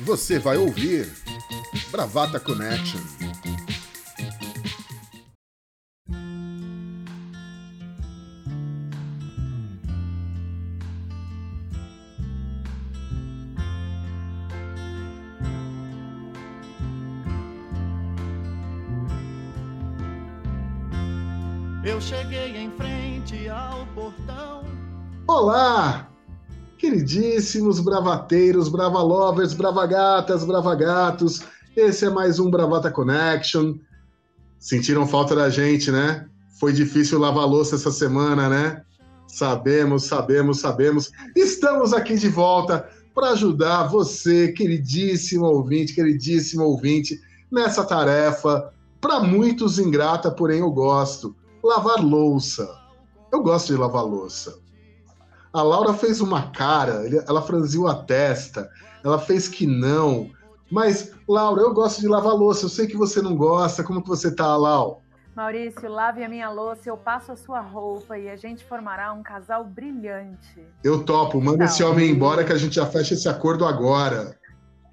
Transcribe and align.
Você 0.00 0.38
vai 0.38 0.56
ouvir 0.56 1.08
Bravata 1.90 2.40
Connection. 2.40 3.00
Queridíssimos 27.04 27.80
bravateiros, 27.80 28.70
bravalovers, 28.70 29.52
bravagatas, 29.52 30.42
bravagatos. 30.42 31.42
Esse 31.76 32.06
é 32.06 32.10
mais 32.10 32.38
um 32.38 32.50
Bravata 32.50 32.90
Connection. 32.90 33.74
Sentiram 34.58 35.06
falta 35.06 35.36
da 35.36 35.50
gente, 35.50 35.90
né? 35.90 36.26
Foi 36.58 36.72
difícil 36.72 37.18
lavar 37.18 37.46
louça 37.46 37.74
essa 37.74 37.90
semana, 37.90 38.48
né? 38.48 38.82
Sabemos, 39.28 40.04
sabemos, 40.04 40.60
sabemos. 40.60 41.10
Estamos 41.36 41.92
aqui 41.92 42.16
de 42.16 42.30
volta 42.30 42.88
para 43.14 43.32
ajudar 43.32 43.88
você, 43.88 44.52
queridíssimo 44.52 45.44
ouvinte, 45.44 45.94
queridíssimo 45.94 46.64
ouvinte, 46.64 47.20
nessa 47.52 47.84
tarefa, 47.84 48.72
para 48.98 49.20
muitos 49.20 49.78
ingrata, 49.78 50.30
porém 50.30 50.60
eu 50.60 50.70
gosto 50.70 51.36
lavar 51.62 52.02
louça. 52.02 52.66
Eu 53.30 53.42
gosto 53.42 53.74
de 53.74 53.78
lavar 53.78 54.04
louça. 54.04 54.63
A 55.54 55.62
Laura 55.62 55.94
fez 55.94 56.20
uma 56.20 56.50
cara, 56.50 57.04
ela 57.28 57.40
franziu 57.40 57.86
a 57.86 57.94
testa, 57.94 58.68
ela 59.04 59.20
fez 59.20 59.46
que 59.46 59.68
não. 59.68 60.28
Mas, 60.68 61.12
Laura, 61.28 61.62
eu 61.62 61.72
gosto 61.72 62.00
de 62.00 62.08
lavar 62.08 62.34
louça. 62.34 62.64
Eu 62.64 62.68
sei 62.68 62.88
que 62.88 62.96
você 62.96 63.22
não 63.22 63.36
gosta. 63.36 63.84
Como 63.84 64.02
que 64.02 64.08
você 64.08 64.34
tá, 64.34 64.56
Lau? 64.56 65.00
Maurício, 65.36 65.88
lave 65.88 66.24
a 66.24 66.28
minha 66.28 66.50
louça, 66.50 66.88
eu 66.88 66.96
passo 66.96 67.30
a 67.30 67.36
sua 67.36 67.60
roupa 67.60 68.18
e 68.18 68.28
a 68.28 68.36
gente 68.36 68.64
formará 68.64 69.12
um 69.12 69.22
casal 69.22 69.64
brilhante. 69.64 70.60
Eu 70.82 71.04
topo. 71.04 71.40
Manda 71.40 71.64
esse 71.64 71.84
homem 71.84 72.10
embora 72.10 72.44
que 72.44 72.52
a 72.52 72.58
gente 72.58 72.74
já 72.74 72.86
fecha 72.86 73.14
esse 73.14 73.28
acordo 73.28 73.64
agora. 73.64 74.36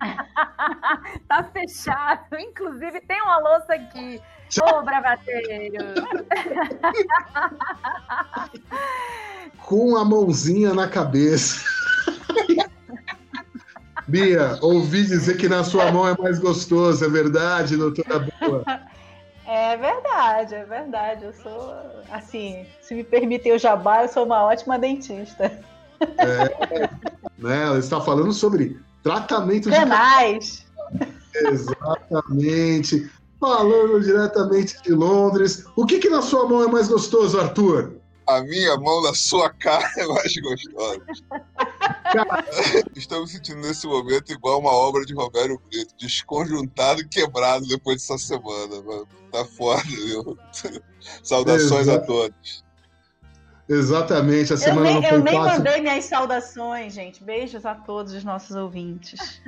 tá 1.28 1.44
fechado. 1.44 2.38
Inclusive, 2.40 3.02
tem 3.02 3.22
uma 3.22 3.38
louça 3.40 3.74
aqui. 3.74 4.22
Ô, 4.62 4.80
oh, 4.80 4.84
bravateiro! 4.84 5.86
Com 9.66 9.96
a 9.96 10.04
mãozinha 10.04 10.74
na 10.74 10.88
cabeça. 10.88 11.64
Bia, 14.08 14.58
ouvi 14.62 15.06
dizer 15.06 15.38
que 15.38 15.48
na 15.48 15.64
sua 15.64 15.92
mão 15.92 16.08
é 16.08 16.18
mais 16.18 16.40
gostoso, 16.40 17.06
é 17.06 17.10
verdade, 17.10 17.78
doutora 17.78 18.28
Boa? 18.42 18.66
É 19.46 19.78
verdade, 19.78 20.56
é 20.56 20.66
verdade. 20.66 21.24
Eu 21.24 21.34
sou, 21.34 21.74
assim, 22.12 22.66
se 22.82 22.94
me 22.94 23.04
permitir 23.04 23.54
o 23.54 23.60
jabá, 23.60 24.02
eu 24.02 24.10
sou 24.10 24.26
uma 24.26 24.44
ótima 24.44 24.78
dentista. 24.78 25.46
É, 26.18 26.90
né? 27.38 27.64
Ela 27.64 27.80
está 27.80 28.02
falando 28.02 28.34
sobre 28.34 28.78
tratamento 29.04 29.70
Canais. 29.70 30.66
de 30.94 31.48
Exatamente. 31.48 33.10
Falando 33.40 34.02
diretamente 34.02 34.82
de 34.84 34.94
Londres. 34.94 35.66
O 35.76 35.86
que, 35.86 36.00
que 36.00 36.10
na 36.10 36.22
sua 36.22 36.48
mão 36.48 36.64
é 36.64 36.68
mais 36.68 36.88
gostoso, 36.88 37.40
Arthur? 37.40 37.94
A 38.28 38.42
minha 38.44 38.78
mão 38.78 39.02
na 39.02 39.14
sua 39.16 39.50
cara 39.50 39.92
é 39.98 40.06
mais 40.06 40.34
gostosa. 40.38 41.02
Estou 42.96 43.22
me 43.22 43.28
sentindo 43.28 43.62
nesse 43.62 43.88
momento 43.88 44.32
igual 44.32 44.60
uma 44.60 44.72
obra 44.72 45.04
de 45.06 45.14
Roberto 45.14 45.60
Brito, 45.70 45.94
desconjuntado 46.00 47.02
e 47.02 47.08
quebrado 47.08 47.68
depois 47.68 47.98
dessa 47.98 48.18
semana. 48.18 48.82
Mano. 48.82 49.08
Tá 49.32 49.44
foda, 49.44 49.84
viu? 49.84 50.38
Saudações 51.24 51.88
Exato. 51.88 52.04
a 52.04 52.06
todos. 52.06 52.64
Exatamente, 53.70 54.54
a 54.54 54.58
semana 54.58 54.88
eu 54.90 54.94
nem, 54.94 55.02
não 55.02 55.10
foi 55.10 55.18
Eu 55.18 55.24
nem 55.24 55.34
fácil. 55.34 55.58
mandei 55.58 55.82
minhas 55.82 56.06
saudações, 56.06 56.94
gente. 56.94 57.24
Beijos 57.24 57.66
a 57.66 57.76
todos 57.76 58.14
os 58.14 58.24
nossos 58.24 58.56
ouvintes. 58.56 59.42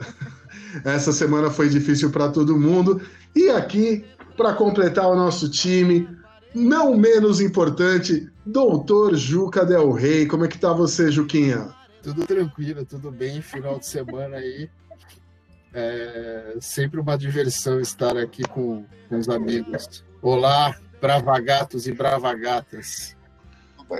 Essa 0.84 1.12
semana 1.12 1.50
foi 1.50 1.68
difícil 1.68 2.10
para 2.10 2.28
todo 2.28 2.58
mundo. 2.58 3.00
E 3.34 3.48
aqui, 3.50 4.04
para 4.36 4.54
completar 4.54 5.06
o 5.06 5.14
nosso 5.14 5.48
time, 5.48 6.08
não 6.54 6.96
menos 6.96 7.40
importante, 7.40 8.28
doutor 8.44 9.14
Juca 9.14 9.64
Del 9.64 9.92
Rey. 9.92 10.26
Como 10.26 10.44
é 10.44 10.48
que 10.48 10.58
tá 10.58 10.72
você, 10.72 11.10
Juquinha? 11.10 11.68
Tudo 12.02 12.26
tranquilo, 12.26 12.84
tudo 12.84 13.10
bem. 13.10 13.42
Final 13.42 13.78
de 13.78 13.86
semana 13.86 14.36
aí. 14.36 14.68
É 15.72 16.56
sempre 16.60 16.98
uma 16.98 17.16
diversão 17.16 17.78
estar 17.80 18.16
aqui 18.16 18.42
com, 18.42 18.84
com 19.08 19.18
os 19.18 19.28
amigos. 19.28 20.04
Olá, 20.20 20.74
bravagatos 21.00 21.86
e 21.86 21.92
bravagatas. 21.92 23.16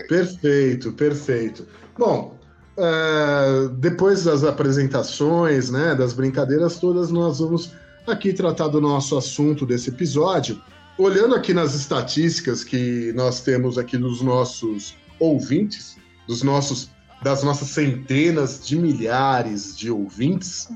Perfeito, 0.09 0.93
perfeito. 0.93 1.67
Bom, 1.99 2.39
é, 2.77 3.69
depois 3.79 4.25
das 4.25 4.45
apresentações, 4.45 5.71
né, 5.71 5.95
das 5.95 6.13
brincadeiras 6.13 6.79
todas, 6.79 7.11
nós 7.11 7.41
vamos 7.41 7.73
aqui 8.07 8.33
tratar 8.33 8.69
do 8.69 8.81
nosso 8.81 9.19
assunto 9.19 9.67
desse 9.67 9.91
episódio. 9.91 10.61
Olhando 10.97 11.35
aqui 11.35 11.53
nas 11.53 11.75
estatísticas 11.75 12.63
que 12.65 13.13
nós 13.15 13.41
temos 13.41 13.79
aqui 13.79 13.97
dos 13.97 14.23
nossos 14.23 14.97
ouvintes, 15.19 15.97
dos 16.27 16.43
nossos, 16.43 16.91
das 17.23 17.43
nossas 17.43 17.69
centenas 17.69 18.65
de 18.67 18.77
milhares 18.77 19.77
de 19.77 19.91
ouvintes, 19.91 20.69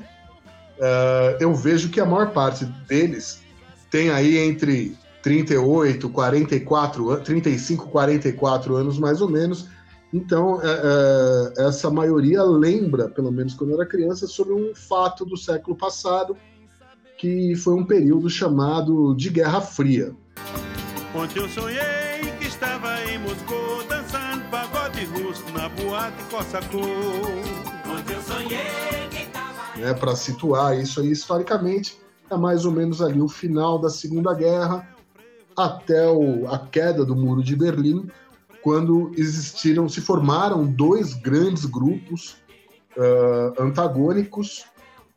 uh, 0.79 1.37
eu 1.41 1.55
vejo 1.55 1.89
que 1.89 2.01
a 2.01 2.07
maior 2.07 2.31
parte 2.33 2.65
deles 2.89 3.41
tem 3.91 4.11
aí 4.11 4.39
entre 4.39 4.97
38, 5.25 6.11
44, 6.11 7.21
35, 7.23 7.89
44 7.89 8.77
anos 8.77 8.99
mais 8.99 9.23
ou 9.23 9.29
menos. 9.29 9.67
Então, 10.13 10.61
é, 10.63 10.67
é, 11.59 11.67
essa 11.67 11.91
maioria 11.91 12.43
lembra, 12.43 13.09
pelo 13.09 13.33
menos 13.33 13.55
quando 13.55 13.73
era 13.73 13.87
criança, 13.87 14.27
sobre 14.27 14.53
um 14.53 14.75
fato 14.75 15.25
do 15.25 15.35
século 15.35 15.75
passado, 15.75 16.37
que 17.17 17.57
foi 17.57 17.73
um 17.73 17.87
período 17.87 18.29
chamado 18.29 19.15
de 19.15 19.31
Guerra 19.31 19.63
Fria. 19.63 20.15
Ontem 21.15 21.39
eu 21.39 21.49
sonhei 21.49 21.81
que 22.39 22.47
estava 22.47 23.03
em 23.05 23.19
Moscou 23.21 23.83
dançando 23.89 24.45
pagode 24.51 25.07
russo 25.07 25.43
na 25.55 25.71
boate 25.71 26.23
Cossacô. 26.31 26.79
Ontem 26.79 28.15
eu 28.15 28.23
sonhei 28.23 29.09
que 29.11 29.23
estava... 29.23 29.81
É, 29.81 29.95
Para 29.95 30.15
situar 30.15 30.79
isso 30.79 31.01
aí 31.01 31.11
historicamente, 31.11 31.99
é 32.31 32.37
mais 32.37 32.67
ou 32.67 32.73
menos 32.73 33.01
ali 33.01 33.23
o 33.23 33.29
final 33.29 33.79
da 33.79 33.89
Segunda 33.89 34.35
Guerra, 34.35 34.94
até 35.57 36.09
o, 36.09 36.47
a 36.49 36.59
queda 36.59 37.05
do 37.05 37.15
Muro 37.15 37.43
de 37.43 37.57
Berlim, 37.57 38.09
quando 38.63 39.13
existiram, 39.17 39.89
se 39.89 40.01
formaram 40.01 40.65
dois 40.65 41.15
grandes 41.15 41.65
grupos 41.65 42.37
uh, 42.97 43.63
antagônicos, 43.63 44.65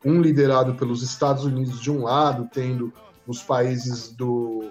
um 0.04 0.22
liderado 0.22 0.76
pelos 0.76 1.02
Estados 1.02 1.46
Unidos 1.46 1.80
de 1.80 1.90
um 1.90 2.04
lado, 2.04 2.50
tendo 2.52 2.92
os 3.26 3.42
países 3.42 4.10
do, 4.10 4.70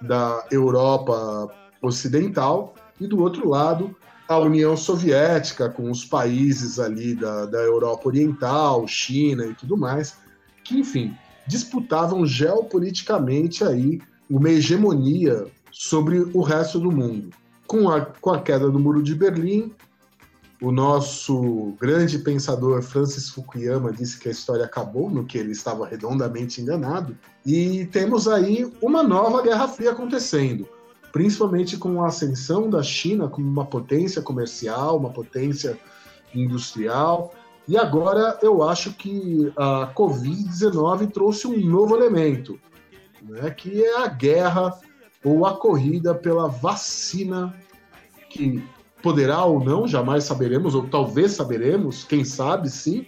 da 0.00 0.44
Europa 0.50 1.50
Ocidental, 1.82 2.74
e 3.00 3.06
do 3.06 3.20
outro 3.20 3.48
lado 3.48 3.94
a 4.28 4.36
União 4.38 4.76
Soviética, 4.76 5.70
com 5.70 5.90
os 5.90 6.04
países 6.04 6.78
ali 6.78 7.14
da, 7.14 7.46
da 7.46 7.58
Europa 7.58 8.08
Oriental, 8.08 8.86
China 8.86 9.46
e 9.46 9.54
tudo 9.54 9.76
mais, 9.76 10.16
que, 10.62 10.78
enfim, 10.78 11.16
disputavam 11.46 12.26
geopoliticamente 12.26 13.64
aí 13.64 14.00
uma 14.28 14.50
hegemonia 14.50 15.46
sobre 15.70 16.18
o 16.34 16.40
resto 16.42 16.78
do 16.78 16.90
mundo. 16.90 17.30
Com 17.66 17.88
a, 17.88 18.00
com 18.00 18.30
a 18.30 18.40
queda 18.40 18.70
do 18.70 18.78
Muro 18.78 19.02
de 19.02 19.14
Berlim, 19.14 19.72
o 20.60 20.72
nosso 20.72 21.74
grande 21.80 22.18
pensador 22.18 22.82
Francis 22.82 23.28
Fukuyama 23.28 23.92
disse 23.92 24.18
que 24.18 24.28
a 24.28 24.32
história 24.32 24.64
acabou, 24.64 25.08
no 25.08 25.24
que 25.24 25.38
ele 25.38 25.52
estava 25.52 25.86
redondamente 25.86 26.60
enganado, 26.60 27.16
e 27.46 27.86
temos 27.86 28.26
aí 28.26 28.70
uma 28.82 29.02
nova 29.02 29.40
Guerra 29.42 29.68
Fria 29.68 29.92
acontecendo, 29.92 30.68
principalmente 31.12 31.76
com 31.76 32.02
a 32.02 32.08
ascensão 32.08 32.68
da 32.68 32.82
China 32.82 33.28
como 33.28 33.46
uma 33.46 33.66
potência 33.66 34.20
comercial, 34.20 34.98
uma 34.98 35.10
potência 35.10 35.78
industrial. 36.34 37.32
E 37.68 37.76
agora 37.76 38.38
eu 38.42 38.62
acho 38.62 38.92
que 38.94 39.52
a 39.56 39.92
Covid-19 39.94 41.12
trouxe 41.12 41.46
um 41.46 41.56
novo 41.66 41.96
elemento, 41.96 42.58
né, 43.22 43.50
que 43.50 43.82
é 43.82 43.98
a 43.98 44.06
guerra 44.06 44.78
ou 45.24 45.46
a 45.46 45.56
corrida 45.56 46.14
pela 46.14 46.48
vacina 46.48 47.54
que 48.30 48.62
poderá 49.02 49.44
ou 49.44 49.62
não, 49.62 49.86
jamais 49.86 50.24
saberemos, 50.24 50.74
ou 50.74 50.86
talvez 50.86 51.32
saberemos, 51.32 52.04
quem 52.04 52.24
sabe 52.24 52.68
sim, 52.68 53.06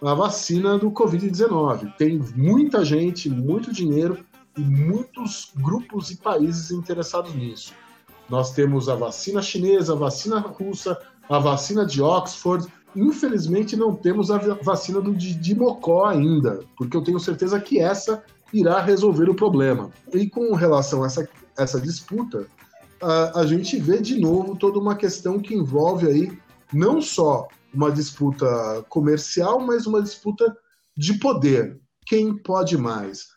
a 0.00 0.14
vacina 0.14 0.78
do 0.78 0.90
Covid-19. 0.90 1.94
Tem 1.96 2.18
muita 2.34 2.84
gente, 2.84 3.30
muito 3.30 3.72
dinheiro 3.72 4.24
e 4.56 4.60
muitos 4.60 5.52
grupos 5.56 6.10
e 6.10 6.16
países 6.16 6.70
interessados 6.70 7.34
nisso. 7.34 7.72
Nós 8.28 8.52
temos 8.52 8.88
a 8.88 8.94
vacina 8.94 9.42
chinesa, 9.42 9.92
a 9.92 9.96
vacina 9.96 10.40
russa, 10.40 10.98
a 11.28 11.38
vacina 11.38 11.86
de 11.86 12.02
Oxford, 12.02 12.66
infelizmente 12.94 13.76
não 13.76 13.94
temos 13.94 14.30
a 14.30 14.38
vacina 14.62 15.00
do 15.00 15.14
Dimocó 15.14 16.06
ainda, 16.06 16.60
porque 16.76 16.96
eu 16.96 17.02
tenho 17.02 17.18
certeza 17.20 17.60
que 17.60 17.78
essa 17.78 18.22
irá 18.52 18.80
resolver 18.80 19.28
o 19.28 19.34
problema. 19.34 19.90
E 20.12 20.28
com 20.28 20.54
relação 20.54 21.02
a 21.02 21.06
essa, 21.06 21.28
essa 21.56 21.80
disputa, 21.80 22.46
a, 23.00 23.40
a 23.40 23.46
gente 23.46 23.78
vê 23.78 24.00
de 24.00 24.20
novo 24.20 24.56
toda 24.56 24.78
uma 24.78 24.94
questão 24.94 25.38
que 25.38 25.54
envolve 25.54 26.06
aí 26.06 26.38
não 26.72 27.00
só 27.00 27.48
uma 27.72 27.90
disputa 27.90 28.46
comercial, 28.88 29.60
mas 29.60 29.86
uma 29.86 30.02
disputa 30.02 30.56
de 30.96 31.14
poder. 31.14 31.80
Quem 32.06 32.36
pode 32.36 32.76
mais? 32.76 33.28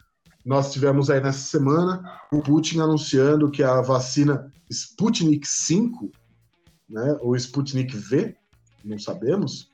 Nós 0.46 0.72
tivemos 0.72 1.10
aí 1.10 1.22
nessa 1.22 1.40
semana 1.40 2.04
o 2.32 2.42
Putin 2.42 2.80
anunciando 2.80 3.50
que 3.50 3.64
a 3.64 3.82
vacina 3.82 4.52
Sputnik 4.70 5.48
5, 5.48 6.12
né, 6.90 7.18
ou 7.22 7.36
Sputnik 7.36 7.96
V, 7.96 8.36
não 8.84 9.00
sabemos, 9.00 9.72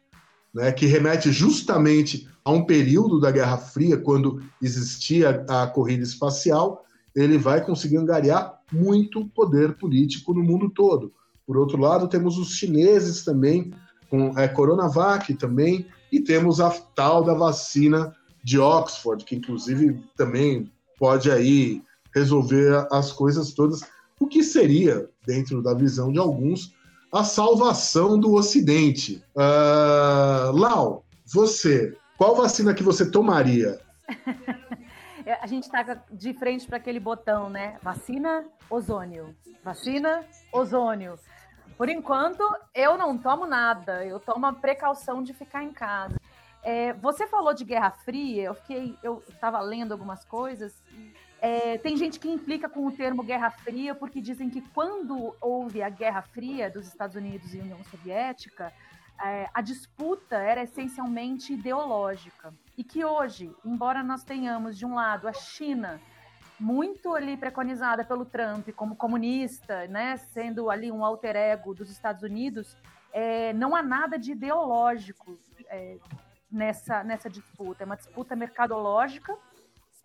né, 0.53 0.71
que 0.71 0.85
remete 0.85 1.31
justamente 1.31 2.27
a 2.43 2.51
um 2.51 2.65
período 2.65 3.19
da 3.19 3.31
Guerra 3.31 3.57
Fria, 3.57 3.97
quando 3.97 4.41
existia 4.61 5.45
a 5.47 5.67
corrida 5.67 6.03
espacial, 6.03 6.83
ele 7.15 7.37
vai 7.37 7.63
conseguir 7.63 7.97
angariar 7.97 8.59
muito 8.71 9.25
poder 9.29 9.73
político 9.77 10.33
no 10.33 10.43
mundo 10.43 10.69
todo. 10.69 11.13
Por 11.45 11.57
outro 11.57 11.77
lado, 11.77 12.07
temos 12.07 12.37
os 12.37 12.55
chineses 12.55 13.23
também, 13.23 13.73
com 14.09 14.33
a 14.35 14.43
é, 14.43 14.47
Coronavac 14.47 15.33
também, 15.35 15.85
e 16.11 16.19
temos 16.19 16.59
a 16.59 16.69
tal 16.69 17.23
da 17.23 17.33
vacina 17.33 18.15
de 18.43 18.59
Oxford, 18.59 19.23
que 19.23 19.35
inclusive 19.35 20.01
também 20.15 20.71
pode 20.97 21.29
aí 21.29 21.81
resolver 22.13 22.87
as 22.91 23.11
coisas 23.11 23.53
todas, 23.53 23.81
o 24.19 24.27
que 24.27 24.43
seria, 24.43 25.09
dentro 25.25 25.61
da 25.61 25.73
visão 25.73 26.11
de 26.11 26.19
alguns, 26.19 26.73
a 27.11 27.23
salvação 27.23 28.17
do 28.17 28.33
Ocidente. 28.33 29.23
Uh, 29.35 30.55
Lau, 30.55 31.03
você, 31.25 31.97
qual 32.17 32.35
vacina 32.35 32.73
que 32.73 32.83
você 32.83 33.09
tomaria? 33.09 33.79
a 35.41 35.47
gente 35.47 35.63
está 35.63 36.03
de 36.11 36.33
frente 36.33 36.65
para 36.65 36.77
aquele 36.77 36.99
botão, 36.99 37.49
né? 37.49 37.77
Vacina, 37.83 38.45
ozônio. 38.69 39.35
Vacina, 39.63 40.23
ozônio. 40.53 41.19
Por 41.77 41.89
enquanto, 41.89 42.43
eu 42.73 42.97
não 42.97 43.17
tomo 43.17 43.45
nada. 43.45 44.05
Eu 44.05 44.19
tomo 44.19 44.45
a 44.45 44.53
precaução 44.53 45.21
de 45.21 45.33
ficar 45.33 45.63
em 45.63 45.71
casa. 45.71 46.15
É, 46.63 46.93
você 46.93 47.27
falou 47.27 47.53
de 47.53 47.65
Guerra 47.65 47.91
Fria. 47.91 48.43
Eu 48.43 48.53
fiquei, 48.53 48.95
eu 49.03 49.21
estava 49.27 49.59
lendo 49.59 49.91
algumas 49.91 50.23
coisas. 50.23 50.81
É, 51.41 51.79
tem 51.79 51.97
gente 51.97 52.19
que 52.19 52.29
implica 52.29 52.69
com 52.69 52.85
o 52.85 52.91
termo 52.91 53.23
Guerra 53.23 53.49
Fria 53.49 53.95
porque 53.95 54.21
dizem 54.21 54.47
que 54.47 54.61
quando 54.61 55.35
houve 55.41 55.81
a 55.81 55.89
Guerra 55.89 56.21
Fria 56.21 56.69
dos 56.69 56.87
Estados 56.87 57.15
Unidos 57.15 57.55
e 57.55 57.57
União 57.57 57.83
Soviética, 57.85 58.71
é, 59.23 59.49
a 59.51 59.59
disputa 59.59 60.35
era 60.37 60.61
essencialmente 60.61 61.53
ideológica. 61.53 62.53
E 62.77 62.83
que 62.83 63.03
hoje, 63.03 63.51
embora 63.65 64.03
nós 64.03 64.23
tenhamos, 64.23 64.77
de 64.77 64.85
um 64.85 64.93
lado, 64.93 65.27
a 65.27 65.33
China 65.33 65.99
muito 66.59 67.15
ali 67.15 67.35
preconizada 67.35 68.05
pelo 68.05 68.23
Trump 68.23 68.69
como 68.75 68.95
comunista, 68.95 69.87
né, 69.87 70.17
sendo 70.17 70.69
ali 70.69 70.91
um 70.91 71.03
alter 71.03 71.35
ego 71.35 71.73
dos 71.73 71.89
Estados 71.89 72.21
Unidos, 72.21 72.77
é, 73.11 73.51
não 73.53 73.75
há 73.75 73.81
nada 73.81 74.17
de 74.17 74.33
ideológico 74.33 75.39
é, 75.67 75.97
nessa, 76.51 77.03
nessa 77.03 77.27
disputa. 77.27 77.83
É 77.83 77.85
uma 77.85 77.97
disputa 77.97 78.35
mercadológica, 78.35 79.35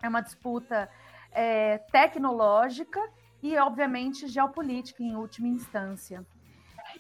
é 0.02 0.08
uma 0.08 0.22
disputa 0.22 0.88
é, 1.36 1.78
tecnológica 1.92 3.00
e, 3.42 3.56
obviamente, 3.58 4.26
geopolítica 4.26 5.02
em 5.02 5.14
última 5.14 5.48
instância. 5.48 6.26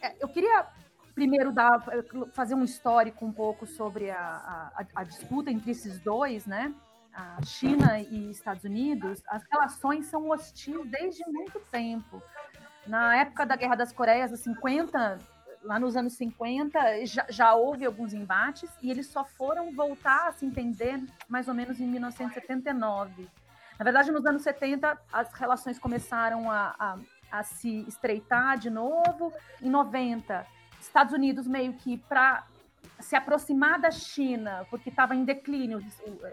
É, 0.02 0.14
eu 0.22 0.28
queria 0.28 0.66
primeiro 1.14 1.50
dar, 1.50 1.82
fazer 2.34 2.54
um 2.54 2.62
histórico 2.62 3.24
um 3.24 3.32
pouco 3.32 3.66
sobre 3.66 4.10
a, 4.10 4.20
a, 4.76 4.86
a 4.96 5.04
disputa 5.04 5.50
entre 5.50 5.70
esses 5.70 5.98
dois, 5.98 6.44
né? 6.46 6.74
a 7.16 7.42
China 7.42 7.98
e 7.98 8.30
Estados 8.30 8.64
Unidos, 8.64 9.22
as 9.26 9.42
relações 9.50 10.04
são 10.04 10.28
hostis 10.28 10.76
desde 10.84 11.24
muito 11.26 11.58
tempo. 11.70 12.22
Na 12.86 13.16
época 13.16 13.46
da 13.46 13.56
Guerra 13.56 13.74
das 13.74 13.90
Coreias, 13.90 14.30
dos 14.30 14.40
50, 14.40 15.18
lá 15.62 15.80
nos 15.80 15.96
anos 15.96 16.12
50, 16.12 17.06
já, 17.06 17.26
já, 17.30 17.54
houve 17.54 17.86
alguns 17.86 18.12
embates 18.12 18.70
e 18.82 18.90
eles 18.90 19.06
só 19.06 19.24
foram 19.24 19.74
voltar 19.74 20.28
a 20.28 20.32
se 20.32 20.44
entender 20.44 21.02
mais 21.26 21.48
ou 21.48 21.54
menos 21.54 21.80
em 21.80 21.86
1979. 21.86 23.26
Na 23.78 23.84
verdade, 23.84 24.10
nos 24.10 24.24
anos 24.24 24.42
70, 24.42 24.98
as 25.12 25.32
relações 25.34 25.78
começaram 25.78 26.50
a, 26.50 26.74
a, 26.78 26.98
a 27.30 27.42
se 27.42 27.84
estreitar 27.86 28.58
de 28.58 28.70
novo. 28.70 29.32
Em 29.60 29.68
90, 29.68 30.46
Estados 30.80 31.12
Unidos 31.12 31.46
meio 31.46 31.74
que 31.74 31.98
para 31.98 32.46
se 33.00 33.14
aproximar 33.14 33.78
da 33.78 33.90
China, 33.90 34.66
porque 34.70 34.88
estava 34.88 35.14
em 35.14 35.24
declínio, 35.24 35.84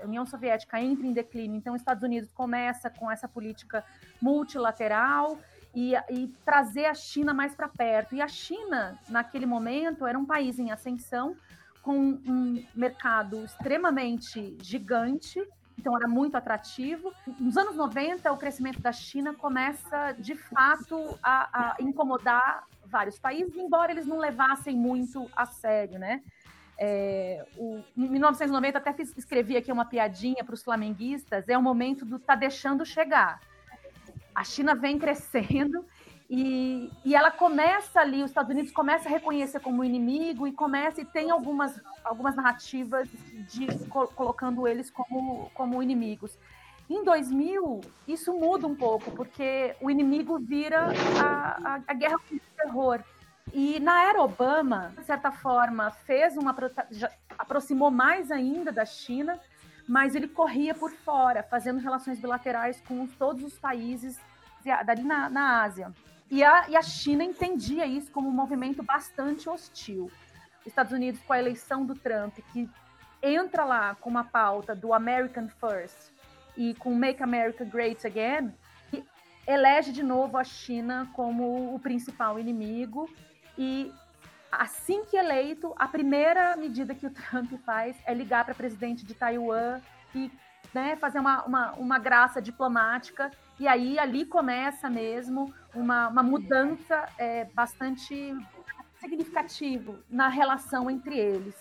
a 0.01 0.05
União 0.05 0.25
Soviética 0.25 0.79
entra 0.79 1.05
em 1.05 1.11
declínio, 1.11 1.57
então 1.57 1.73
os 1.73 1.81
Estados 1.81 2.03
Unidos 2.03 2.31
começa 2.31 2.89
com 2.89 3.11
essa 3.11 3.27
política 3.27 3.83
multilateral 4.21 5.37
e, 5.75 5.93
e 6.09 6.27
trazer 6.45 6.85
a 6.85 6.93
China 6.93 7.33
mais 7.33 7.53
para 7.53 7.67
perto. 7.67 8.15
E 8.15 8.21
a 8.21 8.27
China, 8.27 8.97
naquele 9.09 9.45
momento, 9.45 10.05
era 10.05 10.17
um 10.17 10.25
país 10.25 10.57
em 10.59 10.71
ascensão, 10.71 11.35
com 11.81 11.97
um 11.97 12.65
mercado 12.73 13.43
extremamente 13.43 14.57
gigante, 14.61 15.45
então 15.77 15.95
era 15.95 16.07
muito 16.07 16.35
atrativo. 16.35 17.13
Nos 17.39 17.57
anos 17.57 17.75
90, 17.75 18.31
o 18.31 18.37
crescimento 18.37 18.81
da 18.81 18.91
China 18.91 19.33
começa, 19.33 20.13
de 20.13 20.35
fato, 20.35 21.17
a, 21.21 21.75
a 21.75 21.81
incomodar 21.81 22.65
vários 22.85 23.17
países, 23.17 23.55
embora 23.55 23.91
eles 23.91 24.05
não 24.05 24.17
levassem 24.17 24.75
muito 24.75 25.29
a 25.35 25.45
sério, 25.45 25.97
né? 25.97 26.21
É, 26.77 27.45
o, 27.57 27.83
em 27.95 28.09
1990, 28.09 28.77
até 28.77 28.93
fiz, 28.93 29.15
escrevi 29.17 29.55
aqui 29.55 29.71
uma 29.71 29.85
piadinha 29.85 30.43
para 30.43 30.53
os 30.53 30.63
flamenguistas: 30.63 31.47
é 31.47 31.57
o 31.57 31.61
momento 31.61 32.05
do 32.05 32.19
tá 32.19 32.35
deixando 32.35 32.85
chegar. 32.85 33.39
A 34.33 34.43
China 34.43 34.73
vem 34.73 34.97
crescendo 34.99 35.85
e, 36.35 36.91
e 37.05 37.13
ela 37.13 37.29
começa 37.29 37.99
ali, 37.99 38.23
os 38.23 38.31
Estados 38.31 38.49
Unidos 38.49 38.71
começa 38.71 39.07
a 39.07 39.11
reconhecer 39.11 39.59
como 39.59 39.83
inimigo 39.83 40.47
e 40.47 40.51
começa 40.51 40.99
e 40.99 41.05
tem 41.05 41.29
algumas, 41.29 41.79
algumas 42.03 42.35
narrativas 42.35 43.07
de 43.51 43.67
colocando 44.15 44.67
eles 44.67 44.89
como, 44.89 45.51
como 45.53 45.83
inimigos. 45.83 46.35
Em 46.89 47.03
2000, 47.03 47.81
isso 48.07 48.33
muda 48.33 48.65
um 48.65 48.73
pouco, 48.73 49.11
porque 49.11 49.75
o 49.79 49.91
inimigo 49.91 50.39
vira 50.39 50.87
a, 51.23 51.75
a, 51.75 51.81
a 51.85 51.93
guerra 51.93 52.17
contra 52.17 52.35
o 52.35 52.57
terror. 52.57 53.03
E 53.53 53.79
na 53.79 54.03
era 54.05 54.19
Obama, 54.19 54.91
de 54.97 55.05
certa 55.05 55.31
forma, 55.31 55.91
fez 55.91 56.35
uma 56.35 56.55
aproximou 57.37 57.91
mais 57.91 58.31
ainda 58.31 58.71
da 58.71 58.85
China, 58.85 59.39
mas 59.87 60.15
ele 60.15 60.27
corria 60.27 60.73
por 60.73 60.89
fora, 60.89 61.43
fazendo 61.43 61.79
relações 61.79 62.19
bilaterais 62.19 62.81
com 62.87 63.05
todos 63.05 63.43
os 63.43 63.59
países 63.59 64.19
dali 64.83 65.03
na, 65.03 65.29
na 65.29 65.61
Ásia. 65.61 65.93
E 66.29 66.43
a, 66.43 66.69
e 66.69 66.75
a 66.75 66.81
China 66.81 67.23
entendia 67.23 67.85
isso 67.85 68.11
como 68.11 68.29
um 68.29 68.31
movimento 68.31 68.81
bastante 68.81 69.49
hostil. 69.49 70.11
Estados 70.65 70.91
Unidos, 70.91 71.21
com 71.21 71.33
a 71.33 71.39
eleição 71.39 71.85
do 71.85 71.93
Trump, 71.93 72.37
que 72.51 72.69
entra 73.21 73.65
lá 73.65 73.95
com 73.95 74.09
uma 74.09 74.23
pauta 74.23 74.75
do 74.75 74.93
American 74.93 75.47
First 75.47 76.11
e 76.57 76.73
com 76.75 76.93
Make 76.95 77.21
America 77.21 77.63
Great 77.65 78.05
Again, 78.05 78.53
elege 79.47 79.91
de 79.91 80.03
novo 80.03 80.37
a 80.37 80.43
China 80.43 81.09
como 81.13 81.73
o 81.73 81.79
principal 81.79 82.39
inimigo 82.39 83.09
e 83.57 83.91
assim 84.51 85.03
que 85.05 85.17
eleito, 85.17 85.73
a 85.77 85.87
primeira 85.87 86.55
medida 86.55 86.95
que 86.95 87.05
o 87.05 87.11
Trump 87.11 87.51
faz 87.65 87.95
é 88.05 88.13
ligar 88.13 88.43
para 88.43 88.53
a 88.53 88.55
presidente 88.55 89.05
de 89.05 89.13
Taiwan 89.13 89.81
e 90.15 90.31
né, 90.73 90.95
fazer 90.95 91.19
uma, 91.19 91.43
uma, 91.43 91.71
uma, 91.73 91.99
graça 91.99 92.41
diplomática. 92.41 93.31
E 93.59 93.67
aí 93.67 93.99
ali 93.99 94.25
começa 94.25 94.89
mesmo 94.89 95.53
uma, 95.73 96.07
uma 96.07 96.23
mudança 96.23 97.07
é, 97.17 97.45
bastante 97.45 98.35
significativa 98.99 99.99
na 100.09 100.27
relação 100.27 100.89
entre 100.89 101.17
eles. 101.17 101.55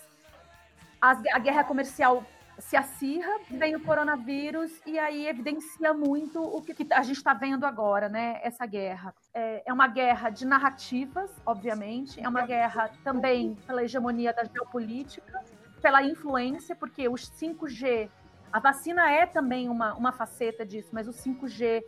As, 0.99 1.21
a 1.33 1.39
guerra 1.39 1.63
comercial 1.63 2.25
se 2.57 2.77
acirra, 2.77 3.39
vem 3.49 3.75
o 3.75 3.79
coronavírus 3.79 4.71
e 4.85 4.97
aí 4.99 5.27
evidencia 5.27 5.93
muito 5.93 6.41
o 6.41 6.61
que, 6.61 6.75
a 6.91 7.01
gente 7.01 7.17
está 7.17 7.33
vendo 7.33 7.65
agora, 7.65 8.07
né? 8.07 8.39
Essa 8.43 8.65
guerra. 8.65 9.13
É, 9.33 9.63
é, 9.65 9.73
uma 9.73 9.87
guerra 9.87 10.29
de 10.29 10.45
narrativas, 10.45 11.31
obviamente, 11.45 12.23
é 12.23 12.27
uma 12.27 12.45
guerra 12.45 12.91
também 13.03 13.55
pela 13.67 13.83
hegemonia 13.83 14.33
da 14.33 14.43
geopolítica, 14.43 15.43
pela 15.81 16.03
influência, 16.03 16.75
porque 16.75 17.09
os 17.09 17.29
5G, 17.31 18.09
a 18.53 18.59
vacina 18.59 19.11
é 19.11 19.25
também 19.25 19.67
uma, 19.67 19.95
uma 19.95 20.11
faceta 20.11 20.63
disso, 20.63 20.89
mas 20.91 21.07
o 21.07 21.11
5G 21.11 21.83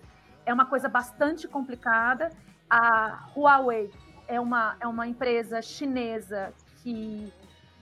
é 0.47 0.51
uma 0.51 0.65
coisa 0.65 0.89
bastante 0.89 1.47
complicada. 1.47 2.31
A 2.67 3.29
Huawei 3.37 3.91
é 4.27 4.39
uma, 4.39 4.75
é 4.79 4.87
uma 4.87 5.05
empresa 5.05 5.61
chinesa 5.61 6.51
que 6.81 7.31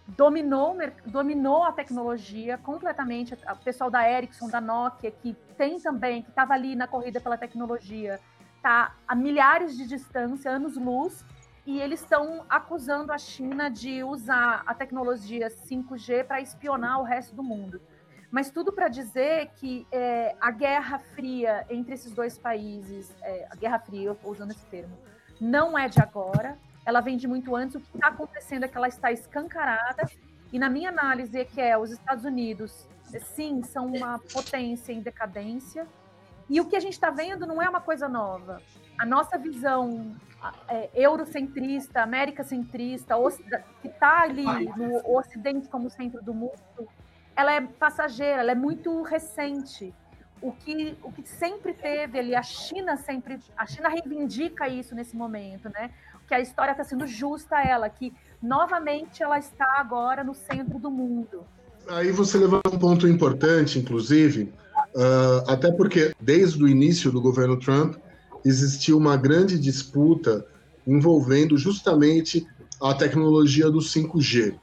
dominou, 0.06 0.76
dominou 1.06 1.64
a 1.64 1.72
tecnologia 1.72 2.58
completamente. 2.58 3.34
O 3.34 3.64
pessoal 3.64 3.90
da 3.90 4.10
Ericsson, 4.10 4.50
da 4.50 4.60
Nokia, 4.60 5.12
que 5.12 5.34
tem 5.58 5.80
também, 5.80 6.22
que 6.22 6.30
estava 6.30 6.54
ali 6.54 6.76
na 6.76 6.86
corrida 6.86 7.22
pela 7.22 7.38
tecnologia, 7.38 8.20
está 8.58 8.94
a 9.08 9.16
milhares 9.16 9.78
de 9.78 9.88
distância, 9.88 10.52
anos-luz, 10.52 11.26
e 11.66 11.80
eles 11.80 12.02
estão 12.02 12.46
acusando 12.50 13.14
a 13.14 13.18
China 13.18 13.72
de 13.72 14.04
usar 14.04 14.62
a 14.66 14.74
tecnologia 14.74 15.48
5G 15.48 16.26
para 16.26 16.42
espionar 16.42 17.00
o 17.00 17.04
resto 17.04 17.34
do 17.34 17.42
mundo. 17.42 17.82
Mas 18.34 18.50
tudo 18.50 18.74
para 18.74 18.88
dizer 18.88 19.52
que 19.58 19.86
é, 19.92 20.36
a 20.42 20.50
guerra 20.50 20.98
fria 20.98 21.68
entre 21.70 21.94
esses 21.94 22.12
dois 22.12 22.36
países, 22.36 23.16
é, 23.22 23.46
a 23.48 23.56
guerra 23.56 23.78
fria, 23.78 24.08
eu 24.08 24.18
usando 24.24 24.50
esse 24.50 24.66
termo, 24.66 24.98
não 25.40 25.78
é 25.78 25.88
de 25.88 26.02
agora, 26.02 26.58
ela 26.84 27.00
vem 27.00 27.16
de 27.16 27.28
muito 27.28 27.56
antes. 27.56 27.76
O 27.76 27.80
que 27.80 27.96
está 27.96 28.08
acontecendo 28.08 28.66
é 28.66 28.68
que 28.68 28.76
ela 28.76 28.88
está 28.88 29.12
escancarada, 29.12 30.10
e 30.52 30.58
na 30.58 30.68
minha 30.68 30.90
análise 30.90 31.40
é 31.40 31.46
que 31.46 31.62
é 31.62 31.78
os 31.78 31.92
Estados 31.92 32.26
Unidos, 32.26 32.88
sim, 33.36 33.62
são 33.62 33.86
uma 33.86 34.18
potência 34.18 34.92
em 34.92 35.00
decadência, 35.00 35.86
e 36.50 36.60
o 36.60 36.66
que 36.66 36.76
a 36.76 36.80
gente 36.80 36.94
está 36.94 37.12
vendo 37.12 37.46
não 37.46 37.62
é 37.62 37.70
uma 37.70 37.82
coisa 37.82 38.10
nova. 38.10 38.64
A 38.98 39.06
nossa 39.06 39.38
visão 39.38 40.16
é, 40.68 40.90
eurocentrista, 40.96 42.02
americacentrista, 42.02 43.14
que 43.80 43.90
está 43.90 44.22
ali 44.22 44.66
no 44.76 45.18
Ocidente 45.18 45.70
como 45.70 45.88
centro 45.88 46.20
do 46.24 46.34
mundo, 46.34 46.90
ela 47.36 47.54
é 47.54 47.62
passageira, 47.62 48.42
ela 48.42 48.52
é 48.52 48.56
muito 48.56 49.02
recente. 49.02 49.94
O 50.42 50.52
que, 50.52 50.98
o 51.02 51.12
que 51.12 51.28
sempre 51.28 51.74
teve 51.74 52.20
ali, 52.20 52.36
a 52.36 52.44
China 52.44 52.98
sempre, 52.98 53.40
a 53.56 53.66
China 53.66 53.88
reivindica 53.88 54.68
isso 54.68 54.94
nesse 54.94 55.16
momento, 55.16 55.70
né? 55.70 55.92
Que 56.28 56.34
a 56.34 56.40
história 56.40 56.72
está 56.72 56.84
sendo 56.84 57.08
justa 57.08 57.58
a 57.58 57.64
ela, 57.64 57.90
que 57.90 58.14
novamente 58.42 59.24
ela 59.24 59.40
está 59.40 59.66
agora 59.78 60.24
no 60.24 60.34
centro 60.34 60.78
do 60.78 60.92
mundo. 60.92 61.46
Aí 61.88 62.12
você 62.12 62.38
levanta 62.38 62.70
um 62.74 62.80
ponto 62.80 63.08
importante, 63.08 63.80
inclusive, 63.80 64.54
uh, 64.96 65.50
até 65.50 65.72
porque 65.72 66.14
desde 66.20 66.62
o 66.64 66.68
início 66.68 67.12
do 67.12 67.22
governo 67.22 67.58
Trump 67.58 67.96
existiu 68.44 68.98
uma 68.98 69.16
grande 69.16 69.58
disputa 69.58 70.46
envolvendo 70.86 71.58
justamente 71.58 72.46
a 72.82 72.94
tecnologia 72.94 73.70
do 73.70 73.80
5G. 73.80 74.56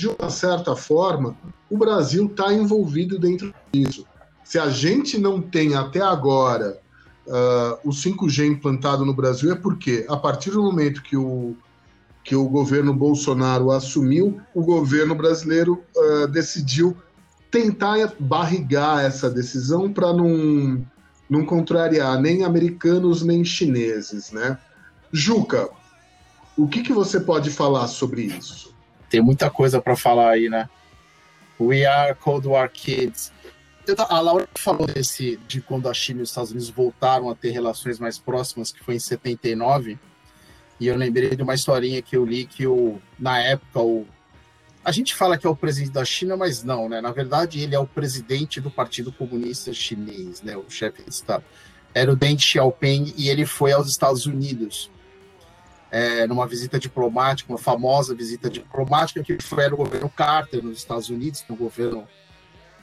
De 0.00 0.08
uma 0.08 0.30
certa 0.30 0.74
forma, 0.74 1.36
o 1.68 1.76
Brasil 1.76 2.24
está 2.24 2.54
envolvido 2.54 3.18
dentro 3.18 3.54
disso. 3.70 4.06
Se 4.42 4.58
a 4.58 4.70
gente 4.70 5.18
não 5.18 5.42
tem 5.42 5.74
até 5.74 6.00
agora 6.00 6.80
uh, 7.26 7.86
o 7.86 7.90
5G 7.90 8.46
implantado 8.46 9.04
no 9.04 9.12
Brasil, 9.12 9.52
é 9.52 9.54
porque, 9.54 10.06
a 10.08 10.16
partir 10.16 10.52
do 10.52 10.62
momento 10.62 11.02
que 11.02 11.18
o, 11.18 11.54
que 12.24 12.34
o 12.34 12.48
governo 12.48 12.94
Bolsonaro 12.94 13.70
assumiu, 13.70 14.40
o 14.54 14.62
governo 14.64 15.14
brasileiro 15.14 15.84
uh, 15.94 16.26
decidiu 16.28 16.96
tentar 17.50 18.14
barrigar 18.18 19.04
essa 19.04 19.28
decisão 19.28 19.92
para 19.92 20.14
não, 20.14 20.82
não 21.28 21.44
contrariar 21.44 22.18
nem 22.18 22.42
americanos 22.42 23.22
nem 23.22 23.44
chineses, 23.44 24.32
né? 24.32 24.56
Juca, 25.12 25.68
o 26.56 26.66
que, 26.66 26.80
que 26.80 26.92
você 26.94 27.20
pode 27.20 27.50
falar 27.50 27.86
sobre 27.86 28.22
isso? 28.22 28.70
Tem 29.10 29.20
muita 29.20 29.50
coisa 29.50 29.82
para 29.82 29.96
falar 29.96 30.30
aí, 30.30 30.48
né? 30.48 30.70
We 31.60 31.84
are 31.84 32.14
Cold 32.14 32.48
War 32.48 32.70
Kids. 32.70 33.32
A 34.08 34.20
Laura 34.20 34.48
falou 34.54 34.86
desse, 34.86 35.36
de 35.48 35.60
quando 35.60 35.88
a 35.88 35.94
China 35.94 36.20
e 36.20 36.22
os 36.22 36.30
Estados 36.30 36.52
Unidos 36.52 36.70
voltaram 36.70 37.28
a 37.28 37.34
ter 37.34 37.50
relações 37.50 37.98
mais 37.98 38.18
próximas, 38.18 38.70
que 38.70 38.82
foi 38.82 38.94
em 38.94 39.00
79. 39.00 39.98
E 40.78 40.86
eu 40.86 40.96
lembrei 40.96 41.34
de 41.34 41.42
uma 41.42 41.54
historinha 41.54 42.00
que 42.00 42.16
eu 42.16 42.24
li 42.24 42.46
que 42.46 42.66
o, 42.66 43.00
na 43.18 43.38
época 43.38 43.80
o 43.80 44.06
a 44.82 44.92
gente 44.92 45.14
fala 45.14 45.36
que 45.36 45.46
é 45.46 45.50
o 45.50 45.54
presidente 45.54 45.92
da 45.92 46.04
China, 46.04 46.36
mas 46.36 46.64
não, 46.64 46.88
né? 46.88 47.02
Na 47.02 47.12
verdade, 47.12 47.60
ele 47.60 47.74
é 47.74 47.78
o 47.78 47.86
presidente 47.86 48.62
do 48.62 48.70
Partido 48.70 49.12
Comunista 49.12 49.74
Chinês, 49.74 50.40
né? 50.40 50.56
O 50.56 50.70
chefe 50.70 51.02
de 51.02 51.10
Estado. 51.10 51.44
Era 51.92 52.10
o 52.10 52.16
Deng 52.16 52.38
Xiaoping 52.38 53.12
e 53.16 53.28
ele 53.28 53.44
foi 53.44 53.72
aos 53.72 53.90
Estados 53.90 54.24
Unidos 54.24 54.90
é, 55.90 56.26
numa 56.26 56.46
visita 56.46 56.78
diplomática, 56.78 57.52
uma 57.52 57.58
famosa 57.58 58.14
visita 58.14 58.48
diplomática 58.48 59.22
que 59.22 59.42
foi 59.42 59.68
no 59.68 59.76
governo 59.76 60.08
Carter 60.08 60.62
nos 60.62 60.78
Estados 60.78 61.08
Unidos, 61.08 61.44
no 61.48 61.56
governo 61.56 62.06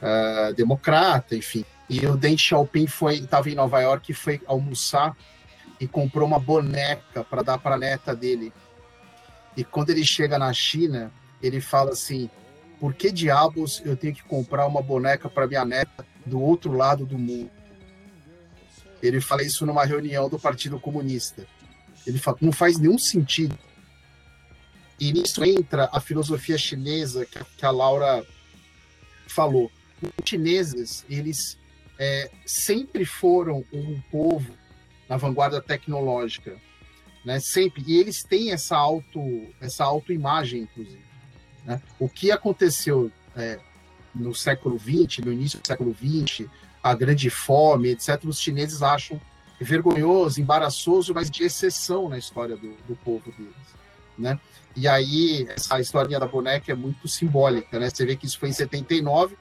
uh, 0.02 0.52
democrata, 0.54 1.34
enfim. 1.34 1.64
E 1.88 2.06
o 2.06 2.16
Deng 2.16 2.36
Xiaoping 2.36 2.86
estava 3.12 3.48
em 3.48 3.54
Nova 3.54 3.80
York 3.80 4.12
e 4.12 4.14
foi 4.14 4.40
almoçar 4.46 5.16
e 5.80 5.86
comprou 5.86 6.26
uma 6.26 6.38
boneca 6.38 7.24
para 7.24 7.42
dar 7.42 7.58
para 7.58 7.76
a 7.76 7.78
neta 7.78 8.14
dele. 8.14 8.52
E 9.56 9.64
quando 9.64 9.90
ele 9.90 10.04
chega 10.04 10.38
na 10.38 10.52
China, 10.52 11.10
ele 11.42 11.60
fala 11.60 11.92
assim: 11.92 12.28
por 12.78 12.92
que 12.92 13.10
diabos 13.10 13.80
eu 13.84 13.96
tenho 13.96 14.14
que 14.14 14.22
comprar 14.22 14.66
uma 14.66 14.82
boneca 14.82 15.30
para 15.30 15.46
minha 15.46 15.64
neta 15.64 16.06
do 16.26 16.40
outro 16.40 16.72
lado 16.72 17.06
do 17.06 17.18
mundo? 17.18 17.50
Ele 19.02 19.20
fala 19.20 19.42
isso 19.42 19.64
numa 19.64 19.84
reunião 19.84 20.28
do 20.28 20.38
Partido 20.38 20.78
Comunista. 20.78 21.46
Ele 22.08 22.18
fala, 22.18 22.38
não 22.40 22.52
faz 22.52 22.78
nenhum 22.78 22.98
sentido. 22.98 23.56
E 24.98 25.12
nisso 25.12 25.44
entra 25.44 25.88
a 25.92 26.00
filosofia 26.00 26.56
chinesa 26.56 27.26
que 27.26 27.64
a 27.64 27.70
Laura 27.70 28.24
falou. 29.26 29.70
Os 30.02 30.28
chineses, 30.28 31.04
eles 31.08 31.58
é, 31.98 32.30
sempre 32.46 33.04
foram 33.04 33.64
um 33.72 34.00
povo 34.10 34.56
na 35.08 35.16
vanguarda 35.16 35.60
tecnológica, 35.60 36.56
né? 37.24 37.38
Sempre. 37.40 37.84
E 37.86 37.98
eles 37.98 38.22
têm 38.22 38.52
essa 38.52 38.76
auto, 38.76 39.20
essa 39.60 39.84
autoimagem, 39.84 40.62
inclusive. 40.62 41.02
Né? 41.64 41.80
O 41.98 42.08
que 42.08 42.30
aconteceu 42.30 43.12
é, 43.36 43.60
no 44.14 44.34
século 44.34 44.78
XX, 44.78 45.18
no 45.24 45.32
início 45.32 45.60
do 45.60 45.66
século 45.66 45.94
XX, 45.94 46.48
a 46.82 46.94
grande 46.94 47.28
fome, 47.28 47.90
etc., 47.90 48.24
os 48.24 48.40
chineses 48.40 48.82
acham 48.82 49.20
vergonhoso, 49.64 50.40
embaraçoso, 50.40 51.12
mas 51.12 51.30
de 51.30 51.42
exceção 51.44 52.08
na 52.08 52.18
história 52.18 52.56
do, 52.56 52.76
do 52.86 52.96
povo 52.96 53.32
deles, 53.32 53.74
né? 54.16 54.38
E 54.76 54.86
aí, 54.86 55.46
essa 55.48 55.80
historinha 55.80 56.20
da 56.20 56.26
boneca 56.26 56.70
é 56.70 56.74
muito 56.74 57.08
simbólica, 57.08 57.78
né? 57.78 57.90
Você 57.90 58.06
vê 58.06 58.14
que 58.14 58.26
isso 58.26 58.38
foi 58.38 58.50
em 58.50 58.52
79, 58.52 59.36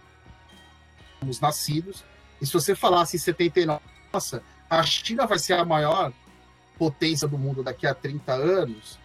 os 1.28 1.40
nascidos, 1.40 2.04
e 2.42 2.46
se 2.46 2.54
você 2.54 2.74
falasse 2.74 3.18
em 3.18 3.20
79, 3.20 3.82
nossa, 4.12 4.42
a 4.70 4.82
China 4.84 5.28
vai 5.28 5.38
ser 5.38 5.54
a 5.54 5.66
maior 5.66 6.12
potência 6.78 7.28
do 7.28 7.38
mundo 7.38 7.64
daqui 7.64 7.86
a 7.86 7.94
30 7.94 8.34
anos, 8.34 9.00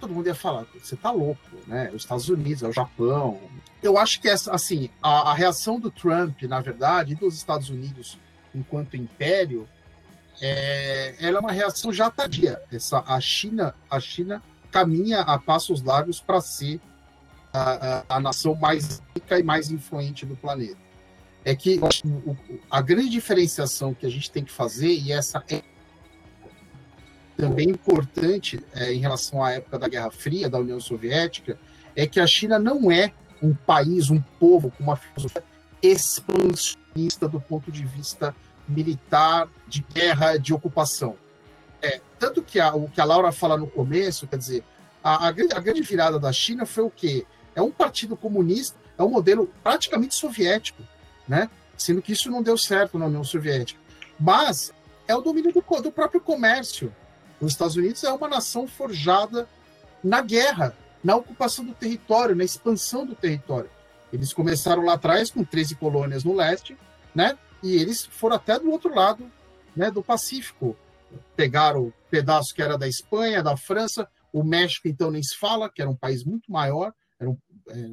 todo 0.00 0.12
mundo 0.12 0.26
ia 0.26 0.34
falar, 0.34 0.66
você 0.74 0.96
tá 0.96 1.10
louco, 1.10 1.40
né? 1.66 1.90
Os 1.92 2.02
Estados 2.02 2.28
Unidos, 2.28 2.62
é 2.62 2.68
o 2.68 2.72
Japão. 2.72 3.40
Eu 3.82 3.98
acho 3.98 4.20
que, 4.20 4.28
essa, 4.28 4.52
assim, 4.52 4.90
a, 5.02 5.30
a 5.30 5.34
reação 5.34 5.80
do 5.80 5.90
Trump, 5.90 6.42
na 6.42 6.60
verdade, 6.60 7.12
e 7.12 7.16
dos 7.16 7.34
Estados 7.34 7.70
Unidos 7.70 8.18
enquanto 8.54 8.96
império, 8.96 9.68
é, 10.40 11.14
ela 11.20 11.38
é 11.38 11.40
uma 11.40 11.52
reação 11.52 11.92
já 11.92 12.10
tardia. 12.10 12.60
Essa, 12.72 13.02
a 13.06 13.20
China, 13.20 13.74
a 13.90 14.00
China 14.00 14.42
caminha 14.70 15.20
a 15.20 15.38
passos 15.38 15.82
largos 15.82 16.20
para 16.20 16.40
ser 16.40 16.80
a, 17.52 17.98
a, 17.98 18.16
a, 18.16 18.20
nação 18.20 18.54
mais 18.54 19.00
rica 19.14 19.38
e 19.38 19.42
mais 19.42 19.70
influente 19.70 20.26
do 20.26 20.36
planeta. 20.36 20.76
É 21.44 21.54
que 21.54 21.78
o, 22.04 22.36
a 22.70 22.80
grande 22.80 23.10
diferenciação 23.10 23.94
que 23.94 24.06
a 24.06 24.10
gente 24.10 24.30
tem 24.30 24.42
que 24.42 24.50
fazer, 24.50 24.88
e 24.88 25.12
essa 25.12 25.44
é 25.48 25.62
também 27.36 27.68
importante 27.68 28.64
é, 28.74 28.92
em 28.92 28.98
relação 28.98 29.42
à 29.42 29.52
época 29.52 29.78
da 29.78 29.88
Guerra 29.88 30.10
Fria, 30.10 30.48
da 30.48 30.58
União 30.58 30.80
Soviética, 30.80 31.58
é 31.94 32.06
que 32.06 32.18
a 32.18 32.26
China 32.26 32.58
não 32.58 32.90
é 32.90 33.12
um 33.42 33.54
país, 33.54 34.10
um 34.10 34.20
povo 34.40 34.70
com 34.70 34.82
uma 34.82 34.96
filosofia 34.96 35.44
expansionista 35.82 37.28
do 37.28 37.40
ponto 37.40 37.70
de 37.70 37.84
vista 37.84 38.34
militar, 38.68 39.48
de 39.66 39.84
guerra, 39.92 40.36
de 40.36 40.52
ocupação. 40.52 41.16
É, 41.82 42.00
tanto 42.18 42.42
que 42.42 42.58
a, 42.58 42.74
o 42.74 42.88
que 42.88 43.00
a 43.00 43.04
Laura 43.04 43.30
fala 43.30 43.56
no 43.56 43.66
começo, 43.66 44.26
quer 44.26 44.38
dizer, 44.38 44.64
a, 45.02 45.26
a, 45.26 45.28
a 45.28 45.32
grande 45.32 45.82
virada 45.82 46.18
da 46.18 46.32
China 46.32 46.64
foi 46.64 46.84
o 46.84 46.90
quê? 46.90 47.26
É 47.54 47.60
um 47.60 47.70
partido 47.70 48.16
comunista, 48.16 48.78
é 48.96 49.02
um 49.02 49.10
modelo 49.10 49.50
praticamente 49.62 50.14
soviético, 50.14 50.82
né? 51.28 51.50
Sendo 51.76 52.00
que 52.00 52.12
isso 52.12 52.30
não 52.30 52.42
deu 52.42 52.56
certo 52.56 52.98
na 52.98 53.06
União 53.06 53.24
Soviética. 53.24 53.80
Mas 54.18 54.72
é 55.06 55.14
o 55.14 55.20
domínio 55.20 55.52
do, 55.52 55.82
do 55.82 55.92
próprio 55.92 56.20
comércio. 56.20 56.94
Os 57.40 57.52
Estados 57.52 57.76
Unidos 57.76 58.02
é 58.04 58.12
uma 58.12 58.28
nação 58.28 58.66
forjada 58.66 59.48
na 60.02 60.20
guerra, 60.20 60.74
na 61.02 61.16
ocupação 61.16 61.64
do 61.64 61.74
território, 61.74 62.34
na 62.34 62.44
expansão 62.44 63.04
do 63.04 63.14
território. 63.14 63.70
Eles 64.12 64.32
começaram 64.32 64.84
lá 64.84 64.94
atrás 64.94 65.30
com 65.30 65.44
13 65.44 65.74
colônias 65.74 66.24
no 66.24 66.34
leste, 66.34 66.76
né? 67.14 67.36
E 67.64 67.76
eles 67.76 68.04
foram 68.04 68.36
até 68.36 68.58
do 68.58 68.70
outro 68.70 68.94
lado 68.94 69.30
né, 69.74 69.90
do 69.90 70.02
Pacífico. 70.02 70.76
Pegaram 71.34 71.86
o 71.86 71.94
pedaço 72.10 72.54
que 72.54 72.62
era 72.62 72.76
da 72.76 72.86
Espanha, 72.86 73.42
da 73.42 73.56
França, 73.56 74.08
o 74.32 74.44
México, 74.44 74.86
então, 74.86 75.10
nem 75.10 75.22
se 75.22 75.36
fala, 75.36 75.70
que 75.70 75.80
era 75.80 75.90
um 75.90 75.96
país 75.96 76.24
muito 76.24 76.50
maior, 76.50 76.92
era 77.18 77.30
um, 77.30 77.38
é, 77.68 77.88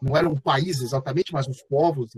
não 0.00 0.16
era 0.16 0.28
um 0.28 0.36
país 0.36 0.80
exatamente, 0.80 1.32
mas 1.32 1.46
os 1.46 1.62
povos, 1.62 2.10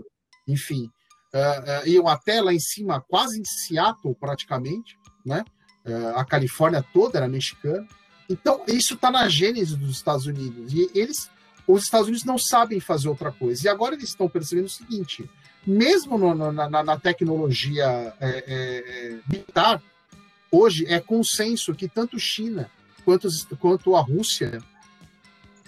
enfim, 0.47 0.89
uh, 1.33 1.83
uh, 1.83 1.87
iam 1.87 2.07
até 2.07 2.41
lá 2.41 2.53
em 2.53 2.59
cima, 2.59 3.01
quase 3.01 3.39
em 3.39 3.45
Seattle, 3.45 4.15
praticamente, 4.15 4.97
né? 5.25 5.43
Uh, 5.85 6.15
a 6.15 6.23
Califórnia 6.23 6.85
toda 6.93 7.17
era 7.17 7.27
mexicana. 7.27 7.87
Então, 8.29 8.63
isso 8.67 8.93
está 8.93 9.09
na 9.09 9.27
gênese 9.27 9.75
dos 9.75 9.89
Estados 9.89 10.27
Unidos. 10.27 10.71
E 10.71 10.89
eles, 10.93 11.31
os 11.73 11.83
Estados 11.83 12.07
Unidos 12.07 12.25
não 12.25 12.37
sabem 12.37 12.79
fazer 12.79 13.07
outra 13.07 13.31
coisa. 13.31 13.65
E 13.65 13.69
agora 13.69 13.93
eles 13.93 14.09
estão 14.09 14.27
percebendo 14.27 14.65
o 14.65 14.69
seguinte: 14.69 15.29
mesmo 15.65 16.17
no, 16.17 16.33
no, 16.33 16.51
na, 16.51 16.67
na, 16.83 16.99
tecnologia 16.99 18.13
é, 18.19 18.43
é, 18.47 19.19
militar, 19.29 19.81
hoje 20.51 20.85
é 20.87 20.99
consenso 20.99 21.75
que 21.75 21.87
tanto 21.87 22.19
China 22.19 22.71
enquanto, 22.99 23.27
enquanto 23.51 23.95
a 23.95 24.01
Rússia 24.01 24.63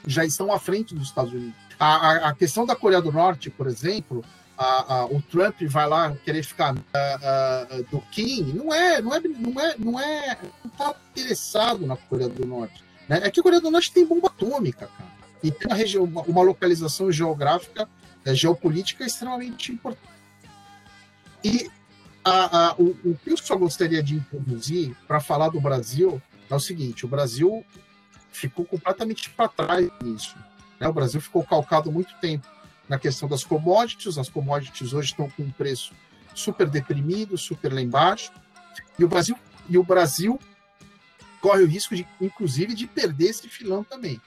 já 0.08 0.26
estão 0.26 0.52
à 0.52 0.60
frente 0.60 0.96
dos 0.96 1.08
Estados 1.08 1.34
Unidos. 1.34 1.56
A, 1.80 1.96
a, 1.96 2.30
a 2.30 2.36
questão 2.36 2.66
da 2.66 2.76
Coreia 2.76 3.02
do 3.02 3.12
Norte, 3.12 3.52
por 3.52 3.68
exemplo, 3.68 4.26
a, 4.58 5.06
o 5.06 5.22
Trump 5.22 5.62
vai 5.68 5.88
lá 5.88 6.16
querer 6.24 6.44
ficar 6.44 6.74
do 7.92 8.02
Kim, 8.12 8.54
não 8.54 8.74
é, 8.74 9.02
não 9.02 9.14
é, 9.14 9.20
não 9.20 9.62
é, 9.62 9.76
não 9.78 10.00
é, 10.00 10.38
não 10.64 10.72
está 10.72 10.96
interessado 11.12 11.86
na 11.86 11.96
Coreia 11.96 12.30
do 12.30 12.46
Norte. 12.46 12.84
Né? 13.08 13.22
É 13.24 13.30
que 13.30 13.40
a 13.40 13.44
Coreia 13.44 13.62
do 13.62 13.70
Norte 13.70 13.92
tem 13.92 14.06
bomba 14.06 14.28
atômica, 14.28 14.90
cara, 14.98 15.11
e 15.44 15.52
tem 15.52 15.68
uma 15.68 15.76
região, 15.76 16.04
uma, 16.04 16.42
localização 16.42 17.12
geográfica, 17.12 17.90
é, 18.26 18.34
geopolítica 18.34 19.06
extremamente 19.06 19.72
importante. 19.72 20.12
E 21.44 21.70
a, 22.24 22.70
a, 22.70 22.76
o, 22.76 22.90
o, 23.04 23.18
que 23.24 23.32
eu 23.32 23.38
só 23.38 23.56
gostaria 23.56 24.04
de 24.04 24.16
introduzir 24.16 24.96
para 25.08 25.20
falar 25.20 25.50
do 25.50 25.60
Brasil 25.60 26.22
é 26.50 26.56
o 26.56 26.60
seguinte: 26.60 27.06
o 27.06 27.10
Brasil 27.10 27.66
ficou 28.32 28.66
completamente 28.66 29.30
para 29.32 29.48
trás 29.48 29.90
nisso. 30.04 30.36
Né? 30.80 30.88
O 30.88 30.94
Brasil 30.94 31.20
ficou 31.20 31.44
calcado 31.44 31.92
muito 31.92 32.14
tempo 32.20 32.48
na 32.88 33.00
questão 33.00 33.28
das 33.28 33.44
commodities. 33.44 34.18
As 34.18 34.30
commodities 34.30 34.94
hoje 34.94 35.12
estão 35.12 35.30
com 35.30 35.44
um 35.44 35.52
preço 35.52 35.94
super 36.36 36.70
deprimido, 36.70 37.38
super 37.38 37.74
lá 37.74 37.82
embaixo. 37.82 38.32
E 39.00 39.04
o 39.04 39.08
Brasil, 39.08 39.36
e 39.68 39.78
o 39.78 39.84
Brasil 39.84 40.40
corre 41.42 41.64
o 41.64 41.68
risco, 41.68 41.96
de, 41.96 42.08
inclusive, 42.22 42.76
de 42.76 42.86
perder 42.86 43.30
esse 43.30 43.50
filão 43.50 43.84
também. 43.84 44.22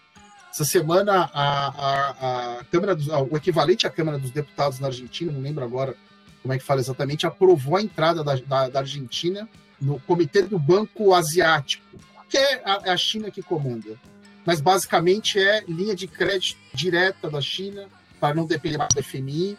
Essa 0.55 0.65
semana, 0.65 1.29
a, 1.35 1.67
a, 1.67 2.59
a 2.61 2.65
Câmara 2.67 2.95
dos, 2.95 3.09
o 3.09 3.37
equivalente 3.37 3.89
à 3.89 3.91
Câmara 3.91 4.21
dos 4.21 4.31
Deputados 4.31 4.79
na 4.79 4.87
Argentina, 4.87 5.33
não 5.33 5.41
lembro 5.41 5.65
agora 5.65 5.97
como 6.43 6.55
é 6.55 6.59
que 6.59 6.63
fala 6.63 6.79
exatamente, 6.79 7.27
aprovou 7.27 7.77
a 7.77 7.83
entrada 7.83 8.23
da, 8.23 8.37
da, 8.37 8.69
da 8.69 8.79
Argentina 8.79 9.49
no 9.81 9.99
Comitê 9.99 10.43
do 10.43 10.57
Banco 10.57 11.13
Asiático, 11.13 11.85
que 12.29 12.39
é 12.39 12.63
a, 12.65 12.83
é 12.85 12.91
a 12.93 12.97
China 12.97 13.33
que 13.33 13.43
comanda. 13.43 13.99
Mas 14.47 14.61
basicamente 14.61 15.41
é 15.41 15.65
linha 15.67 15.97
de 15.97 16.07
crédito 16.07 16.61
direta 16.73 17.29
da 17.29 17.41
China 17.41 17.89
para 18.21 18.33
não 18.33 18.47
depender 18.47 18.79
mais 18.79 18.95
do 18.95 19.03
FMI. 19.03 19.59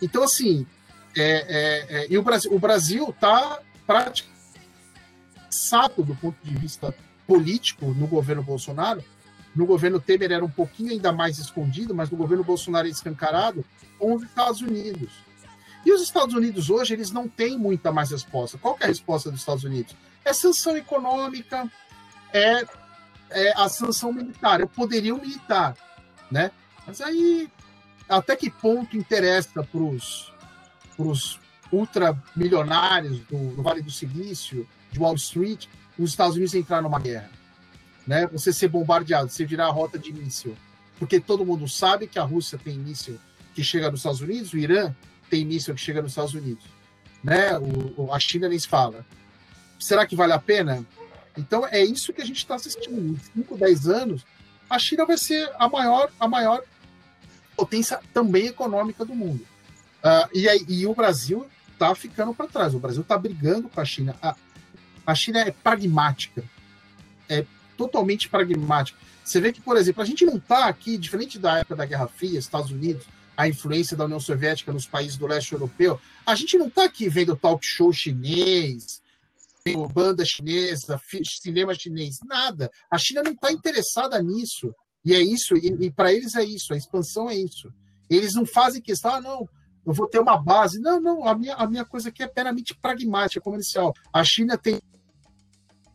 Então, 0.00 0.22
assim, 0.22 0.64
é, 1.16 1.24
é, 1.24 1.96
é, 1.96 2.06
e 2.08 2.16
o 2.16 2.22
Brasil 2.22 2.54
o 2.54 2.60
Brasil 2.60 3.08
está 3.08 3.58
praticamente 3.84 4.36
sapo 5.50 6.04
do 6.04 6.14
ponto 6.14 6.36
de 6.44 6.54
vista 6.54 6.94
político 7.26 7.86
no 7.86 8.06
governo 8.06 8.44
Bolsonaro. 8.44 9.02
No 9.56 9.64
governo 9.64 9.98
Temer 9.98 10.30
era 10.30 10.44
um 10.44 10.50
pouquinho 10.50 10.92
ainda 10.92 11.10
mais 11.10 11.38
escondido, 11.38 11.94
mas 11.94 12.10
no 12.10 12.16
governo 12.18 12.44
Bolsonaro 12.44 12.86
é 12.86 12.90
escancarado 12.90 13.64
com 13.98 14.14
os 14.14 14.22
Estados 14.22 14.60
Unidos. 14.60 15.10
E 15.84 15.90
os 15.92 16.02
Estados 16.02 16.34
Unidos 16.34 16.68
hoje, 16.68 16.92
eles 16.92 17.10
não 17.10 17.26
têm 17.26 17.56
muita 17.56 17.90
mais 17.90 18.10
resposta. 18.10 18.58
Qual 18.58 18.76
é 18.78 18.84
a 18.84 18.88
resposta 18.88 19.30
dos 19.30 19.40
Estados 19.40 19.64
Unidos? 19.64 19.96
É 20.24 20.32
sanção 20.34 20.76
econômica, 20.76 21.70
é, 22.34 22.66
é 23.30 23.52
a 23.56 23.66
sanção 23.70 24.12
militar, 24.12 24.60
é 24.60 24.64
o 24.64 24.68
poderio 24.68 25.18
militar, 25.18 25.74
né? 26.30 26.50
Mas 26.86 27.00
aí, 27.00 27.48
até 28.06 28.36
que 28.36 28.50
ponto 28.50 28.94
interessa 28.94 29.62
para 29.62 29.80
os 30.98 31.40
ultramilionários 31.72 33.20
do, 33.20 33.54
do 33.54 33.62
Vale 33.62 33.80
do 33.80 33.90
Silício, 33.90 34.68
de 34.92 34.98
Wall 34.98 35.14
Street, 35.14 35.66
os 35.98 36.10
Estados 36.10 36.36
Unidos 36.36 36.54
entrar 36.54 36.82
numa 36.82 36.98
guerra? 37.00 37.30
Né? 38.06 38.26
Você 38.28 38.52
ser 38.52 38.68
bombardeado, 38.68 39.28
você 39.28 39.44
virar 39.44 39.66
a 39.66 39.70
rota 39.70 39.98
de 39.98 40.12
míssil. 40.12 40.56
Porque 40.98 41.20
todo 41.20 41.44
mundo 41.44 41.68
sabe 41.68 42.06
que 42.06 42.18
a 42.18 42.22
Rússia 42.22 42.58
tem 42.62 42.78
míssil 42.78 43.18
que 43.54 43.64
chega 43.64 43.90
nos 43.90 44.00
Estados 44.00 44.20
Unidos, 44.20 44.52
o 44.52 44.58
Irã 44.58 44.94
tem 45.30 45.44
míssil 45.44 45.74
que 45.74 45.80
chega 45.80 46.02
nos 46.02 46.12
Estados 46.12 46.34
Unidos. 46.34 46.64
Né? 47.22 47.58
O, 47.96 48.12
a 48.12 48.20
China 48.20 48.48
nem 48.48 48.58
se 48.58 48.68
fala. 48.68 49.04
Será 49.78 50.06
que 50.06 50.14
vale 50.14 50.32
a 50.32 50.38
pena? 50.38 50.84
Então 51.36 51.66
é 51.66 51.84
isso 51.84 52.12
que 52.12 52.22
a 52.22 52.24
gente 52.24 52.38
está 52.38 52.54
assistindo. 52.54 52.98
Em 52.98 53.18
5, 53.34 53.56
10 53.56 53.88
anos, 53.88 54.26
a 54.68 54.78
China 54.78 55.04
vai 55.04 55.18
ser 55.18 55.50
a 55.58 55.68
maior, 55.68 56.10
a 56.18 56.28
maior 56.28 56.62
potência 57.56 58.00
também 58.12 58.46
econômica 58.46 59.04
do 59.04 59.14
mundo. 59.14 59.46
Uh, 60.04 60.28
e, 60.32 60.48
aí, 60.48 60.64
e 60.68 60.86
o 60.86 60.94
Brasil 60.94 61.46
está 61.72 61.94
ficando 61.94 62.34
para 62.34 62.46
trás. 62.46 62.74
O 62.74 62.78
Brasil 62.78 63.02
está 63.02 63.18
brigando 63.18 63.68
com 63.68 63.80
a 63.80 63.84
China. 63.84 64.14
A, 64.22 64.34
a 65.06 65.14
China 65.14 65.40
é 65.40 65.50
pragmática. 65.50 66.44
É 67.28 67.44
totalmente 67.76 68.28
pragmática. 68.28 68.98
Você 69.24 69.40
vê 69.40 69.52
que, 69.52 69.60
por 69.60 69.76
exemplo, 69.76 70.02
a 70.02 70.06
gente 70.06 70.24
não 70.24 70.36
está 70.36 70.66
aqui, 70.66 70.96
diferente 70.96 71.38
da 71.38 71.58
época 71.58 71.76
da 71.76 71.86
Guerra 71.86 72.08
Fria, 72.08 72.38
Estados 72.38 72.70
Unidos, 72.70 73.04
a 73.36 73.48
influência 73.48 73.96
da 73.96 74.04
União 74.04 74.20
Soviética 74.20 74.72
nos 74.72 74.86
países 74.86 75.16
do 75.16 75.26
leste 75.26 75.52
europeu. 75.52 76.00
A 76.24 76.34
gente 76.34 76.56
não 76.56 76.68
está 76.68 76.84
aqui 76.84 77.08
vendo 77.08 77.36
talk 77.36 77.64
show 77.64 77.92
chinês, 77.92 79.00
banda 79.92 80.24
chinesa, 80.24 81.00
cinema 81.42 81.74
chinês, 81.74 82.18
nada. 82.24 82.70
A 82.90 82.96
China 82.96 83.22
não 83.22 83.32
está 83.32 83.52
interessada 83.52 84.22
nisso. 84.22 84.72
E 85.04 85.14
é 85.14 85.20
isso, 85.20 85.56
e, 85.56 85.68
e 85.86 85.90
para 85.90 86.12
eles 86.12 86.34
é 86.34 86.44
isso, 86.44 86.74
a 86.74 86.76
expansão 86.76 87.30
é 87.30 87.36
isso. 87.36 87.72
Eles 88.10 88.34
não 88.34 88.44
fazem 88.44 88.82
questão, 88.82 89.14
ah, 89.14 89.20
não, 89.20 89.48
eu 89.86 89.92
vou 89.92 90.08
ter 90.08 90.18
uma 90.18 90.36
base. 90.36 90.80
Não, 90.80 91.00
não, 91.00 91.24
a 91.26 91.34
minha, 91.36 91.54
a 91.54 91.66
minha 91.68 91.84
coisa 91.84 92.08
aqui 92.08 92.24
é 92.24 92.32
meramente 92.34 92.74
pragmática, 92.74 93.40
comercial. 93.40 93.94
A 94.12 94.24
China 94.24 94.58
tem 94.58 94.80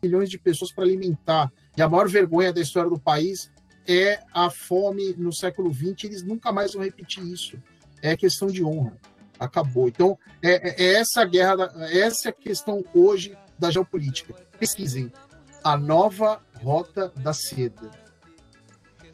milhões 0.02 0.30
de 0.30 0.38
pessoas 0.38 0.72
para 0.72 0.84
alimentar. 0.84 1.52
E 1.76 1.82
a 1.82 1.88
maior 1.88 2.08
vergonha 2.08 2.52
da 2.52 2.60
história 2.60 2.90
do 2.90 2.98
país 2.98 3.50
é 3.86 4.20
a 4.32 4.50
fome 4.50 5.14
no 5.14 5.32
século 5.32 5.72
XX, 5.72 6.04
eles 6.04 6.22
nunca 6.22 6.52
mais 6.52 6.74
vão 6.74 6.84
repetir 6.84 7.24
isso. 7.24 7.56
É 8.00 8.16
questão 8.16 8.48
de 8.48 8.62
honra. 8.64 8.96
Acabou. 9.38 9.88
Então, 9.88 10.18
é, 10.42 10.50
é, 10.52 10.84
é 10.84 10.94
essa 10.94 11.24
guerra, 11.24 11.56
da, 11.56 11.90
essa 11.90 12.28
é 12.28 12.30
a 12.30 12.32
questão 12.32 12.84
hoje 12.94 13.36
da 13.58 13.70
geopolítica. 13.70 14.34
Pesquisem. 14.58 15.12
A 15.64 15.76
nova 15.76 16.40
Rota 16.60 17.12
da 17.16 17.32
Seda. 17.32 17.90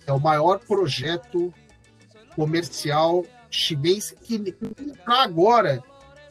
É 0.06 0.12
o 0.12 0.20
maior 0.20 0.58
projeto 0.58 1.52
comercial 2.34 3.24
chinês 3.50 4.14
que 4.22 4.38
para 5.04 5.22
agora, 5.22 5.82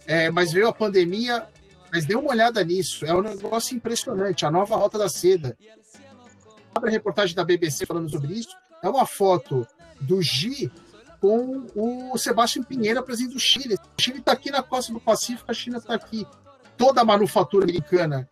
é, 0.06 0.30
mas 0.30 0.52
veio 0.52 0.68
a 0.68 0.74
pandemia, 0.74 1.48
mas 1.92 2.06
dê 2.06 2.16
uma 2.16 2.32
olhada 2.32 2.64
nisso. 2.64 3.06
É 3.06 3.14
um 3.14 3.22
negócio 3.22 3.76
impressionante. 3.76 4.46
A 4.46 4.52
nova 4.52 4.76
Rota 4.76 4.98
da 4.98 5.10
Seda 5.10 5.58
abre 6.78 6.90
a 6.90 6.94
reportagem 6.94 7.36
da 7.36 7.44
BBC 7.44 7.86
falando 7.86 8.10
sobre 8.10 8.34
isso, 8.34 8.56
é 8.82 8.90
uma 8.90 9.06
foto 9.06 9.68
do 10.00 10.22
Xi 10.22 10.72
com 11.20 11.66
o 11.76 12.18
Sebastião 12.18 12.64
Pinheiro, 12.64 13.04
presidente 13.04 13.34
do 13.34 13.40
Chile. 13.40 13.76
O 13.76 14.02
Chile 14.02 14.20
está 14.20 14.32
aqui 14.32 14.52
na 14.52 14.62
costa 14.62 14.94
do 14.94 15.00
Pacífico, 15.00 15.52
a 15.52 15.54
China 15.54 15.80
está 15.80 15.96
aqui. 15.96 16.26
Toda 16.78 17.02
a 17.02 17.06
manufatura 17.06 17.66
americana 17.66 18.30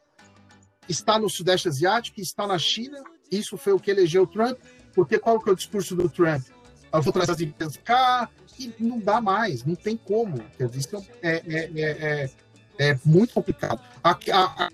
está 0.88 1.18
no 1.18 1.30
Sudeste 1.30 1.68
Asiático, 1.68 2.22
está 2.22 2.46
na 2.46 2.60
China. 2.60 3.04
Isso 3.32 3.58
foi 3.58 3.74
o 3.74 3.80
que 3.80 3.90
elegeu 3.90 4.24
o 4.24 4.28
Trump, 4.28 4.58
porque 4.94 5.18
qual 5.18 5.40
que 5.40 5.50
é 5.50 5.54
o 5.54 5.56
discurso 5.56 5.96
do 5.96 6.08
Trump? 6.08 6.46
Eu 6.94 7.02
vou 7.02 7.12
trazer 7.12 7.32
as 7.32 7.42
empresas 7.42 7.78
cá 7.84 8.30
e 8.58 8.74
não 8.80 9.00
dá 9.00 9.20
mais, 9.20 9.66
não 9.66 9.76
tem 9.76 9.98
como. 9.98 10.38
Dizer, 10.72 11.00
é, 11.24 11.44
é, 11.48 11.72
é, 11.76 12.32
é, 12.78 12.92
é 12.92 13.00
muito 13.04 13.34
complicado. 13.34 13.82
A, 14.04 14.12
a, 14.12 14.66
a 14.66 14.70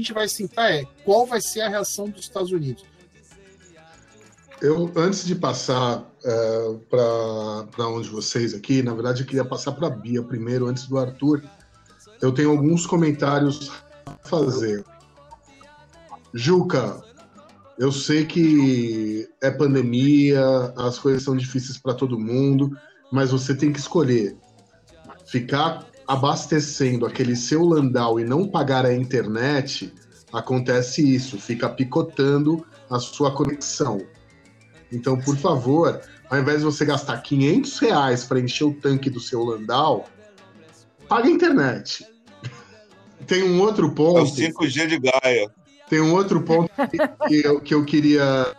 gente 0.00 0.12
vai 0.12 0.28
sentar 0.28 0.72
é 0.72 0.84
qual 1.04 1.26
vai 1.26 1.40
ser 1.40 1.60
a 1.62 1.68
reação 1.68 2.08
dos 2.08 2.22
Estados 2.22 2.52
Unidos. 2.52 2.84
Eu, 4.60 4.90
antes 4.96 5.24
de 5.24 5.34
passar 5.34 6.08
é, 6.24 6.76
para 6.88 7.88
um 7.88 8.00
de 8.00 8.08
vocês 8.08 8.54
aqui, 8.54 8.82
na 8.82 8.94
verdade 8.94 9.22
eu 9.22 9.26
queria 9.26 9.44
passar 9.44 9.72
para 9.72 9.88
a 9.88 9.90
Bia 9.90 10.22
primeiro, 10.22 10.66
antes 10.66 10.86
do 10.86 10.98
Arthur. 10.98 11.42
Eu 12.20 12.32
tenho 12.32 12.50
alguns 12.50 12.86
comentários 12.86 13.70
a 14.06 14.28
fazer. 14.28 14.84
Juca, 16.32 17.02
eu 17.76 17.90
sei 17.90 18.24
que 18.24 19.28
é 19.40 19.50
pandemia, 19.50 20.40
as 20.76 20.98
coisas 20.98 21.22
são 21.22 21.36
difíceis 21.36 21.78
para 21.78 21.94
todo 21.94 22.18
mundo, 22.18 22.76
mas 23.10 23.30
você 23.30 23.54
tem 23.54 23.72
que 23.72 23.78
escolher 23.78 24.36
ficar 25.26 25.86
abastecendo 26.08 27.04
aquele 27.04 27.36
seu 27.36 27.62
Landau 27.62 28.18
e 28.18 28.24
não 28.24 28.48
pagar 28.48 28.86
a 28.86 28.94
internet, 28.94 29.92
acontece 30.32 31.06
isso, 31.14 31.38
fica 31.38 31.68
picotando 31.68 32.66
a 32.90 32.98
sua 32.98 33.30
conexão. 33.30 34.00
Então, 34.90 35.20
por 35.20 35.36
favor, 35.36 36.00
ao 36.30 36.38
invés 36.38 36.60
de 36.60 36.64
você 36.64 36.86
gastar 36.86 37.18
500 37.18 37.78
reais 37.78 38.24
para 38.24 38.40
encher 38.40 38.64
o 38.64 38.72
tanque 38.72 39.10
do 39.10 39.20
seu 39.20 39.44
Landau, 39.44 40.08
pague 41.06 41.28
a 41.28 41.30
internet. 41.30 42.06
Tem 43.26 43.42
um 43.42 43.60
outro 43.60 43.94
ponto. 43.94 44.18
É 44.18 44.22
o 44.22 44.52
5G 44.52 44.86
de 44.86 44.98
Gaia. 44.98 45.50
Tem 45.90 46.00
um 46.00 46.14
outro 46.14 46.40
ponto 46.42 46.70
que 47.28 47.46
eu, 47.46 47.60
que 47.60 47.74
eu 47.74 47.84
queria. 47.84 48.54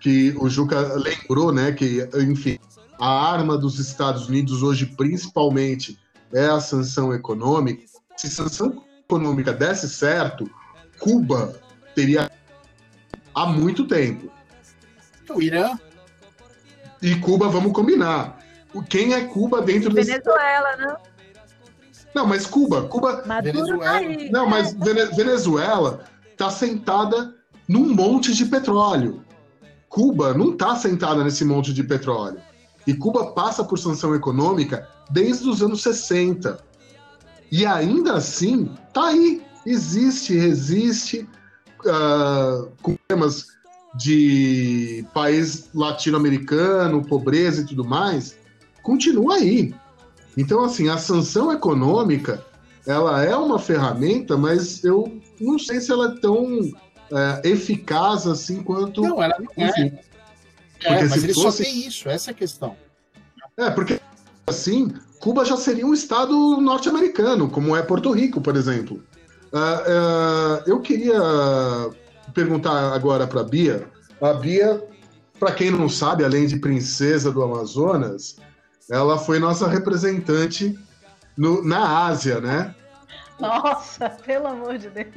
Que 0.00 0.34
o 0.38 0.48
Juca 0.48 0.94
lembrou, 0.94 1.52
né? 1.52 1.70
Que, 1.70 2.08
enfim, 2.14 2.58
a 2.98 3.32
arma 3.32 3.56
dos 3.56 3.78
Estados 3.78 4.28
Unidos 4.28 4.62
hoje, 4.62 4.86
principalmente, 4.86 5.98
é 6.32 6.46
a 6.46 6.60
sanção 6.60 7.12
econômica. 7.14 7.84
Se 8.16 8.28
sanção 8.28 8.84
econômica 9.04 9.52
desse 9.52 9.88
certo, 9.88 10.50
Cuba 10.98 11.60
teria 11.94 12.30
há 13.34 13.46
muito 13.46 13.86
tempo. 13.86 14.30
O 15.34 15.42
Irã. 15.42 15.78
E 17.02 17.14
Cuba, 17.16 17.48
vamos 17.48 17.72
combinar. 17.72 18.38
Quem 18.88 19.14
é 19.14 19.24
Cuba 19.24 19.62
dentro 19.62 19.92
desse. 19.92 20.10
Venezuela, 20.10 20.76
né? 20.76 20.96
Não, 22.14 22.26
mas 22.26 22.46
Cuba, 22.46 22.82
Cuba. 22.82 23.22
Maduro 23.26 23.64
Venezuela. 23.64 24.00
Tá 24.00 24.30
não, 24.30 24.46
mas 24.46 24.72
Venezuela 24.72 26.04
está 26.30 26.50
sentada 26.50 27.34
num 27.68 27.94
monte 27.94 28.34
de 28.34 28.44
petróleo. 28.46 29.24
Cuba 29.88 30.34
não 30.34 30.52
está 30.52 30.76
sentada 30.76 31.24
nesse 31.24 31.44
monte 31.44 31.72
de 31.72 31.82
petróleo. 31.82 32.40
E 32.86 32.94
Cuba 32.94 33.32
passa 33.32 33.62
por 33.62 33.78
sanção 33.78 34.14
econômica 34.14 34.88
desde 35.10 35.48
os 35.48 35.62
anos 35.62 35.82
60. 35.82 36.58
E 37.52 37.66
ainda 37.66 38.14
assim, 38.14 38.70
tá 38.92 39.08
aí, 39.08 39.42
existe, 39.66 40.36
resiste, 40.36 41.28
uh, 41.84 42.70
com 42.82 42.96
temas 43.08 43.48
de 43.94 45.04
país 45.12 45.68
latino-americano, 45.74 47.04
pobreza 47.04 47.62
e 47.62 47.66
tudo 47.66 47.84
mais, 47.84 48.36
continua 48.82 49.34
aí. 49.34 49.74
Então, 50.36 50.64
assim, 50.64 50.88
a 50.88 50.96
sanção 50.96 51.52
econômica, 51.52 52.44
ela 52.86 53.24
é 53.24 53.34
uma 53.34 53.58
ferramenta, 53.58 54.36
mas 54.36 54.84
eu 54.84 55.20
não 55.40 55.58
sei 55.58 55.80
se 55.80 55.90
ela 55.90 56.12
é 56.12 56.20
tão 56.20 56.70
é, 57.12 57.48
eficaz 57.48 58.26
assim 58.26 58.62
quanto. 58.62 59.02
Não, 59.02 59.22
ela 59.22 59.36
não 59.38 59.64
é. 59.64 60.02
É, 60.84 61.04
mas 61.04 61.22
ele 61.22 61.34
fosse... 61.34 61.58
só 61.58 61.64
tem 61.64 61.86
isso, 61.86 62.08
essa 62.08 62.30
é 62.30 62.32
a 62.32 62.34
questão. 62.34 62.76
É, 63.56 63.70
porque 63.70 64.00
assim, 64.46 64.92
Cuba 65.20 65.44
já 65.44 65.56
seria 65.56 65.86
um 65.86 65.94
estado 65.94 66.34
norte-americano, 66.60 67.48
como 67.48 67.76
é 67.76 67.82
Porto 67.82 68.10
Rico, 68.10 68.40
por 68.40 68.56
exemplo. 68.56 69.02
Uh, 69.52 69.56
uh, 69.56 70.62
eu 70.66 70.80
queria 70.80 71.20
perguntar 72.32 72.94
agora 72.94 73.26
para 73.26 73.40
a 73.40 73.44
Bia. 73.44 73.86
A 74.20 74.32
Bia, 74.32 74.82
para 75.38 75.52
quem 75.52 75.70
não 75.70 75.88
sabe, 75.88 76.24
além 76.24 76.46
de 76.46 76.58
princesa 76.58 77.30
do 77.30 77.42
Amazonas, 77.42 78.36
ela 78.90 79.18
foi 79.18 79.38
nossa 79.38 79.68
representante 79.68 80.78
no, 81.36 81.62
na 81.62 82.06
Ásia, 82.06 82.40
né? 82.40 82.74
Nossa, 83.38 84.10
pelo 84.24 84.46
amor 84.46 84.78
de 84.78 84.90
Deus. 84.90 85.08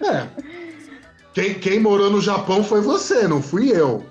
É. 0.00 0.28
Quem, 1.32 1.54
quem 1.54 1.80
morou 1.80 2.10
no 2.10 2.20
Japão 2.20 2.64
foi 2.64 2.80
você, 2.80 3.28
não 3.28 3.42
fui 3.42 3.70
eu. 3.70 4.04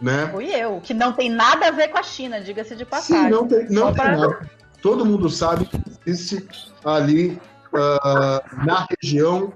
Né? 0.00 0.28
Fui 0.32 0.46
eu, 0.46 0.80
que 0.80 0.94
não 0.94 1.12
tem 1.12 1.28
nada 1.28 1.68
a 1.68 1.70
ver 1.70 1.88
com 1.88 1.98
a 1.98 2.02
China, 2.02 2.40
diga-se 2.40 2.74
de 2.74 2.86
passagem. 2.86 3.24
Sim, 3.24 3.30
não 3.30 3.46
tem, 3.46 3.68
não 3.68 3.92
tem 3.92 4.04
nada. 4.04 4.50
Todo 4.80 5.04
mundo 5.04 5.28
sabe 5.28 5.66
que 5.66 5.78
existe 6.06 6.46
ali 6.82 7.38
uh, 7.72 8.64
na 8.64 8.86
região 8.90 9.52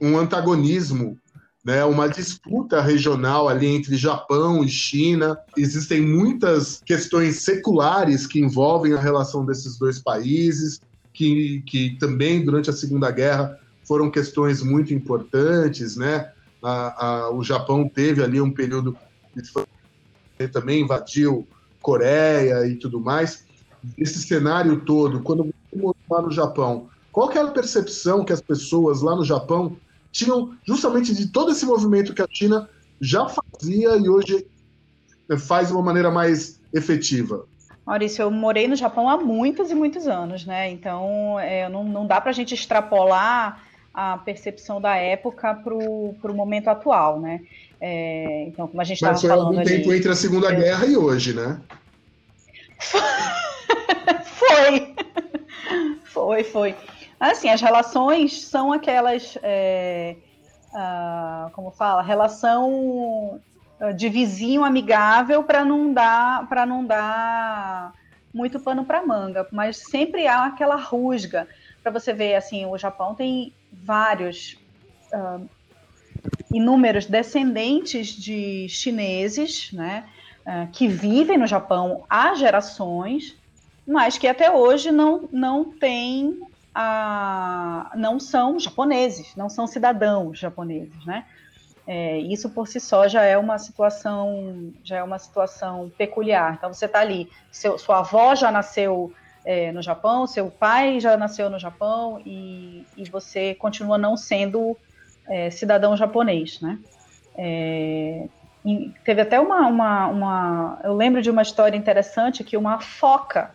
um 0.00 0.16
antagonismo, 0.16 1.18
né, 1.64 1.84
uma 1.84 2.08
disputa 2.08 2.80
regional 2.80 3.48
ali 3.48 3.66
entre 3.66 3.96
Japão 3.96 4.64
e 4.64 4.68
China. 4.68 5.36
Existem 5.56 6.00
muitas 6.00 6.80
questões 6.84 7.42
seculares 7.42 8.26
que 8.26 8.40
envolvem 8.40 8.94
a 8.94 9.00
relação 9.00 9.44
desses 9.44 9.78
dois 9.78 9.98
países, 9.98 10.80
que, 11.12 11.62
que 11.66 11.96
também 11.98 12.44
durante 12.44 12.70
a 12.70 12.72
Segunda 12.72 13.10
Guerra 13.10 13.58
foram 13.84 14.10
questões 14.10 14.62
muito 14.62 14.94
importantes, 14.94 15.96
né? 15.96 16.30
A, 16.62 17.06
a, 17.06 17.30
o 17.30 17.42
Japão 17.42 17.88
teve 17.88 18.22
ali 18.22 18.40
um 18.40 18.50
período 18.50 18.96
também 20.48 20.82
invadiu 20.82 21.46
Coreia 21.80 22.66
e 22.66 22.76
tudo 22.76 23.00
mais. 23.00 23.44
Esse 23.98 24.22
cenário 24.22 24.80
todo, 24.80 25.20
quando 25.20 25.44
você 25.44 25.76
morou 25.76 25.96
lá 26.08 26.22
no 26.22 26.30
Japão, 26.30 26.88
qual 27.10 27.28
que 27.28 27.36
era 27.36 27.48
a 27.48 27.52
percepção 27.52 28.24
que 28.24 28.32
as 28.32 28.40
pessoas 28.40 29.02
lá 29.02 29.16
no 29.16 29.24
Japão 29.24 29.76
tinham 30.12 30.54
justamente 30.64 31.14
de 31.14 31.28
todo 31.28 31.50
esse 31.50 31.66
movimento 31.66 32.14
que 32.14 32.22
a 32.22 32.28
China 32.30 32.68
já 33.00 33.26
fazia 33.28 33.96
e 33.96 34.08
hoje 34.08 34.46
faz 35.38 35.68
de 35.68 35.74
uma 35.74 35.82
maneira 35.82 36.10
mais 36.10 36.60
efetiva? 36.72 37.46
Maurício, 37.84 38.22
eu 38.22 38.30
morei 38.30 38.68
no 38.68 38.76
Japão 38.76 39.08
há 39.08 39.16
muitos 39.16 39.70
e 39.70 39.74
muitos 39.74 40.06
anos, 40.06 40.46
né? 40.46 40.70
Então, 40.70 41.38
é, 41.40 41.68
não, 41.68 41.84
não 41.84 42.06
dá 42.06 42.20
para 42.20 42.30
a 42.30 42.34
gente 42.34 42.54
extrapolar 42.54 43.60
a 43.94 44.18
percepção 44.18 44.80
da 44.80 44.96
época 44.96 45.54
para 45.54 45.74
o 45.74 46.34
momento 46.34 46.68
atual, 46.68 47.20
né? 47.20 47.40
É, 47.80 48.44
então, 48.46 48.68
como 48.68 48.80
a 48.80 48.84
gente 48.84 48.96
estava 48.96 49.18
falando 49.18 49.46
algum 49.46 49.58
ali, 49.58 49.68
tempo 49.68 49.92
entre 49.92 50.10
a 50.10 50.14
Segunda 50.14 50.52
eu... 50.52 50.60
Guerra 50.60 50.86
e 50.86 50.96
hoje, 50.96 51.34
né? 51.34 51.60
foi, 54.24 54.94
foi, 56.04 56.44
foi. 56.44 56.76
Assim, 57.18 57.48
as 57.48 57.60
relações 57.60 58.42
são 58.42 58.72
aquelas, 58.72 59.36
é, 59.42 60.16
como 61.52 61.70
fala, 61.70 62.02
relação 62.02 63.40
ah, 63.82 63.90
de 63.90 64.08
vizinho 64.08 64.64
amigável 64.64 65.42
para 65.42 65.64
não 65.64 65.92
dar, 65.92 66.48
para 66.48 66.64
não 66.64 66.84
dar 66.84 67.92
muito 68.32 68.60
pano 68.60 68.84
para 68.84 69.04
manga, 69.04 69.46
mas 69.50 69.76
sempre 69.76 70.26
há 70.26 70.46
aquela 70.46 70.76
rusga 70.76 71.48
para 71.82 71.92
você 71.92 72.12
ver 72.12 72.34
assim, 72.34 72.64
o 72.66 72.78
Japão 72.78 73.14
tem 73.14 73.52
vários 73.72 74.56
uh, 75.12 75.48
inúmeros 76.52 77.06
descendentes 77.06 78.08
de 78.08 78.68
chineses, 78.68 79.72
né, 79.72 80.04
uh, 80.46 80.70
que 80.70 80.86
vivem 80.86 81.38
no 81.38 81.46
Japão 81.46 82.04
há 82.08 82.34
gerações, 82.34 83.36
mas 83.86 84.16
que 84.16 84.28
até 84.28 84.50
hoje 84.50 84.92
não 84.92 85.28
não 85.32 85.64
têm 85.64 86.40
a, 86.74 87.90
não 87.96 88.18
são 88.20 88.58
japoneses, 88.58 89.34
não 89.36 89.48
são 89.48 89.66
cidadãos 89.66 90.38
japoneses, 90.38 91.04
né? 91.04 91.24
É, 91.84 92.18
isso 92.18 92.48
por 92.48 92.68
si 92.68 92.78
só 92.78 93.08
já 93.08 93.22
é 93.22 93.36
uma 93.36 93.58
situação 93.58 94.72
já 94.84 94.98
é 94.98 95.02
uma 95.02 95.18
situação 95.18 95.90
peculiar. 95.98 96.54
Então 96.54 96.72
você 96.72 96.86
está 96.86 97.00
ali, 97.00 97.28
seu, 97.50 97.76
sua 97.76 97.98
avó 97.98 98.36
já 98.36 98.52
nasceu 98.52 99.12
é, 99.44 99.72
no 99.72 99.82
Japão, 99.82 100.26
seu 100.26 100.50
pai 100.50 101.00
já 101.00 101.16
nasceu 101.16 101.50
no 101.50 101.58
Japão 101.58 102.20
e, 102.24 102.86
e 102.96 103.08
você 103.10 103.54
continua 103.54 103.98
não 103.98 104.16
sendo 104.16 104.76
é, 105.28 105.50
cidadão 105.50 105.96
japonês, 105.96 106.60
né? 106.60 106.78
É, 107.36 108.26
teve 109.04 109.22
até 109.22 109.40
uma, 109.40 109.66
uma, 109.66 110.06
uma, 110.08 110.80
eu 110.84 110.94
lembro 110.94 111.20
de 111.20 111.30
uma 111.30 111.42
história 111.42 111.76
interessante 111.76 112.44
que 112.44 112.56
uma 112.56 112.80
foca 112.80 113.50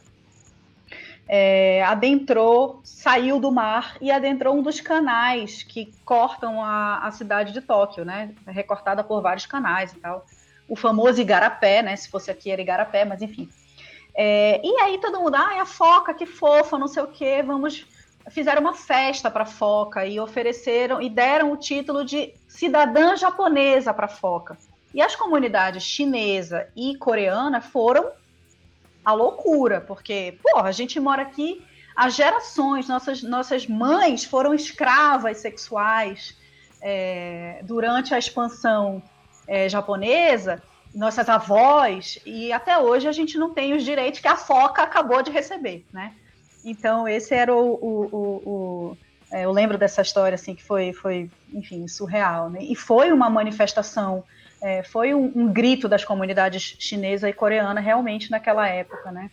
é, 1.28 1.84
adentrou, 1.84 2.80
saiu 2.84 3.40
do 3.40 3.52
mar 3.52 3.98
e 4.02 4.12
adentrou 4.12 4.58
um 4.58 4.62
dos 4.62 4.80
canais 4.80 5.64
que 5.64 5.94
cortam 6.06 6.64
a, 6.64 7.00
a 7.00 7.12
cidade 7.12 7.54
de 7.54 7.62
Tóquio, 7.62 8.06
né? 8.06 8.34
É 8.46 8.52
recortada 8.52 9.04
por 9.04 9.22
vários 9.22 9.46
canais 9.46 9.94
e 9.94 10.00
tal. 10.00 10.26
O 10.68 10.76
famoso 10.76 11.22
Igarapé, 11.22 11.82
né? 11.82 11.96
Se 11.96 12.10
fosse 12.10 12.32
aqui 12.32 12.50
era 12.50 12.62
Igarapé, 12.62 13.06
mas 13.06 13.22
enfim. 13.22 13.50
É, 14.20 14.60
e 14.64 14.82
aí 14.82 14.98
todo 14.98 15.20
mundo, 15.20 15.36
ah, 15.36 15.62
a 15.62 15.66
foca, 15.66 16.12
que 16.12 16.26
fofa, 16.26 16.80
não 16.80 16.88
sei 16.88 17.04
o 17.04 17.08
quê, 17.08 17.44
vamos. 17.46 17.86
Fizeram 18.32 18.62
uma 18.62 18.74
festa 18.74 19.30
para 19.30 19.44
a 19.44 19.46
foca 19.46 20.06
e 20.06 20.20
ofereceram 20.20 21.00
e 21.00 21.08
deram 21.08 21.52
o 21.52 21.58
título 21.58 22.04
de 22.04 22.34
cidadã 22.48 23.16
japonesa 23.16 23.94
para 23.94 24.08
a 24.08 24.10
foca. 24.10 24.58
E 24.94 25.02
as 25.02 25.16
comunidades 25.16 25.84
chinesa 25.84 26.68
e 26.76 26.98
coreana 26.98 27.62
foram 27.62 28.12
a 29.06 29.14
loucura, 29.14 29.80
porque, 29.80 30.38
porra, 30.42 30.68
a 30.68 30.72
gente 30.72 31.00
mora 31.00 31.22
aqui 31.22 31.64
há 31.96 32.10
gerações, 32.10 32.88
nossas, 32.88 33.22
nossas 33.22 33.68
mães 33.68 34.26
foram 34.26 34.54
escravas 34.54 35.38
sexuais 35.38 36.36
é, 36.82 37.62
durante 37.64 38.14
a 38.14 38.20
expansão 38.20 39.02
é, 39.48 39.70
japonesa, 39.70 40.62
nossas 40.98 41.30
avós, 41.30 42.20
e 42.26 42.52
até 42.52 42.78
hoje 42.78 43.08
a 43.08 43.12
gente 43.12 43.38
não 43.38 43.54
tem 43.54 43.74
os 43.74 43.84
direitos 43.84 44.20
que 44.20 44.28
a 44.28 44.36
foca 44.36 44.82
acabou 44.82 45.22
de 45.22 45.32
receber, 45.32 45.86
né? 45.94 46.14
Então, 46.66 47.08
esse 47.08 47.34
era 47.34 47.56
o. 47.56 47.74
o, 47.74 48.06
o, 48.12 48.50
o 48.50 48.98
é, 49.32 49.46
eu 49.46 49.52
lembro 49.52 49.78
dessa 49.78 50.02
história, 50.02 50.36
assim, 50.36 50.56
que 50.56 50.64
foi, 50.64 50.94
foi 50.94 51.30
enfim, 51.54 51.88
surreal, 51.88 52.50
né? 52.50 52.60
E 52.62 52.76
foi 52.76 53.12
uma 53.12 53.30
manifestação 53.30 54.24
é, 54.62 54.84
foi 54.84 55.14
um, 55.14 55.32
um, 55.36 55.54
grito 55.54 55.88
das 55.88 56.04
comunidades 56.04 56.76
chinesa 56.80 57.30
e 57.30 57.34
coreana 57.34 57.80
realmente 57.80 58.32
naquela 58.32 58.68
época, 58.68 59.12
né? 59.12 59.30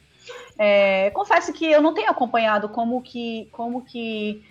É, 0.59 1.11
confesso 1.11 1.53
que 1.53 1.67
eu 1.67 1.83
não 1.83 1.95
tenho 1.95 2.11
acompanhado 2.11 2.69
como 2.69 3.01
que, 3.03 3.49
como 3.53 3.83
que 3.85 4.45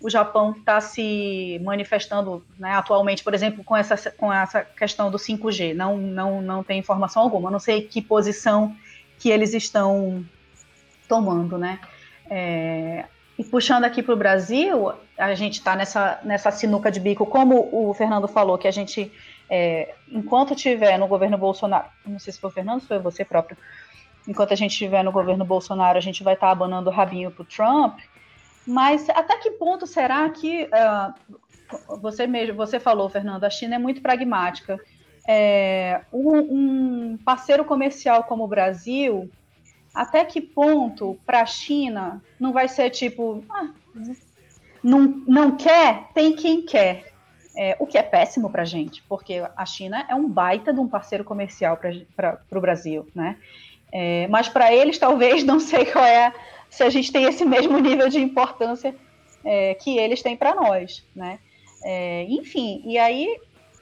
o 0.00 0.08
Japão 0.08 0.52
está 0.52 0.80
se 0.80 1.60
manifestando 1.62 2.42
né, 2.58 2.72
atualmente, 2.72 3.22
por 3.22 3.34
exemplo, 3.34 3.62
com 3.62 3.76
essa, 3.76 4.10
com 4.10 4.32
essa 4.32 4.62
questão 4.62 5.10
do 5.10 5.18
5G. 5.18 5.74
Não, 5.74 5.98
não, 5.98 6.40
não 6.40 6.62
tem 6.64 6.78
informação 6.78 7.22
alguma. 7.22 7.50
Não 7.50 7.58
sei 7.58 7.82
que 7.82 8.00
posição 8.00 8.74
que 9.18 9.28
eles 9.28 9.52
estão 9.52 10.24
tomando, 11.06 11.58
né? 11.58 11.78
É, 12.30 13.04
e 13.38 13.44
puxando 13.44 13.84
aqui 13.84 14.02
para 14.02 14.14
o 14.14 14.16
Brasil, 14.16 14.92
a 15.18 15.34
gente 15.34 15.54
está 15.54 15.76
nessa, 15.76 16.20
nessa 16.24 16.50
sinuca 16.50 16.90
de 16.90 17.00
bico, 17.00 17.26
como 17.26 17.68
o 17.72 17.92
Fernando 17.92 18.26
falou, 18.26 18.56
que 18.56 18.68
a 18.68 18.70
gente 18.70 19.12
é, 19.50 19.94
enquanto 20.08 20.54
tiver 20.54 20.96
no 20.96 21.08
governo 21.08 21.36
Bolsonaro, 21.36 21.86
não 22.06 22.20
sei 22.20 22.32
se 22.32 22.38
foi 22.38 22.50
o 22.50 22.52
Fernando, 22.52 22.80
se 22.80 22.86
foi 22.86 23.00
você 23.00 23.24
próprio, 23.24 23.58
enquanto 24.28 24.52
a 24.52 24.56
gente 24.56 24.70
estiver 24.70 25.02
no 25.02 25.10
governo 25.10 25.44
Bolsonaro, 25.44 25.98
a 25.98 26.00
gente 26.00 26.22
vai 26.22 26.34
estar 26.34 26.46
tá 26.46 26.52
abanando 26.52 26.88
o 26.88 26.92
rabinho 26.92 27.32
para 27.32 27.42
o 27.42 27.44
Trump, 27.44 27.98
mas 28.70 29.08
até 29.10 29.36
que 29.38 29.50
ponto 29.50 29.84
será 29.84 30.30
que 30.30 30.64
uh, 30.64 31.98
você 32.00 32.24
mesmo, 32.24 32.54
você 32.54 32.78
falou, 32.78 33.08
Fernando, 33.08 33.42
a 33.42 33.50
China 33.50 33.74
é 33.74 33.78
muito 33.78 34.00
pragmática. 34.00 34.78
É, 35.26 36.02
um, 36.12 36.38
um, 36.38 37.18
parceiro 37.18 37.64
comercial 37.64 38.24
como 38.24 38.44
o 38.44 38.48
Brasil, 38.48 39.28
até 39.92 40.24
que 40.24 40.40
ponto 40.40 41.18
para 41.26 41.40
a 41.40 41.46
China 41.46 42.22
não 42.38 42.52
vai 42.52 42.68
ser 42.68 42.90
tipo, 42.90 43.44
ah, 43.50 43.70
não, 44.82 45.22
não 45.26 45.56
quer, 45.56 46.08
tem 46.14 46.34
quem 46.34 46.62
quer. 46.62 47.10
É, 47.56 47.76
o 47.80 47.86
que 47.86 47.98
é 47.98 48.02
péssimo 48.02 48.48
para 48.48 48.62
a 48.62 48.64
gente, 48.64 49.02
porque 49.08 49.42
a 49.56 49.66
China 49.66 50.06
é 50.08 50.14
um 50.14 50.28
baita 50.28 50.72
de 50.72 50.78
um 50.78 50.86
parceiro 50.86 51.24
comercial 51.24 51.76
para 52.16 52.38
o 52.52 52.60
Brasil, 52.60 53.08
né? 53.12 53.36
É, 53.92 54.28
mas 54.28 54.48
para 54.48 54.72
eles, 54.72 54.96
talvez, 54.96 55.42
não 55.44 55.58
sei 55.58 55.84
qual 55.84 56.04
é, 56.04 56.32
se 56.70 56.82
a 56.82 56.88
gente 56.88 57.12
tem 57.12 57.24
esse 57.24 57.44
mesmo 57.46 57.78
nível 57.78 58.08
de 58.08 58.18
importância 58.18 58.94
é, 59.44 59.74
que 59.74 59.98
eles 59.98 60.22
têm 60.22 60.36
para 60.36 60.54
nós, 60.54 61.04
né? 61.14 61.38
É, 61.82 62.24
enfim, 62.28 62.82
e 62.84 62.98
aí, 62.98 63.38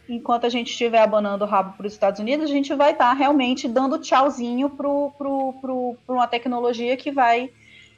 enquanto 0.08 0.46
a 0.46 0.48
gente 0.48 0.70
estiver 0.70 1.02
abanando 1.02 1.44
o 1.44 1.48
rabo 1.48 1.76
para 1.76 1.86
os 1.86 1.92
Estados 1.92 2.20
Unidos, 2.20 2.48
a 2.48 2.52
gente 2.52 2.74
vai 2.74 2.92
estar 2.92 3.08
tá 3.08 3.12
realmente 3.12 3.68
dando 3.68 3.98
tchauzinho 3.98 4.70
para 4.70 4.88
uma 6.08 6.26
tecnologia 6.26 6.96
que 6.96 7.10
vai 7.10 7.50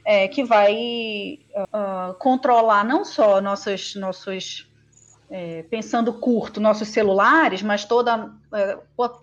é, 0.05 0.27
que 0.27 0.43
vai 0.43 1.39
uh, 1.55 2.15
controlar 2.15 2.85
não 2.85 3.05
só 3.05 3.41
nossos, 3.41 3.95
nossos 3.95 4.67
é, 5.31 5.63
pensando 5.71 6.13
curto, 6.13 6.61
nossos 6.61 6.89
celulares, 6.89 7.63
mas 7.63 7.85
toda 7.85 8.33
é, 8.53 8.79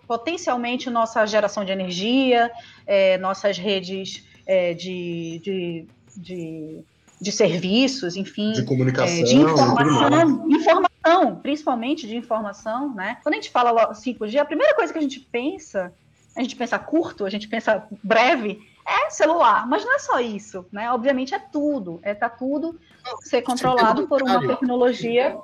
potencialmente 0.06 0.88
nossa 0.88 1.26
geração 1.26 1.64
de 1.64 1.72
energia, 1.72 2.50
é, 2.86 3.18
nossas 3.18 3.58
redes 3.58 4.24
é, 4.48 4.72
de, 4.72 5.40
de, 5.44 5.86
de, 6.16 6.84
de, 7.20 7.32
serviços, 7.32 8.16
enfim, 8.16 8.52
de 8.52 8.64
comunicação, 8.64 9.18
é, 9.18 9.22
de 9.22 9.36
informação, 9.36 10.48
informação, 10.48 11.36
principalmente 11.36 12.06
de 12.08 12.16
informação, 12.16 12.94
né? 12.94 13.18
Quando 13.22 13.34
a 13.34 13.36
gente 13.36 13.50
fala 13.50 13.92
5G, 13.92 14.38
a 14.38 14.44
primeira 14.46 14.74
coisa 14.74 14.90
que 14.90 14.98
a 14.98 15.02
gente 15.02 15.20
pensa, 15.20 15.92
a 16.34 16.40
gente 16.40 16.56
pensa 16.56 16.78
curto, 16.78 17.26
a 17.26 17.30
gente 17.30 17.46
pensa 17.46 17.86
breve, 18.02 18.58
é 18.86 19.10
celular, 19.10 19.68
mas 19.68 19.84
não 19.84 19.94
é 19.94 19.98
só 19.98 20.18
isso, 20.18 20.64
né? 20.72 20.90
Obviamente 20.90 21.34
é 21.34 21.38
tudo, 21.38 22.00
é 22.02 22.14
tá 22.14 22.30
tudo 22.30 22.80
ser 23.20 23.42
controlado 23.42 24.08
por 24.08 24.22
uma 24.22 24.40
tecnologia. 24.40 25.36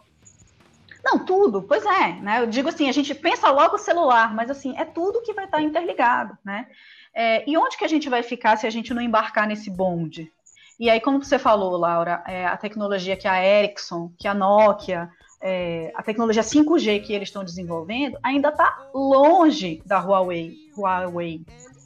Não, 1.05 1.23
tudo, 1.23 1.61
pois 1.61 1.85
é, 1.85 2.14
né? 2.14 2.40
Eu 2.40 2.47
digo 2.47 2.71
assim, 2.71 2.88
a 2.88 2.93
gente 2.93 3.14
pensa 3.14 3.51
logo 3.51 3.77
celular, 3.77 4.35
mas 4.35 4.51
assim, 4.51 4.75
é 4.79 4.87
tudo 4.87 5.21
que 5.21 5.35
vai 5.35 5.45
estar 5.45 5.61
interligado, 5.61 6.38
né? 6.43 6.67
É, 7.14 7.48
e 7.48 7.57
onde 7.57 7.77
que 7.77 7.85
a 7.85 7.88
gente 7.88 8.09
vai 8.09 8.22
ficar 8.22 8.57
se 8.57 8.66
a 8.66 8.70
gente 8.70 8.92
não 8.92 9.00
embarcar 9.00 9.46
nesse 9.46 9.70
bonde? 9.70 10.33
E 10.79 10.90
aí, 10.90 11.00
como 11.00 11.22
você 11.22 11.38
falou, 11.38 11.77
Laura, 11.77 12.22
é, 12.27 12.46
a 12.46 12.57
tecnologia 12.57 13.16
que 13.16 13.29
a 13.29 13.44
Ericsson, 13.44 14.11
que 14.18 14.27
a 14.27 14.35
Nokia, 14.35 15.09
é, 15.40 15.92
a 15.94 16.03
tecnologia 16.03 16.42
5G 16.42 17.03
que 17.05 17.12
eles 17.12 17.29
estão 17.29 17.44
desenvolvendo 17.44 18.18
ainda 18.22 18.48
está 18.48 18.88
longe 18.92 19.83
da 19.87 20.00
Huawei, 20.00 20.55
Huawei, 20.77 21.42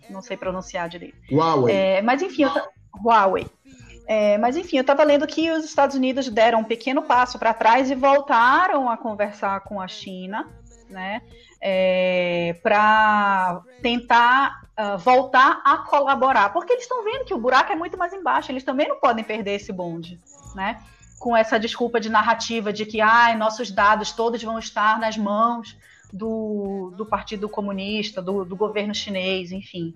não 0.08 0.22
sei 0.22 0.36
pronunciar 0.36 0.88
direito. 0.88 1.18
Huawei. 1.30 1.74
É, 1.74 2.02
mas 2.02 2.22
enfim, 2.22 2.44
eu, 2.44 2.50
Huawei. 3.04 3.46
É, 4.06 4.38
mas 4.38 4.56
enfim, 4.56 4.78
eu 4.78 4.80
estava 4.80 5.04
lendo 5.04 5.26
que 5.26 5.50
os 5.50 5.64
Estados 5.64 5.94
Unidos 5.94 6.30
deram 6.30 6.60
um 6.60 6.64
pequeno 6.64 7.02
passo 7.02 7.38
para 7.38 7.52
trás 7.52 7.90
e 7.90 7.94
voltaram 7.94 8.88
a 8.88 8.96
conversar 8.96 9.60
com 9.60 9.80
a 9.80 9.86
China, 9.86 10.48
né, 10.88 11.20
é, 11.60 12.56
para 12.62 13.62
tentar 13.82 14.62
uh, 14.78 14.98
voltar 14.98 15.60
a 15.64 15.78
colaborar, 15.78 16.52
porque 16.52 16.72
eles 16.72 16.84
estão 16.84 17.04
vendo 17.04 17.24
que 17.24 17.34
o 17.34 17.38
buraco 17.38 17.72
é 17.72 17.76
muito 17.76 17.96
mais 17.96 18.12
embaixo, 18.12 18.52
eles 18.52 18.64
também 18.64 18.88
não 18.88 18.96
podem 18.96 19.24
perder 19.24 19.56
esse 19.56 19.72
bonde, 19.72 20.20
né? 20.54 20.80
Com 21.18 21.36
essa 21.36 21.58
desculpa 21.58 21.98
de 21.98 22.08
narrativa 22.08 22.72
de 22.72 22.86
que 22.86 23.00
ah, 23.00 23.34
nossos 23.36 23.70
dados 23.70 24.12
todos 24.12 24.42
vão 24.42 24.58
estar 24.58 25.00
nas 25.00 25.16
mãos 25.16 25.76
do, 26.12 26.92
do 26.96 27.04
Partido 27.04 27.48
Comunista, 27.48 28.22
do, 28.22 28.44
do 28.44 28.56
governo 28.56 28.94
chinês, 28.94 29.50
enfim. 29.50 29.94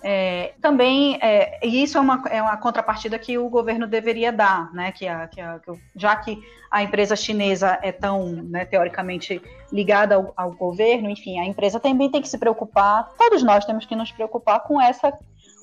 É, 0.00 0.54
também, 0.62 1.18
é, 1.20 1.58
e 1.66 1.82
isso 1.82 1.98
é 1.98 2.00
uma, 2.00 2.22
é 2.30 2.40
uma 2.40 2.56
contrapartida 2.56 3.18
que 3.18 3.36
o 3.36 3.48
governo 3.48 3.86
deveria 3.86 4.32
dar, 4.32 4.72
né, 4.72 4.92
que, 4.92 5.08
a, 5.08 5.26
que, 5.26 5.40
a, 5.40 5.58
que 5.58 5.72
já 5.96 6.14
que 6.14 6.40
a 6.70 6.84
empresa 6.84 7.16
chinesa 7.16 7.78
é 7.82 7.90
tão, 7.90 8.26
né, 8.26 8.64
teoricamente, 8.64 9.42
ligada 9.72 10.14
ao, 10.14 10.32
ao, 10.36 10.52
governo, 10.52 11.10
enfim, 11.10 11.40
a 11.40 11.44
empresa 11.44 11.80
também 11.80 12.08
tem 12.08 12.22
que 12.22 12.28
se 12.28 12.38
preocupar, 12.38 13.08
todos 13.18 13.42
nós 13.42 13.64
temos 13.64 13.86
que 13.86 13.96
nos 13.96 14.12
preocupar 14.12 14.60
com 14.60 14.80
essa, 14.80 15.12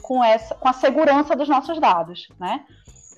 com 0.02 0.22
essa, 0.22 0.54
com 0.54 0.68
a 0.68 0.74
segurança 0.74 1.34
dos 1.34 1.48
nossos 1.48 1.80
dados, 1.80 2.28
né, 2.38 2.66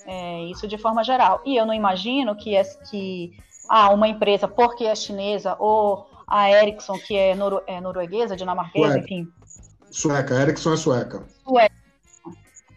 é, 0.05 0.43
isso 0.43 0.67
de 0.67 0.77
forma 0.77 1.03
geral. 1.03 1.41
E 1.43 1.55
eu 1.55 1.65
não 1.65 1.73
imagino 1.73 2.35
que, 2.35 2.55
é, 2.55 2.63
que 2.63 3.33
ah, 3.67 3.89
uma 3.89 4.07
empresa, 4.07 4.47
porque 4.47 4.85
é 4.85 4.95
chinesa, 4.95 5.55
ou 5.57 6.07
a 6.27 6.51
Ericsson, 6.51 6.97
que 6.99 7.15
é, 7.15 7.33
noro, 7.33 7.61
é 7.65 7.81
norueguesa, 7.81 8.35
dinamarquesa, 8.35 8.99
enfim. 8.99 9.27
Sueca, 9.97 10.35
Ericsson 10.35 10.73
é 10.73 10.77
sueca. 10.77 11.23
Sueca. 11.43 11.75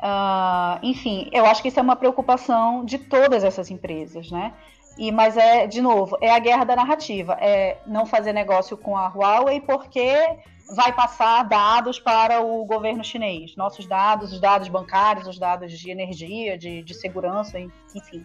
Uh, 0.03 0.81
enfim, 0.83 1.29
eu 1.33 1.45
acho 1.45 1.61
que 1.61 1.69
isso 1.69 1.79
é 1.79 1.83
uma 1.83 1.95
preocupação 1.95 2.83
de 2.83 2.97
todas 2.97 3.45
essas 3.45 3.71
empresas, 3.71 4.31
né? 4.31 4.55
E, 4.97 5.13
mas 5.13 5.37
é, 5.37 5.67
de 5.67 5.83
novo, 5.83 6.17
é 6.23 6.31
a 6.31 6.39
guerra 6.39 6.65
da 6.65 6.75
narrativa. 6.75 7.37
É 7.39 7.77
não 7.87 8.07
fazer 8.07 8.33
negócio 8.33 8.75
com 8.75 8.97
a 8.97 9.09
Huawei 9.09 9.61
porque 9.61 10.17
vai 10.75 10.95
passar 10.95 11.43
dados 11.43 12.01
para 12.01 12.41
o 12.41 12.65
governo 12.65 13.05
chinês. 13.05 13.55
Nossos 13.55 13.85
dados, 13.85 14.33
os 14.33 14.41
dados 14.41 14.69
bancários, 14.69 15.29
os 15.29 15.39
dados 15.39 15.79
de 15.79 15.91
energia, 15.91 16.57
de, 16.57 16.83
de 16.83 16.95
segurança, 16.95 17.61
enfim. 17.95 18.25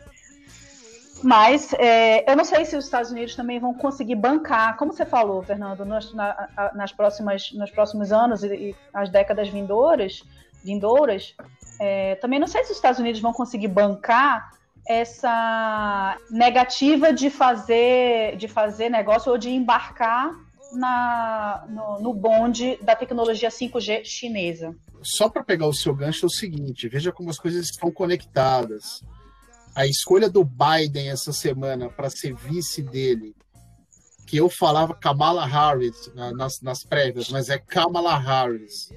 Mas 1.26 1.74
é, 1.74 2.32
eu 2.32 2.36
não 2.36 2.46
sei 2.46 2.66
se 2.66 2.78
os 2.78 2.86
Estados 2.86 3.10
Unidos 3.10 3.36
também 3.36 3.60
vão 3.60 3.74
conseguir 3.74 4.14
bancar, 4.14 4.78
como 4.78 4.94
você 4.94 5.04
falou, 5.04 5.42
Fernando, 5.42 5.84
nas, 5.84 6.14
na, 6.14 6.72
nas 6.76 6.92
próximas, 6.92 7.52
nos 7.52 7.72
próximos 7.72 8.12
anos 8.12 8.44
e, 8.44 8.48
e 8.48 8.76
as 8.94 9.10
décadas 9.10 9.50
vindouras, 9.50 10.22
vindouras 10.64 11.36
é, 11.80 12.14
também 12.16 12.40
não 12.40 12.46
sei 12.46 12.64
se 12.64 12.70
os 12.70 12.78
Estados 12.78 13.00
Unidos 13.00 13.20
vão 13.20 13.34
conseguir 13.34 13.70
bancar 13.70 14.52
essa 14.88 16.16
negativa 16.30 17.12
de 17.12 17.32
fazer, 17.32 18.36
de 18.38 18.48
fazer 18.48 18.90
negócio 18.90 19.32
ou 19.32 19.38
de 19.40 19.50
embarcar 19.50 20.32
na, 20.74 21.66
no, 21.68 22.02
no 22.02 22.14
bonde 22.14 22.78
da 22.84 22.96
tecnologia 22.96 23.50
5G 23.50 24.06
chinesa. 24.06 24.76
Só 25.02 25.28
para 25.28 25.44
pegar 25.44 25.66
o 25.66 25.74
seu 25.74 25.96
gancho 25.96 26.26
é 26.26 26.28
o 26.28 26.30
seguinte: 26.30 26.88
veja 26.88 27.12
como 27.12 27.32
as 27.32 27.40
coisas 27.40 27.66
estão 27.66 27.92
conectadas 27.92 29.02
a 29.76 29.86
escolha 29.86 30.30
do 30.30 30.44
Biden 30.44 31.10
essa 31.10 31.34
semana 31.34 31.90
para 31.90 32.10
ser 32.10 32.34
vice 32.34 32.82
dele, 32.82 33.36
que 34.26 34.38
eu 34.38 34.50
falava 34.50 34.96
Kamala 34.96 35.46
Harris 35.46 36.10
nas, 36.36 36.62
nas 36.62 36.84
prévias, 36.84 37.30
mas 37.30 37.50
é 37.50 37.60
Kamala 37.60 38.18
Harris, 38.18 38.90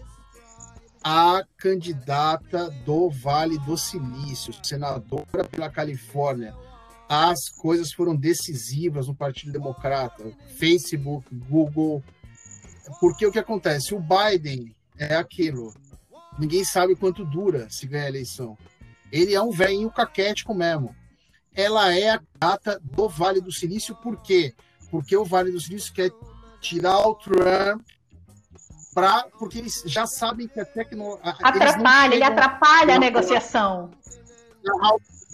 a 1.03 1.43
candidata 1.57 2.71
do 2.85 3.11
Vale 3.11 3.59
do 3.59 3.77
Silício, 3.77 4.55
senadora 4.63 5.45
pela 5.51 5.69
Califórnia. 5.69 6.55
As 7.09 7.49
coisas 7.49 7.93
foram 7.93 8.15
decisivas 8.15 9.09
no 9.09 9.15
Partido 9.15 9.53
Democrata, 9.53 10.31
Facebook, 10.59 11.27
Google. 11.33 12.03
Porque 13.01 13.27
o 13.27 13.33
que 13.33 13.39
acontece? 13.39 13.95
O 13.95 14.01
Biden 14.01 14.75
é 14.97 15.17
aquilo. 15.17 15.73
Ninguém 16.39 16.65
sabe 16.65 16.95
quanto 16.95 17.25
dura 17.25 17.67
se 17.71 17.87
ganhar 17.87 18.05
a 18.05 18.09
eleição. 18.09 18.57
Ele 19.11 19.35
é 19.35 19.43
um 19.43 19.51
velhinho 19.51 19.91
caquético 19.91 20.55
mesmo. 20.55 20.95
Ela 21.55 21.95
é 21.95 22.11
a 22.11 22.21
data 22.39 22.81
do 22.83 23.09
Vale 23.09 23.41
do 23.41 23.53
Silício, 23.53 23.95
por 23.97 24.21
quê? 24.23 24.55
Porque 24.91 25.17
o 25.17 25.25
Vale 25.25 25.51
do 25.51 25.61
Silício 25.61 25.93
quer 25.93 26.11
tirar 26.61 26.99
o 26.99 27.15
Trump 27.15 27.83
pra, 28.95 29.25
porque 29.39 29.59
eles 29.59 29.83
já 29.87 30.07
sabem 30.07 30.49
que 30.49 30.61
a 30.61 30.65
tecnologia. 30.65 31.37
Atrapalha, 31.43 32.15
ele 32.15 32.25
atrapalha 32.25 32.97
a 32.97 32.99
negociação. 32.99 33.91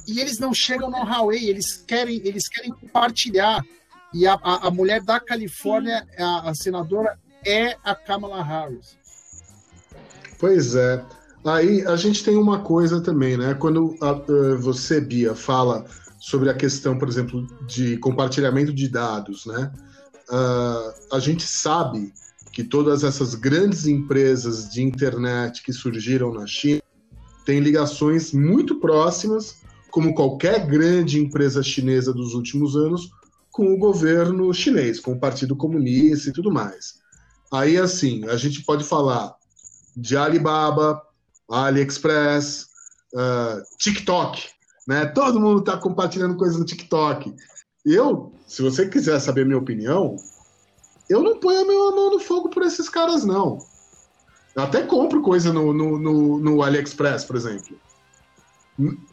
E 0.06 0.20
eles 0.20 0.38
não 0.38 0.52
chegam 0.52 0.90
no 0.90 0.98
Huawei, 0.98 1.48
eles 1.48 1.76
querem, 1.76 2.16
eles 2.24 2.48
querem 2.48 2.72
compartilhar. 2.72 3.64
E 4.12 4.26
a, 4.26 4.34
a, 4.34 4.68
a 4.68 4.70
mulher 4.70 5.02
da 5.02 5.18
Califórnia, 5.18 6.06
a, 6.18 6.50
a 6.50 6.54
senadora, 6.54 7.18
é 7.44 7.76
a 7.82 7.94
Kamala 7.94 8.42
Harris. 8.42 8.96
Pois 10.38 10.74
é. 10.74 11.04
Aí 11.44 11.86
a 11.86 11.96
gente 11.96 12.24
tem 12.24 12.36
uma 12.36 12.60
coisa 12.60 13.00
também, 13.00 13.36
né? 13.36 13.54
Quando 13.54 13.96
a, 14.00 14.12
uh, 14.12 14.58
você, 14.58 15.00
Bia, 15.00 15.34
fala 15.34 15.84
sobre 16.18 16.48
a 16.48 16.54
questão, 16.54 16.98
por 16.98 17.06
exemplo, 17.06 17.46
de 17.66 17.98
compartilhamento 17.98 18.72
de 18.72 18.88
dados, 18.88 19.44
né? 19.44 19.70
Uh, 20.30 21.14
a 21.14 21.18
gente 21.18 21.42
sabe 21.42 22.14
que 22.50 22.64
todas 22.64 23.04
essas 23.04 23.34
grandes 23.34 23.86
empresas 23.86 24.70
de 24.70 24.82
internet 24.82 25.62
que 25.62 25.72
surgiram 25.72 26.32
na 26.32 26.46
China 26.46 26.80
têm 27.44 27.60
ligações 27.60 28.32
muito 28.32 28.80
próximas, 28.80 29.56
como 29.90 30.14
qualquer 30.14 30.66
grande 30.66 31.20
empresa 31.20 31.62
chinesa 31.62 32.12
dos 32.12 32.32
últimos 32.32 32.74
anos, 32.74 33.10
com 33.50 33.74
o 33.74 33.78
governo 33.78 34.52
chinês, 34.54 34.98
com 34.98 35.12
o 35.12 35.20
Partido 35.20 35.54
Comunista 35.54 36.30
e 36.30 36.32
tudo 36.32 36.50
mais. 36.50 36.94
Aí, 37.52 37.76
assim, 37.76 38.24
a 38.28 38.36
gente 38.36 38.64
pode 38.64 38.82
falar 38.82 39.34
de 39.94 40.16
Alibaba, 40.16 41.02
AliExpress, 41.50 42.66
uh, 43.14 43.62
TikTok, 43.78 44.48
né? 44.86 45.06
Todo 45.06 45.40
mundo 45.40 45.60
está 45.60 45.76
compartilhando 45.76 46.36
coisas 46.36 46.58
no 46.58 46.64
TikTok. 46.64 47.34
Eu, 47.84 48.32
se 48.46 48.62
você 48.62 48.88
quiser 48.88 49.20
saber 49.20 49.44
minha 49.44 49.58
opinião, 49.58 50.16
eu 51.08 51.22
não 51.22 51.38
ponho 51.38 51.60
a 51.60 51.64
minha 51.64 51.90
mão 51.90 52.10
no 52.10 52.20
fogo 52.20 52.48
por 52.48 52.62
esses 52.62 52.88
caras, 52.88 53.24
não. 53.24 53.58
Eu 54.54 54.62
até 54.62 54.82
compro 54.82 55.20
coisa 55.20 55.52
no, 55.52 55.72
no, 55.72 55.98
no, 55.98 56.38
no 56.38 56.62
AliExpress, 56.62 57.24
por 57.24 57.36
exemplo. 57.36 57.78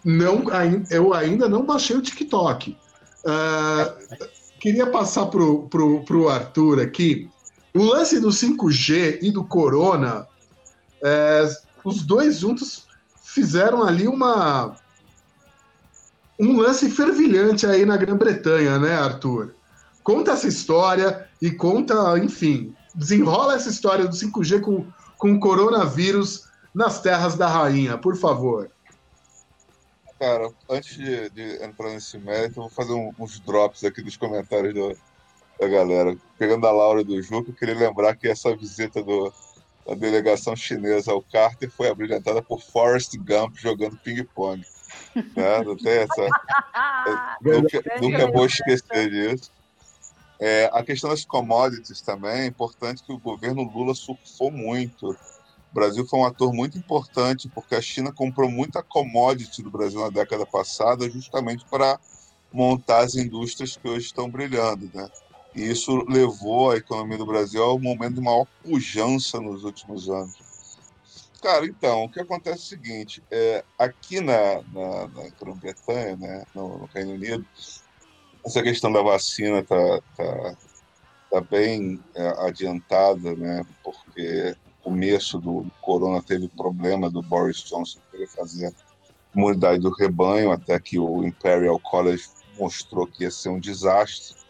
Não, 0.03 0.43
eu 0.89 1.13
ainda 1.13 1.47
não 1.47 1.65
baixei 1.65 1.95
o 1.95 2.01
TikTok. 2.01 2.77
Uh, 3.25 4.19
queria 4.59 4.87
passar 4.87 5.27
pro, 5.27 5.67
pro, 5.67 6.03
pro 6.03 6.29
Arthur 6.29 6.79
aqui. 6.81 7.29
O 7.73 7.83
lance 7.83 8.19
do 8.19 8.29
5G 8.29 9.19
e 9.21 9.31
do 9.31 9.43
Corona, 9.43 10.27
é, 11.03 11.49
os 11.83 12.03
dois 12.03 12.39
juntos 12.39 12.85
fizeram 13.23 13.83
ali 13.83 14.07
uma 14.07 14.75
um 16.39 16.57
lance 16.57 16.89
fervilhante 16.89 17.67
aí 17.67 17.85
na 17.85 17.95
Grã-Bretanha, 17.95 18.79
né, 18.79 18.95
Arthur? 18.95 19.53
Conta 20.03 20.31
essa 20.31 20.47
história 20.47 21.29
e 21.39 21.51
conta, 21.51 22.17
enfim, 22.17 22.75
desenrola 22.95 23.55
essa 23.55 23.69
história 23.69 24.07
do 24.07 24.15
5G 24.15 24.59
com, 24.59 24.87
com 25.17 25.33
o 25.33 25.39
coronavírus 25.39 26.49
nas 26.73 26.99
terras 26.99 27.35
da 27.35 27.47
rainha, 27.47 27.97
por 27.97 28.15
favor. 28.15 28.71
Cara, 30.19 30.49
antes 30.69 30.97
de, 30.97 31.29
de 31.29 31.63
entrar 31.63 31.89
nesse 31.89 32.17
mérito, 32.17 32.59
eu 32.59 32.63
vou 32.63 32.69
fazer 32.69 32.93
um, 32.93 33.11
uns 33.19 33.39
drops 33.39 33.83
aqui 33.83 34.01
dos 34.01 34.17
comentários 34.17 34.73
do, 34.73 34.97
da 35.59 35.67
galera. 35.67 36.15
Pegando 36.37 36.65
a 36.65 36.71
Laura 36.71 37.03
do 37.03 37.21
Juca, 37.21 37.51
eu 37.51 37.55
queria 37.55 37.75
lembrar 37.75 38.15
que 38.15 38.27
essa 38.27 38.55
visita 38.55 39.03
do, 39.03 39.31
da 39.85 39.95
delegação 39.95 40.55
chinesa 40.55 41.11
ao 41.11 41.21
Carter 41.21 41.69
foi 41.69 41.89
abrilhantada 41.89 42.41
por 42.41 42.61
Forrest 42.61 43.15
Gump 43.17 43.57
jogando 43.57 43.97
ping-pong. 43.97 44.63
Né? 45.35 45.61
Não 45.65 45.75
tem 45.75 45.99
essa. 45.99 46.27
nunca, 47.41 47.83
nunca 48.01 48.17
é 48.23 48.31
bom 48.31 48.45
esquecer 48.45 49.09
disso. 49.09 49.51
É, 50.39 50.69
a 50.73 50.83
questão 50.83 51.11
das 51.11 51.23
commodities 51.23 52.01
também 52.01 52.41
é 52.41 52.45
importante 52.47 53.03
que 53.03 53.13
o 53.13 53.19
governo 53.19 53.61
Lula 53.61 53.93
surfou 53.93 54.51
muito. 54.51 55.11
O 55.11 55.73
Brasil 55.73 56.05
foi 56.07 56.19
um 56.19 56.25
ator 56.25 56.51
muito 56.51 56.77
importante 56.77 57.47
porque 57.47 57.75
a 57.75 57.81
China 57.81 58.11
comprou 58.11 58.49
muita 58.49 58.81
commodity 58.81 59.61
do 59.61 59.69
Brasil 59.69 60.01
na 60.01 60.09
década 60.09 60.45
passada 60.45 61.07
justamente 61.09 61.63
para 61.69 61.99
montar 62.51 62.99
as 62.99 63.15
indústrias 63.15 63.77
que 63.77 63.87
hoje 63.87 64.07
estão 64.07 64.29
brilhando, 64.29 64.89
né? 64.93 65.07
E 65.55 65.69
isso 65.69 66.05
levou 66.07 66.71
a 66.71 66.77
economia 66.77 67.17
do 67.17 67.25
Brasil 67.25 67.61
ao 67.61 67.79
momento 67.79 68.15
de 68.15 68.21
maior 68.21 68.45
pujança 68.63 69.39
nos 69.39 69.63
últimos 69.63 70.09
anos. 70.09 70.51
Cara, 71.41 71.65
então, 71.65 72.03
o 72.03 72.09
que 72.09 72.19
acontece 72.19 72.57
é 72.57 72.77
o 72.77 72.81
seguinte: 72.81 73.23
é, 73.31 73.63
aqui 73.77 74.21
na, 74.21 74.61
na, 74.71 75.07
na 75.07 75.29
Grã-Bretanha, 75.41 76.15
né, 76.15 76.45
no, 76.53 76.77
no, 76.77 76.89
Reino 76.93 77.13
Unido, 77.13 77.45
essa 78.45 78.61
questão 78.61 78.91
da 78.91 79.01
vacina 79.01 79.59
está 79.59 80.01
tá, 80.15 80.55
tá 81.31 81.41
bem 81.41 81.99
é, 82.13 82.27
adiantada, 82.45 83.35
né, 83.35 83.65
porque 83.83 84.55
no 84.65 84.91
começo 84.91 85.39
do 85.39 85.65
corona 85.81 86.21
teve 86.21 86.47
problema 86.47 87.09
do 87.09 87.23
Boris 87.23 87.57
Johnson 87.57 87.99
querer 88.11 88.27
fazer 88.27 88.71
imunidade 89.35 89.79
do 89.79 89.91
rebanho, 89.91 90.51
até 90.51 90.79
que 90.79 90.99
o 90.99 91.25
Imperial 91.25 91.79
College 91.79 92.29
mostrou 92.59 93.07
que 93.07 93.23
ia 93.23 93.31
ser 93.31 93.49
um 93.49 93.59
desastre. 93.59 94.40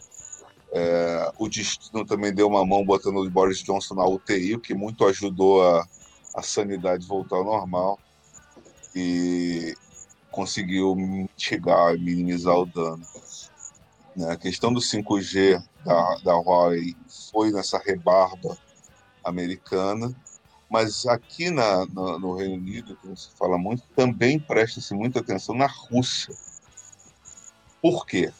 É, 0.74 1.32
o 1.38 1.48
destino 1.48 2.04
também 2.04 2.32
deu 2.32 2.48
uma 2.48 2.64
mão 2.64 2.84
botando 2.84 3.16
o 3.16 3.30
Boris 3.30 3.62
Johnson 3.62 3.94
na 3.94 4.06
UTI, 4.06 4.54
o 4.54 4.60
que 4.60 4.74
muito 4.74 5.04
ajudou 5.06 5.62
a 5.62 5.86
a 6.34 6.42
sanidade 6.42 7.06
voltar 7.06 7.36
ao 7.36 7.44
normal 7.44 7.98
e 8.94 9.74
conseguiu 10.30 10.94
mitigar, 10.94 11.98
minimizar 11.98 12.56
o 12.56 12.66
dano. 12.66 13.02
Né, 14.16 14.30
a 14.30 14.36
questão 14.36 14.72
do 14.72 14.80
5G 14.80 15.62
da, 15.84 16.16
da 16.24 16.36
Huawei 16.36 16.96
foi 17.30 17.50
nessa 17.50 17.78
rebarba 17.78 18.56
americana, 19.24 20.14
mas 20.70 21.06
aqui 21.06 21.50
na, 21.50 21.86
na, 21.86 22.18
no 22.18 22.34
Reino 22.34 22.54
Unido, 22.54 22.96
que 22.96 23.14
se 23.14 23.30
fala 23.36 23.58
muito, 23.58 23.82
também 23.94 24.38
presta-se 24.38 24.94
muita 24.94 25.20
atenção 25.20 25.54
na 25.54 25.66
Rússia. 25.66 26.34
Por 27.80 28.06
quê? 28.06 28.32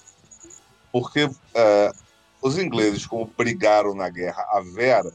Porque 0.90 1.24
uh, 1.24 1.32
os 2.42 2.59
ingleses, 2.59 3.07
como 3.07 3.26
brigaram 3.26 3.94
na 3.94 4.09
guerra 4.11 4.42
a 4.50 4.61
Vera, 4.61 5.12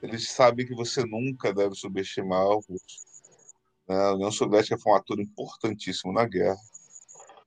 eles 0.00 0.30
sabem 0.30 0.64
que 0.64 0.74
você 0.74 1.04
nunca 1.04 1.52
deve 1.52 1.74
subestimar 1.74 2.46
o 2.46 2.60
russo. 2.60 3.08
Né? 3.88 3.96
A 3.96 4.14
União 4.14 4.30
Soviética 4.30 4.78
foi 4.78 4.92
um 4.92 4.96
ator 4.96 5.20
importantíssimo 5.20 6.12
na 6.12 6.24
guerra. 6.24 6.58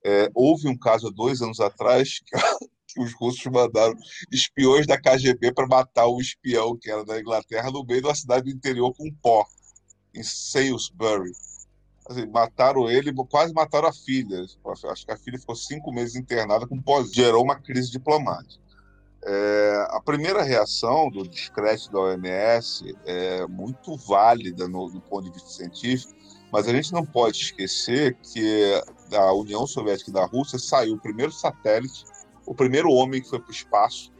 É, 0.04 0.28
houve 0.34 0.68
um 0.68 0.76
caso 0.76 1.08
há 1.08 1.10
dois 1.10 1.40
anos 1.40 1.60
atrás 1.60 2.20
que, 2.26 2.38
que 2.88 3.00
os 3.00 3.14
russos 3.14 3.46
mandaram 3.46 3.94
espiões 4.30 4.86
da 4.86 5.00
KGB 5.00 5.52
para 5.54 5.66
matar 5.66 6.06
o 6.06 6.20
espião 6.20 6.76
que 6.76 6.90
era 6.90 7.04
da 7.04 7.18
Inglaterra 7.18 7.70
no 7.70 7.84
meio 7.84 8.02
da 8.02 8.14
cidade 8.14 8.50
do 8.50 8.56
interior 8.56 8.92
com 8.94 9.10
pó, 9.22 9.46
em 10.14 10.22
Salisbury. 10.22 11.32
Assim, 12.06 12.26
mataram 12.26 12.90
ele, 12.90 13.14
quase 13.30 13.54
mataram 13.54 13.88
a 13.88 13.92
filha. 13.92 14.44
Acho 14.90 15.06
que 15.06 15.12
a 15.12 15.16
filha 15.16 15.38
ficou 15.38 15.54
cinco 15.54 15.92
meses 15.92 16.16
internada 16.16 16.66
com 16.66 16.82
pó. 16.82 17.02
Gerou 17.04 17.44
uma 17.44 17.54
crise 17.54 17.90
diplomática. 17.92 18.61
É, 19.24 19.86
a 19.90 20.00
primeira 20.00 20.42
reação 20.42 21.08
do 21.08 21.22
descrédito 21.22 21.92
da 21.92 22.00
OMS 22.00 22.92
é 23.04 23.46
muito 23.46 23.96
válida 23.96 24.66
no, 24.66 24.90
do 24.90 25.00
ponto 25.00 25.24
de 25.24 25.30
vista 25.30 25.48
científico, 25.48 26.12
mas 26.50 26.66
a 26.66 26.72
gente 26.72 26.92
não 26.92 27.04
pode 27.04 27.38
esquecer 27.38 28.16
que 28.20 28.82
da 29.08 29.32
União 29.32 29.66
Soviética 29.66 30.10
e 30.10 30.12
da 30.12 30.24
Rússia 30.24 30.58
saiu 30.58 30.94
o 30.94 31.00
primeiro 31.00 31.30
satélite, 31.30 32.04
o 32.44 32.54
primeiro 32.54 32.90
homem 32.90 33.22
que 33.22 33.28
foi 33.28 33.38
para 33.38 33.48
o 33.48 33.52
espaço, 33.52 34.12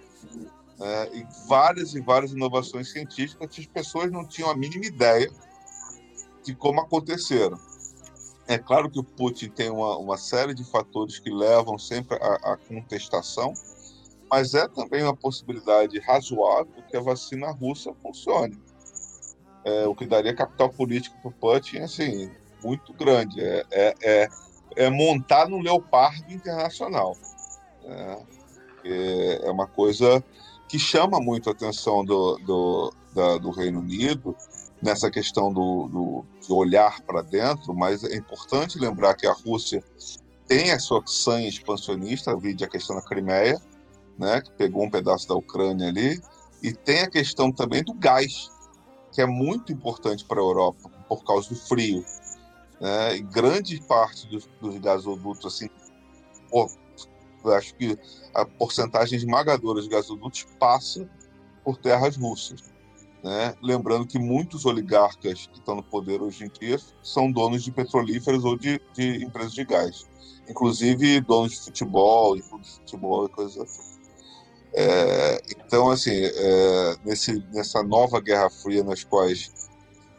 é, 0.81 1.17
e 1.17 1.27
várias 1.49 1.95
e 1.95 2.01
várias 2.01 2.33
inovações 2.33 2.91
científicas 2.91 3.49
que 3.51 3.61
as 3.61 3.67
pessoas 3.67 4.11
não 4.11 4.27
tinham 4.27 4.51
a 4.51 4.57
mínima 4.57 4.87
ideia 4.87 5.31
de 6.45 6.55
como 6.55 6.81
aconteceram. 6.81 7.59
É 8.47 8.59
claro 8.59 8.91
que 8.91 8.99
o 8.99 9.05
Putin 9.05 9.49
tem 9.49 9.71
uma, 9.71 9.97
uma 9.97 10.17
série 10.17 10.55
de 10.55 10.65
fatores 10.65 11.19
que 11.19 11.31
levam 11.31 11.79
sempre 11.79 12.17
à 12.21 12.57
contestação, 12.69 13.53
mas 14.33 14.55
é 14.55 14.67
também 14.67 15.03
uma 15.03 15.15
possibilidade 15.15 15.99
razoável 15.99 16.83
que 16.89 16.97
a 16.97 17.03
vacina 17.03 17.51
russa 17.51 17.93
funcione. 18.03 18.59
É, 19.63 19.87
o 19.87 19.95
que 19.95 20.07
daria 20.07 20.35
capital 20.35 20.71
político 20.71 21.15
para 21.21 21.29
o 21.29 21.33
Putin, 21.35 21.81
assim, 21.81 22.31
muito 22.65 22.95
grande. 22.95 23.39
É, 23.43 23.67
é, 23.71 23.95
é, 24.03 24.29
é, 24.75 24.89
montar 24.89 25.51
no 25.51 25.61
leopardo 25.61 26.33
internacional. 26.33 27.15
É, 27.85 28.23
é, 29.45 29.51
uma 29.51 29.67
coisa 29.67 30.25
que 30.67 30.79
chama 30.79 31.21
muito 31.21 31.51
a 31.51 31.53
atenção 31.53 32.03
do, 32.03 32.39
do, 32.39 32.95
da, 33.15 33.37
do 33.37 33.51
Reino 33.51 33.81
Unido 33.81 34.35
nessa 34.81 35.11
questão 35.11 35.53
do, 35.53 35.89
do 35.89 36.25
de 36.41 36.53
olhar 36.55 37.03
para 37.03 37.21
dentro, 37.21 37.75
mas 37.75 38.03
é 38.03 38.17
importante 38.17 38.79
lembrar 38.79 39.15
que 39.15 39.27
a 39.27 39.33
Rússia 39.33 39.85
tem 40.49 40.73
a 40.73 40.79
sua 40.79 41.03
sanha 41.07 41.47
expansionista, 41.47 42.35
vide 42.35 42.65
a 42.65 42.69
questão 42.69 42.97
da 42.97 43.03
Crimeia, 43.03 43.61
né, 44.19 44.41
que 44.41 44.51
pegou 44.53 44.85
um 44.85 44.91
pedaço 44.91 45.29
da 45.29 45.35
Ucrânia 45.35 45.89
ali, 45.89 46.21
e 46.63 46.73
tem 46.73 47.01
a 47.01 47.11
questão 47.11 47.51
também 47.51 47.83
do 47.83 47.95
gás, 47.95 48.51
que 49.13 49.21
é 49.21 49.27
muito 49.27 49.73
importante 49.73 50.25
para 50.25 50.41
a 50.41 50.45
Europa 50.45 50.91
por 51.09 51.25
causa 51.25 51.49
do 51.49 51.57
frio. 51.57 52.05
Né, 52.81 53.17
e 53.17 53.23
grande 53.23 53.81
parte 53.83 54.27
dos, 54.29 54.49
dos 54.61 54.79
gasodutos, 54.79 55.47
assim, 55.47 55.69
por, 56.51 56.71
acho 57.57 57.75
que 57.75 57.99
a 58.35 58.45
porcentagem 58.45 59.17
esmagadora 59.17 59.83
de 59.83 59.89
gasodutos 59.89 60.47
passa 60.59 61.09
por 61.65 61.77
terras 61.77 62.17
russas. 62.17 62.73
Né? 63.23 63.55
Lembrando 63.63 64.07
que 64.07 64.19
muitos 64.19 64.67
oligarcas 64.67 65.47
que 65.47 65.59
estão 65.59 65.77
no 65.77 65.83
poder 65.83 66.21
hoje 66.21 66.45
em 66.45 66.49
dia 66.49 66.79
são 67.03 67.31
donos 67.31 67.63
de 67.63 67.71
petrolíferos 67.71 68.45
ou 68.45 68.57
de, 68.57 68.81
de 68.93 69.25
empresas 69.25 69.53
de 69.53 69.65
gás. 69.65 70.07
Inclusive 70.49 71.21
donos 71.21 71.53
de 71.53 71.61
futebol, 71.61 72.37
de 72.37 72.43
futebol 72.43 73.27
e 73.27 73.29
coisas 73.29 73.59
assim. 73.59 73.92
É, 74.75 75.43
então, 75.51 75.91
assim, 75.91 76.13
é, 76.15 76.97
nesse, 77.05 77.45
nessa 77.53 77.83
nova 77.83 78.21
Guerra 78.21 78.49
Fria, 78.49 78.83
nas 78.83 79.05
quais 79.05 79.53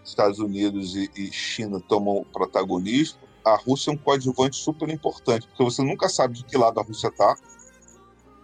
Estados 0.04 0.40
Unidos 0.40 0.96
e, 0.96 1.10
e 1.16 1.32
China 1.32 1.80
tomam 1.80 2.26
protagonismo, 2.32 3.20
a 3.44 3.56
Rússia 3.56 3.92
é 3.92 3.94
um 3.94 3.98
coadjuvante 3.98 4.56
super 4.56 4.90
importante, 4.90 5.48
porque 5.48 5.64
você 5.64 5.82
nunca 5.82 6.08
sabe 6.08 6.36
de 6.36 6.46
que 6.46 6.58
lado 6.58 6.80
a 6.80 6.84
Rússia 6.84 7.08
está. 7.08 7.36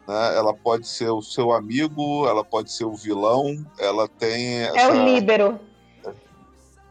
Né? 0.08 0.36
Ela 0.36 0.54
pode 0.54 0.88
ser 0.88 1.10
o 1.10 1.22
seu 1.22 1.52
amigo, 1.52 2.28
ela 2.28 2.44
pode 2.44 2.72
ser 2.72 2.86
o 2.86 2.96
vilão, 2.96 3.66
ela 3.78 4.08
tem. 4.08 4.62
Essa... 4.64 4.80
É 4.80 4.88
o 4.88 5.06
líbero. 5.06 5.60
É, 6.06 6.14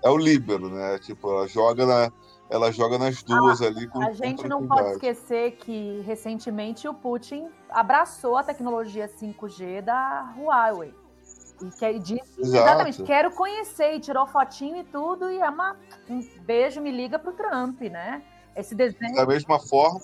é 0.05 0.11
o 0.11 0.17
líbero, 0.17 0.69
né? 0.71 0.99
Tipo, 1.01 1.31
ela 1.33 1.49
joga 1.49 1.85
na 1.85 2.13
ela 2.51 2.73
joga 2.73 2.99
nas 2.99 3.23
duas 3.23 3.61
ah, 3.61 3.67
ali. 3.67 3.87
Com, 3.87 4.03
a 4.03 4.13
gente 4.13 4.47
não 4.49 4.67
pode 4.67 4.93
esquecer 4.93 5.53
que 5.53 6.01
recentemente 6.07 6.89
o 6.89 6.95
Putin 6.95 7.49
abraçou 7.69 8.37
a 8.37 8.43
tecnologia 8.43 9.09
5G 9.09 9.83
da 9.83 10.35
Huawei. 10.39 10.95
E 11.61 11.71
que 11.71 11.99
disse 11.99 12.41
Exato. 12.41 12.65
exatamente, 12.65 13.03
quero 13.03 13.33
conhecer, 13.33 13.95
e 13.95 14.01
tirou 14.01 14.27
fotinho 14.27 14.77
e 14.77 14.85
tudo, 14.85 15.29
e 15.31 15.41
é 15.41 15.49
uma, 15.51 15.77
um 16.09 16.21
beijo, 16.43 16.81
me 16.81 16.91
liga 16.93 17.19
pro 17.19 17.33
Trump, 17.33 17.81
né? 17.81 18.23
Esse 18.55 18.77
desenho. 18.77 19.15
Da 19.15 19.27
mesma 19.27 19.59
forma, 19.59 20.01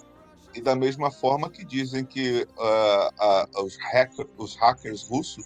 e 0.53 0.61
da 0.61 0.75
mesma 0.75 1.13
forma 1.13 1.49
que 1.49 1.65
dizem 1.65 2.05
que 2.05 2.47
uh, 2.57 3.61
uh, 3.61 3.65
os, 3.65 3.77
hacker, 3.77 4.27
os 4.37 4.57
hackers 4.57 5.09
russos 5.09 5.45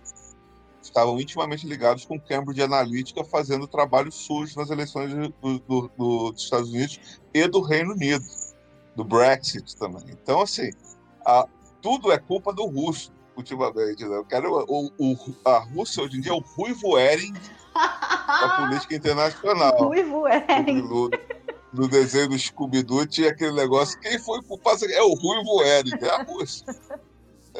estavam 0.88 1.20
intimamente 1.20 1.66
ligados 1.66 2.04
com 2.04 2.18
Cambridge 2.18 2.62
Analytica, 2.62 3.24
fazendo 3.24 3.66
trabalho 3.66 4.10
sujo 4.10 4.58
nas 4.58 4.70
eleições 4.70 5.12
do, 5.12 5.28
do, 5.28 5.58
do, 5.58 6.32
dos 6.32 6.42
Estados 6.42 6.70
Unidos 6.70 7.20
e 7.32 7.46
do 7.46 7.60
Reino 7.60 7.92
Unido, 7.92 8.24
do 8.96 9.04
Brexit 9.04 9.76
também. 9.76 10.04
Então, 10.08 10.42
assim, 10.42 10.70
a, 11.24 11.46
tudo 11.80 12.10
é 12.10 12.18
culpa 12.18 12.52
do 12.52 12.66
russo. 12.66 13.12
ultimamente, 13.36 14.04
né? 14.04 14.16
Eu 14.16 14.24
quero 14.24 14.64
o, 14.68 14.90
o, 14.98 15.16
a 15.44 15.58
Rússia 15.58 16.02
hoje 16.02 16.18
em 16.18 16.20
dia 16.20 16.32
é 16.32 16.34
o 16.34 16.40
Ruivo 16.40 16.98
Ering 16.98 17.34
da 17.74 18.56
política 18.66 18.96
internacional. 18.96 19.76
Ruivo 19.76 20.26
Ering. 20.26 20.82
No, 20.82 21.10
no 21.72 21.88
desenho 21.88 22.30
do 22.30 22.38
Scooby-Doo 22.38 23.06
tinha 23.06 23.30
aquele 23.30 23.52
negócio, 23.52 23.98
quem 24.00 24.18
foi 24.18 24.42
culpado? 24.42 24.84
É 24.86 25.02
o 25.02 25.14
Ruivo 25.14 25.62
Ering, 25.62 26.04
é 26.04 26.10
a 26.10 26.22
Rússia. 26.22 26.66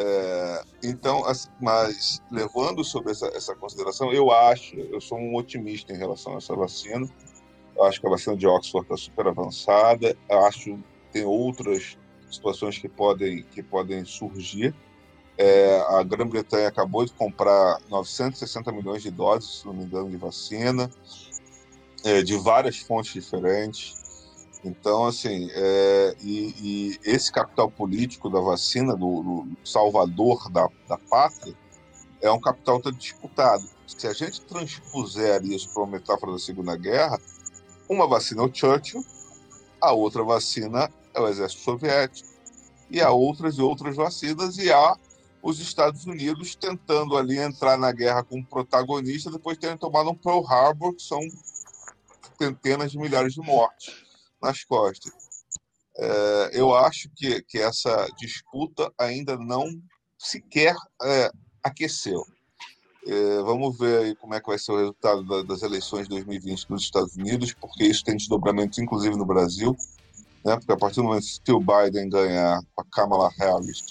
É, 0.01 0.62
então, 0.84 1.24
mas 1.61 2.22
levando 2.30 2.84
sobre 2.84 3.11
essa, 3.11 3.26
essa 3.34 3.53
consideração, 3.57 4.12
eu 4.12 4.30
acho, 4.30 4.76
eu 4.76 5.01
sou 5.01 5.18
um 5.18 5.34
otimista 5.34 5.92
em 5.92 5.96
relação 5.96 6.34
a 6.34 6.36
essa 6.36 6.55
vacina. 6.55 7.09
Eu 7.76 7.84
acho 7.84 8.01
que 8.01 8.07
a 8.07 8.11
vacina 8.11 8.36
de 8.36 8.46
Oxford 8.46 8.84
está 8.84 8.96
super 8.96 9.26
avançada. 9.26 10.16
Eu 10.28 10.44
acho 10.46 10.61
que 10.61 10.84
tem 11.12 11.24
outras 11.24 11.99
situações 12.30 12.78
que 12.78 12.88
podem, 12.88 13.42
que 13.42 13.61
podem 13.61 14.05
surgir. 14.05 14.72
É, 15.36 15.80
a 15.88 16.03
Grã-Bretanha 16.05 16.68
acabou 16.68 17.05
de 17.05 17.12
comprar 17.12 17.78
960 17.88 18.70
milhões 18.70 19.03
de 19.03 19.11
doses, 19.11 19.61
se 19.61 19.66
não 19.66 19.74
me 19.74 19.84
engano, 19.84 20.11
de 20.11 20.16
vacina, 20.16 20.88
é, 22.05 22.22
de 22.22 22.36
várias 22.36 22.78
fontes 22.78 23.12
diferentes. 23.12 23.97
Então, 24.65 25.05
assim, 25.07 25.49
é, 25.53 26.17
e, 26.21 26.55
e, 26.61 27.01
esse 27.05 27.31
capital 27.31 27.71
político 27.71 28.29
da 28.29 28.41
vacina, 28.41 28.97
do, 28.97 29.23
do 29.23 29.57
salvador 29.65 30.51
da, 30.51 30.69
da 30.89 30.99
pátria, 30.99 31.55
é 32.21 32.31
um 32.31 32.41
capital 32.41 32.81
que 32.81 32.89
está 32.89 32.99
disputado. 32.99 33.65
Se 33.87 34.07
a 34.07 34.13
gente 34.13 34.41
transpuser 34.43 35.45
isso 35.45 35.71
para 35.73 35.85
uma 35.85 35.93
metáfora 35.93 36.33
da 36.33 36.39
Segunda 36.39 36.77
Guerra, 36.77 37.21
uma 37.89 38.09
vacina 38.09 38.43
é 38.43 38.47
o 38.47 38.53
Churchill, 38.53 39.05
a 39.81 39.93
outra 39.93 40.25
vacina 40.25 40.91
é 41.15 41.21
o 41.21 41.29
Exército 41.29 41.63
Soviético, 41.63 42.29
e 42.91 43.01
há 43.01 43.11
outras 43.11 43.59
e 43.59 43.63
outras 43.63 43.95
vacinas, 43.95 44.59
e 44.59 44.73
há 44.73 44.97
os 45.41 45.61
Estados 45.61 46.05
Unidos 46.05 46.57
tentando 46.57 47.17
ali 47.17 47.39
entrar 47.39 47.79
na 47.79 47.93
guerra 47.93 48.25
como 48.25 48.45
protagonista, 48.45 49.31
depois 49.31 49.57
de 49.57 49.61
terem 49.61 49.79
tomado 49.79 50.11
um 50.11 50.15
Pearl 50.17 50.45
Harbor, 50.45 50.95
que 50.95 51.03
são 51.03 51.21
centenas 52.37 52.91
de 52.91 52.99
milhares 52.99 53.35
de 53.35 53.41
mortes 53.41 54.08
nas 54.41 54.64
costas. 54.64 55.12
É, 55.97 56.51
eu 56.53 56.74
acho 56.74 57.09
que, 57.16 57.43
que 57.43 57.59
essa 57.59 58.07
disputa 58.16 58.93
ainda 58.97 59.36
não 59.36 59.66
sequer 60.16 60.76
é, 61.03 61.30
aqueceu. 61.62 62.24
É, 63.07 63.43
vamos 63.43 63.78
ver 63.78 63.99
aí 63.99 64.14
como 64.16 64.34
é 64.34 64.41
que 64.41 64.47
vai 64.47 64.59
ser 64.59 64.72
o 64.72 64.76
resultado 64.76 65.24
da, 65.24 65.43
das 65.43 65.62
eleições 65.62 66.03
de 66.03 66.11
2020 66.11 66.68
nos 66.68 66.82
Estados 66.82 67.16
Unidos, 67.16 67.53
porque 67.55 67.84
isso 67.84 68.05
tem 68.05 68.16
desdobramentos, 68.16 68.78
inclusive 68.78 69.16
no 69.16 69.24
Brasil, 69.24 69.76
né? 70.45 70.57
porque 70.57 70.72
a 70.72 70.76
partir 70.76 70.97
do 70.97 71.05
momento 71.05 71.24
que 71.43 71.53
o 71.53 71.61
Biden 71.61 72.09
ganhar 72.11 72.61
a 72.76 72.84
Kamala 72.93 73.30
Harris, 73.39 73.84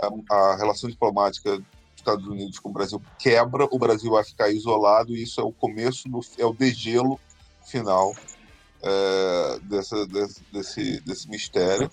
a, 0.00 0.34
a 0.34 0.56
relação 0.56 0.88
diplomática 0.88 1.58
dos 1.58 1.66
Estados 1.96 2.26
Unidos 2.26 2.58
com 2.58 2.70
o 2.70 2.72
Brasil 2.72 3.02
quebra, 3.18 3.68
o 3.70 3.78
Brasil 3.78 4.10
vai 4.10 4.24
ficar 4.24 4.48
isolado 4.48 5.14
e 5.14 5.22
isso 5.22 5.40
é 5.40 5.44
o 5.44 5.52
começo, 5.52 6.08
do, 6.08 6.20
é 6.38 6.46
o 6.46 6.52
degelo 6.52 7.20
final 7.66 8.14
é, 8.82 9.58
dessa, 9.62 10.06
desse, 10.06 10.42
desse, 10.52 11.00
desse 11.00 11.30
mistério. 11.30 11.90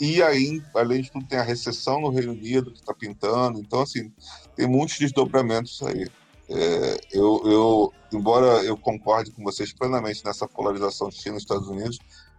E 0.00 0.22
aí, 0.22 0.62
além 0.74 1.02
de 1.02 1.10
tudo, 1.10 1.26
tem 1.26 1.38
a 1.38 1.42
recessão 1.42 2.00
no 2.00 2.10
Reino 2.10 2.32
Unido 2.32 2.70
que 2.70 2.80
está 2.80 2.92
pintando. 2.92 3.58
Então, 3.58 3.80
assim, 3.80 4.12
tem 4.54 4.66
muitos 4.66 4.98
desdobramentos 4.98 5.82
aí. 5.82 6.06
É, 6.48 7.00
eu, 7.12 7.42
eu, 7.44 7.92
embora 8.12 8.62
eu 8.62 8.76
concorde 8.76 9.30
com 9.32 9.42
vocês 9.42 9.72
plenamente 9.72 10.24
nessa 10.24 10.46
polarização 10.46 11.10
China 11.10 11.36
Estados 11.36 11.68
Unidos, 11.68 11.98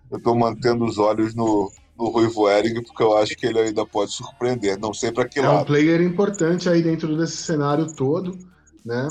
eu 0.09 0.17
estou 0.17 0.36
mantendo 0.36 0.86
os 0.86 0.97
olhos 0.97 1.36
no, 1.36 1.71
no 1.97 2.09
Ruivo 2.09 2.49
Ering, 2.49 2.82
porque 2.84 3.03
eu 3.03 3.17
acho 3.17 3.36
que 3.36 3.45
ele 3.45 3.59
ainda 3.59 3.86
pode 3.86 4.11
surpreender. 4.11 4.80
Não 4.80 4.93
sei 4.93 5.11
para 5.11 5.28
que 5.28 5.39
é 5.39 5.41
lado. 5.41 5.57
É 5.57 5.61
um 5.61 5.65
player 5.65 6.01
importante 6.01 6.69
aí 6.69 6.82
dentro 6.82 7.17
desse 7.17 7.38
cenário 7.38 7.93
todo, 7.95 8.38
né? 8.86 9.07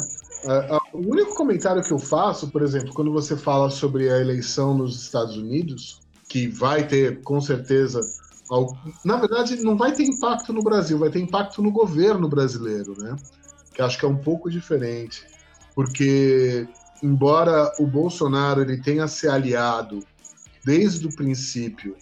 O 0.97 1.13
único 1.13 1.35
comentário 1.35 1.83
que 1.83 1.93
eu 1.93 1.99
faço, 1.99 2.49
por 2.49 2.63
exemplo, 2.63 2.95
quando 2.95 3.13
você 3.13 3.37
fala 3.37 3.69
sobre 3.69 4.09
a 4.09 4.19
eleição 4.19 4.73
nos 4.73 5.03
Estados 5.03 5.37
Unidos, 5.37 6.01
que 6.27 6.49
vai 6.49 6.89
ter, 6.89 7.21
com 7.21 7.39
certeza, 7.39 8.01
na 9.05 9.19
verdade, 9.19 9.63
não 9.63 9.77
vai 9.77 9.93
ter 9.93 10.05
impacto 10.05 10.55
no 10.55 10.63
Brasil, 10.63 10.99
vai 10.99 11.11
ter 11.11 11.21
impacto 11.21 11.61
no 11.61 11.71
governo 11.71 12.27
brasileiro, 12.31 12.95
né? 12.97 13.15
Que 13.75 13.83
acho 13.83 13.99
que 13.99 14.07
é 14.07 14.09
um 14.09 14.17
pouco 14.17 14.51
diferente, 14.51 15.23
porque 15.75 16.67
embora 17.03 17.71
o 17.79 17.87
Bolsonaro 17.87 18.63
ele 18.63 18.81
tenha 18.81 19.07
se 19.07 19.29
aliado 19.29 20.03
desde 20.65 21.07
o 21.07 21.15
princípio 21.15 21.95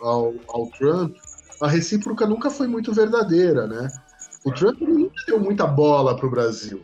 ao, 0.00 0.34
ao 0.48 0.66
Trump, 0.70 1.14
a 1.62 1.68
recíproca 1.68 2.26
nunca 2.26 2.50
foi 2.50 2.66
muito 2.66 2.92
verdadeira, 2.92 3.68
né? 3.68 3.88
O 4.44 4.50
Trump 4.50 4.80
nunca 4.80 5.22
deu 5.24 5.38
muita 5.38 5.68
bola 5.68 6.16
para 6.16 6.26
o 6.26 6.30
Brasil 6.30 6.82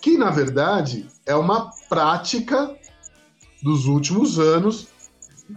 que 0.00 0.16
na 0.16 0.30
verdade 0.30 1.08
é 1.26 1.34
uma 1.34 1.70
prática 1.88 2.76
dos 3.62 3.86
últimos 3.86 4.38
anos 4.38 4.88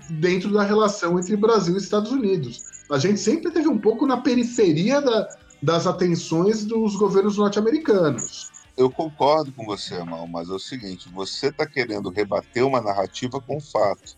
dentro 0.09 0.51
da 0.51 0.63
relação 0.63 1.19
entre 1.19 1.35
Brasil 1.35 1.75
e 1.75 1.77
Estados 1.77 2.11
Unidos. 2.11 2.63
A 2.91 2.97
gente 2.97 3.19
sempre 3.19 3.51
teve 3.51 3.67
um 3.67 3.77
pouco 3.77 4.05
na 4.05 4.17
periferia 4.17 5.01
da, 5.01 5.29
das 5.61 5.85
atenções 5.87 6.65
dos 6.65 6.95
governos 6.95 7.37
norte-americanos. 7.37 8.49
Eu 8.75 8.89
concordo 8.89 9.51
com 9.51 9.65
você, 9.65 9.95
Amal, 9.95 10.27
mas 10.27 10.49
é 10.49 10.53
o 10.53 10.59
seguinte: 10.59 11.09
você 11.09 11.47
está 11.47 11.65
querendo 11.65 12.09
rebater 12.09 12.65
uma 12.65 12.81
narrativa 12.81 13.39
com 13.39 13.59
fato. 13.59 14.15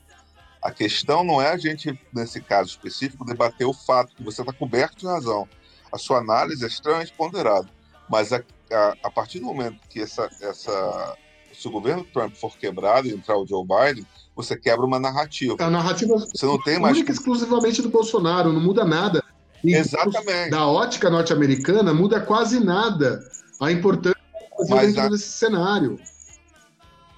A 0.62 0.72
questão 0.72 1.24
não 1.24 1.42
é 1.42 1.52
a 1.52 1.58
gente, 1.58 2.00
nesse 2.14 2.40
caso 2.40 2.70
específico, 2.70 3.26
debater 3.26 3.68
o 3.68 3.74
fato, 3.74 4.16
que 4.16 4.24
você 4.24 4.42
está 4.42 4.54
coberto 4.54 4.98
de 4.98 5.06
razão. 5.06 5.48
A 5.92 5.98
sua 5.98 6.20
análise 6.20 6.64
é 6.64 6.68
extremamente 6.68 7.14
ponderada. 7.14 7.68
Mas 8.10 8.32
a, 8.32 8.42
a, 8.74 8.96
a 9.04 9.12
partir 9.12 9.40
do 9.40 9.46
momento 9.46 9.78
que 9.90 10.02
essa, 10.02 10.30
essa, 10.42 11.18
se 11.54 11.68
o 11.68 11.72
governo 11.72 12.04
Trump 12.04 12.34
for 12.36 12.58
quebrado 12.58 13.08
e 13.08 13.12
entrar 13.12 13.38
o 13.38 13.46
Joe 13.46 13.66
Biden, 13.66 14.06
você 14.36 14.58
quebra 14.58 14.86
uma 14.86 15.00
narrativa. 15.00 15.56
A 15.60 15.70
narrativa 15.70 16.16
você 16.18 16.46
não 16.46 16.62
tem 16.62 16.80
mais 16.80 16.98
única 16.98 17.12
exclusivamente 17.12 17.82
do 17.82 17.90
Bolsonaro, 17.90 18.52
não 18.52 18.62
muda 18.62 18.84
nada. 18.84 19.24
E 19.64 19.74
Exatamente. 19.74 20.50
Da 20.50 20.68
ótica 20.68 21.10
norte-americana, 21.10 21.94
muda 21.94 22.20
quase 22.20 22.60
nada 22.60 23.24
a 23.62 23.72
importância 23.72 24.20
dentro 24.68 25.02
a... 25.02 25.10
desse 25.10 25.30
cenário. 25.30 26.00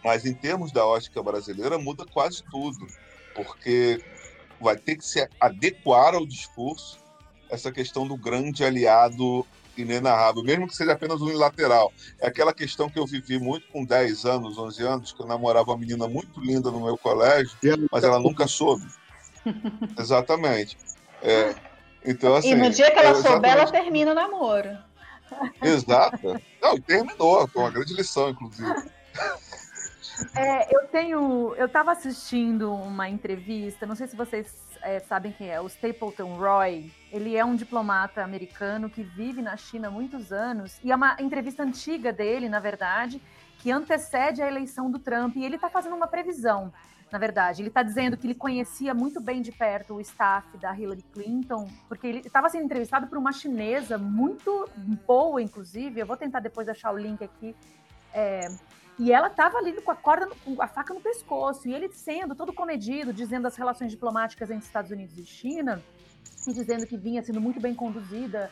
Mas 0.03 0.25
em 0.25 0.33
termos 0.33 0.71
da 0.71 0.85
ótica 0.85 1.23
brasileira, 1.23 1.79
muda 1.79 2.05
quase 2.05 2.43
tudo. 2.51 2.85
Porque 3.33 4.03
vai 4.61 4.77
ter 4.77 4.97
que 4.97 5.05
se 5.05 5.27
adequar 5.39 6.13
ao 6.13 6.25
discurso 6.25 6.99
essa 7.49 7.71
questão 7.71 8.07
do 8.07 8.15
grande 8.15 8.63
aliado 8.63 9.45
inenarrável, 9.77 10.43
mesmo 10.43 10.67
que 10.67 10.75
seja 10.75 10.93
apenas 10.93 11.21
unilateral. 11.21 11.91
É 12.19 12.27
aquela 12.27 12.53
questão 12.53 12.89
que 12.89 12.99
eu 12.99 13.05
vivi 13.05 13.39
muito 13.39 13.67
com 13.67 13.83
10 13.83 14.25
anos, 14.25 14.57
11 14.57 14.83
anos, 14.83 15.11
que 15.11 15.21
eu 15.21 15.27
namorava 15.27 15.71
uma 15.71 15.77
menina 15.77 16.07
muito 16.07 16.39
linda 16.39 16.71
no 16.71 16.83
meu 16.83 16.97
colégio, 16.97 17.57
mas 17.91 18.03
ela 18.03 18.19
nunca 18.19 18.47
soube. 18.47 18.85
Exatamente. 19.99 20.77
É, 21.21 21.55
então, 22.03 22.35
assim, 22.35 22.51
e 22.51 22.55
no 22.55 22.69
dia 22.69 22.91
que 22.91 22.99
ela 22.99 23.17
é, 23.17 23.21
souber, 23.21 23.51
ela 23.51 23.71
termina 23.71 24.11
o 24.11 24.15
namoro. 24.15 24.77
Exato. 25.61 26.39
Não, 26.61 26.79
terminou, 26.79 27.47
foi 27.47 27.63
uma 27.63 27.71
grande 27.71 27.93
lição, 27.93 28.29
inclusive. 28.29 28.71
É, 30.35 30.75
eu 30.75 30.87
tenho. 30.87 31.53
Eu 31.55 31.65
estava 31.65 31.91
assistindo 31.91 32.73
uma 32.73 33.09
entrevista, 33.09 33.85
não 33.85 33.95
sei 33.95 34.07
se 34.07 34.15
vocês 34.15 34.53
é, 34.85 34.99
sabem 34.99 35.31
quem 35.31 35.49
é, 35.49 35.59
o 35.59 35.65
Stapleton 35.65 36.37
Roy. 36.37 36.91
Ele 37.11 37.35
é 37.35 37.43
um 37.43 37.55
diplomata 37.55 38.23
americano 38.23 38.89
que 38.89 39.01
vive 39.01 39.41
na 39.41 39.57
China 39.57 39.87
há 39.87 39.91
muitos 39.91 40.31
anos, 40.31 40.79
e 40.83 40.91
é 40.91 40.95
uma 40.95 41.17
entrevista 41.19 41.63
antiga 41.63 42.13
dele, 42.13 42.47
na 42.47 42.59
verdade, 42.59 43.19
que 43.57 43.71
antecede 43.71 44.43
a 44.43 44.47
eleição 44.47 44.91
do 44.91 44.99
Trump, 44.99 45.35
e 45.35 45.43
ele 45.43 45.55
está 45.55 45.69
fazendo 45.69 45.95
uma 45.95 46.07
previsão. 46.07 46.71
Na 47.11 47.17
verdade, 47.17 47.61
ele 47.61 47.69
está 47.69 47.81
dizendo 47.81 48.15
que 48.15 48.27
ele 48.27 48.35
conhecia 48.35 48.93
muito 48.93 49.19
bem 49.19 49.41
de 49.41 49.51
perto 49.51 49.95
o 49.95 50.01
staff 50.01 50.57
da 50.57 50.75
Hillary 50.75 51.03
Clinton, 51.13 51.67
porque 51.87 52.05
ele 52.05 52.19
estava 52.19 52.49
sendo 52.49 52.65
entrevistado 52.65 53.07
por 53.07 53.17
uma 53.17 53.31
chinesa 53.31 53.97
muito 53.97 54.69
boa, 55.07 55.41
inclusive. 55.41 55.99
Eu 55.99 56.05
vou 56.05 56.17
tentar 56.17 56.41
depois 56.41 56.67
achar 56.67 56.91
o 56.91 56.97
link 56.97 57.23
aqui. 57.23 57.55
É, 58.13 58.47
e 58.97 59.11
ela 59.11 59.27
estava 59.27 59.57
ali 59.57 59.73
com 59.81 59.91
a 59.91 59.95
corda, 59.95 60.29
com 60.43 60.61
a 60.61 60.67
faca 60.67 60.93
no 60.93 61.01
pescoço, 61.01 61.67
e 61.67 61.73
ele 61.73 61.89
sendo 61.91 62.33
todo 62.33 62.53
comedido, 62.53 63.13
dizendo 63.13 63.47
as 63.47 63.55
relações 63.55 63.91
diplomáticas 63.91 64.49
entre 64.49 64.65
Estados 64.65 64.91
Unidos 64.91 65.17
e 65.17 65.25
China, 65.25 65.83
e 66.47 66.53
dizendo 66.53 66.87
que 66.87 66.95
vinha 66.95 67.21
sendo 67.21 67.41
muito 67.41 67.59
bem 67.59 67.75
conduzida 67.75 68.51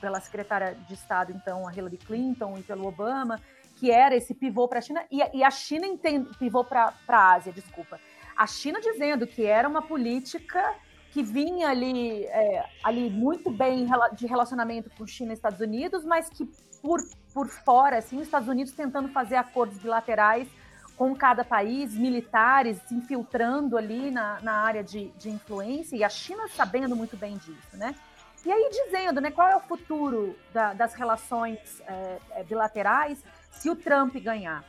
pela 0.00 0.20
secretária 0.20 0.74
de 0.88 0.94
Estado, 0.94 1.32
então, 1.32 1.66
a 1.66 1.72
Hillary 1.72 1.98
Clinton, 1.98 2.56
e 2.58 2.62
pelo 2.62 2.86
Obama, 2.86 3.40
que 3.76 3.90
era 3.90 4.16
esse 4.16 4.34
pivô 4.34 4.66
para 4.66 4.78
a 4.78 4.82
China, 4.82 5.04
e, 5.10 5.20
e, 5.38 5.44
a 5.44 5.50
China 5.50 5.86
entende, 5.86 6.36
pivô 6.36 6.64
para 6.64 6.92
a 7.06 7.32
Ásia, 7.34 7.52
desculpa. 7.52 8.00
A 8.36 8.46
China 8.46 8.80
dizendo 8.80 9.26
que 9.26 9.44
era 9.44 9.68
uma 9.68 9.82
política 9.82 10.74
que 11.12 11.22
vinha 11.22 11.68
ali, 11.68 12.24
é, 12.24 12.64
ali 12.82 13.08
muito 13.08 13.50
bem 13.50 13.86
de 14.14 14.26
relacionamento 14.26 14.90
com 14.98 15.06
China 15.06 15.32
e 15.32 15.34
Estados 15.34 15.60
Unidos, 15.60 16.04
mas 16.04 16.28
que 16.28 16.44
por, 16.82 17.00
por 17.36 17.48
fora, 17.48 17.98
assim, 17.98 18.16
os 18.16 18.22
Estados 18.22 18.48
Unidos 18.48 18.72
tentando 18.72 19.10
fazer 19.10 19.36
acordos 19.36 19.76
bilaterais 19.76 20.48
com 20.96 21.14
cada 21.14 21.44
país, 21.44 21.92
militares 21.92 22.78
se 22.88 22.94
infiltrando 22.94 23.76
ali 23.76 24.10
na, 24.10 24.40
na 24.40 24.52
área 24.54 24.82
de, 24.82 25.08
de 25.18 25.28
influência, 25.28 25.94
e 25.96 26.02
a 26.02 26.08
China 26.08 26.48
sabendo 26.48 26.96
muito 26.96 27.14
bem 27.14 27.36
disso, 27.36 27.76
né? 27.76 27.94
E 28.42 28.50
aí 28.50 28.70
dizendo, 28.70 29.20
né, 29.20 29.30
qual 29.30 29.48
é 29.48 29.54
o 29.54 29.60
futuro 29.60 30.34
da, 30.50 30.72
das 30.72 30.94
relações 30.94 31.82
é, 31.86 32.42
bilaterais 32.44 33.22
se 33.50 33.68
o 33.68 33.76
Trump 33.76 34.16
ganhar. 34.16 34.64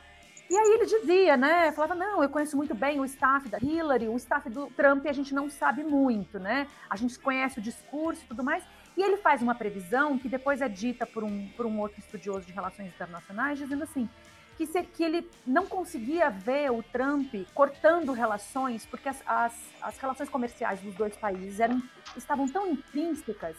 E 0.50 0.54
aí 0.54 0.72
ele 0.74 0.84
dizia, 0.84 1.38
né? 1.38 1.72
Falava, 1.72 1.94
não, 1.94 2.22
eu 2.22 2.28
conheço 2.28 2.54
muito 2.54 2.74
bem 2.74 3.00
o 3.00 3.04
staff 3.06 3.48
da 3.48 3.56
Hillary, 3.58 4.08
o 4.08 4.16
staff 4.16 4.50
do 4.50 4.66
Trump 4.66 5.06
a 5.06 5.12
gente 5.12 5.34
não 5.34 5.48
sabe 5.48 5.82
muito, 5.82 6.38
né? 6.38 6.66
A 6.90 6.96
gente 6.96 7.18
conhece 7.18 7.60
o 7.60 7.62
discurso 7.62 8.22
e 8.24 8.28
tudo 8.28 8.44
mais. 8.44 8.62
E 8.98 9.02
ele 9.02 9.16
faz 9.16 9.40
uma 9.40 9.54
previsão 9.54 10.18
que 10.18 10.28
depois 10.28 10.60
é 10.60 10.68
dita 10.68 11.06
por 11.06 11.22
um, 11.22 11.46
por 11.56 11.64
um 11.64 11.78
outro 11.78 12.00
estudioso 12.00 12.44
de 12.44 12.50
relações 12.52 12.88
internacionais, 12.88 13.56
dizendo 13.56 13.84
assim, 13.84 14.10
que, 14.56 14.66
se, 14.66 14.82
que 14.82 15.04
ele 15.04 15.30
não 15.46 15.66
conseguia 15.66 16.28
ver 16.30 16.72
o 16.72 16.82
Trump 16.82 17.32
cortando 17.54 18.10
relações, 18.10 18.84
porque 18.86 19.08
as, 19.08 19.22
as, 19.24 19.54
as 19.80 19.98
relações 19.98 20.28
comerciais 20.28 20.80
dos 20.80 20.96
dois 20.96 21.16
países 21.16 21.60
eram, 21.60 21.80
estavam 22.16 22.48
tão 22.48 22.66
intrínsecas 22.66 23.56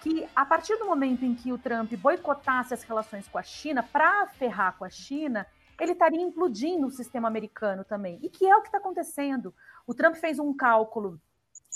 que 0.00 0.28
a 0.32 0.46
partir 0.46 0.76
do 0.76 0.86
momento 0.86 1.24
em 1.24 1.34
que 1.34 1.50
o 1.52 1.58
Trump 1.58 1.92
boicotasse 1.94 2.72
as 2.72 2.84
relações 2.84 3.26
com 3.26 3.36
a 3.36 3.42
China 3.42 3.82
para 3.82 4.28
ferrar 4.28 4.78
com 4.78 4.84
a 4.84 4.90
China, 4.90 5.44
ele 5.80 5.90
estaria 5.90 6.22
implodindo 6.22 6.86
o 6.86 6.90
sistema 6.92 7.26
americano 7.26 7.82
também. 7.82 8.20
E 8.22 8.30
que 8.30 8.46
é 8.46 8.56
o 8.56 8.60
que 8.60 8.68
está 8.68 8.78
acontecendo. 8.78 9.52
O 9.88 9.92
Trump 9.92 10.14
fez 10.14 10.38
um 10.38 10.54
cálculo, 10.54 11.20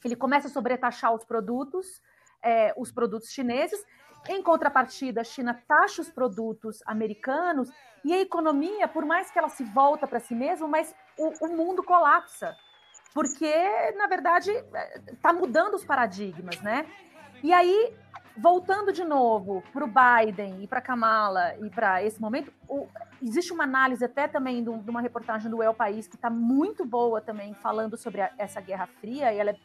ele 0.04 0.14
começa 0.14 0.46
a 0.46 0.50
sobretaxar 0.50 1.12
os 1.12 1.24
produtos, 1.24 2.00
é, 2.42 2.72
os 2.76 2.90
produtos 2.90 3.30
chineses, 3.30 3.84
em 4.28 4.42
contrapartida, 4.42 5.20
a 5.20 5.24
China 5.24 5.60
taxa 5.66 6.02
os 6.02 6.10
produtos 6.10 6.82
americanos 6.86 7.70
e 8.04 8.12
a 8.12 8.20
economia, 8.20 8.86
por 8.86 9.04
mais 9.04 9.30
que 9.30 9.38
ela 9.38 9.48
se 9.48 9.64
volta 9.64 10.06
para 10.06 10.20
si 10.20 10.34
mesma, 10.34 10.68
mas 10.68 10.94
o, 11.18 11.46
o 11.46 11.56
mundo 11.56 11.82
colapsa. 11.82 12.56
Porque, 13.12 13.52
na 13.96 14.06
verdade, 14.06 14.50
está 15.08 15.32
mudando 15.32 15.74
os 15.74 15.84
paradigmas, 15.84 16.60
né? 16.62 16.86
E 17.42 17.52
aí 17.52 17.94
voltando 18.36 18.92
de 18.92 19.04
novo 19.04 19.62
para 19.72 19.84
o 19.84 19.88
Biden 19.88 20.62
e 20.62 20.66
para 20.66 20.80
Kamala 20.80 21.54
e 21.60 21.68
para 21.68 22.02
esse 22.02 22.20
momento, 22.20 22.52
o, 22.68 22.88
existe 23.20 23.52
uma 23.52 23.64
análise 23.64 24.04
até 24.04 24.26
também 24.26 24.62
de, 24.62 24.70
uma 24.70 25.00
reportagem 25.00 25.50
do 25.50 25.62
El 25.62 25.74
País 25.74 26.06
que 26.06 26.16
está 26.16 26.30
muito 26.30 26.84
boa 26.84 27.20
também 27.20 27.54
falando 27.54 27.96
sobre 27.96 28.22
a, 28.22 28.30
essa 28.38 28.60
Guerra 28.60 28.86
Fria 29.00 29.32
e 29.32 29.38
ela 29.38 29.50
é 29.50 29.56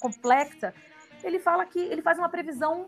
complexa. 0.00 0.72
Ele 1.22 1.38
fala 1.38 1.64
que 1.64 1.78
ele 1.78 2.02
faz 2.02 2.18
uma 2.18 2.28
previsão 2.28 2.86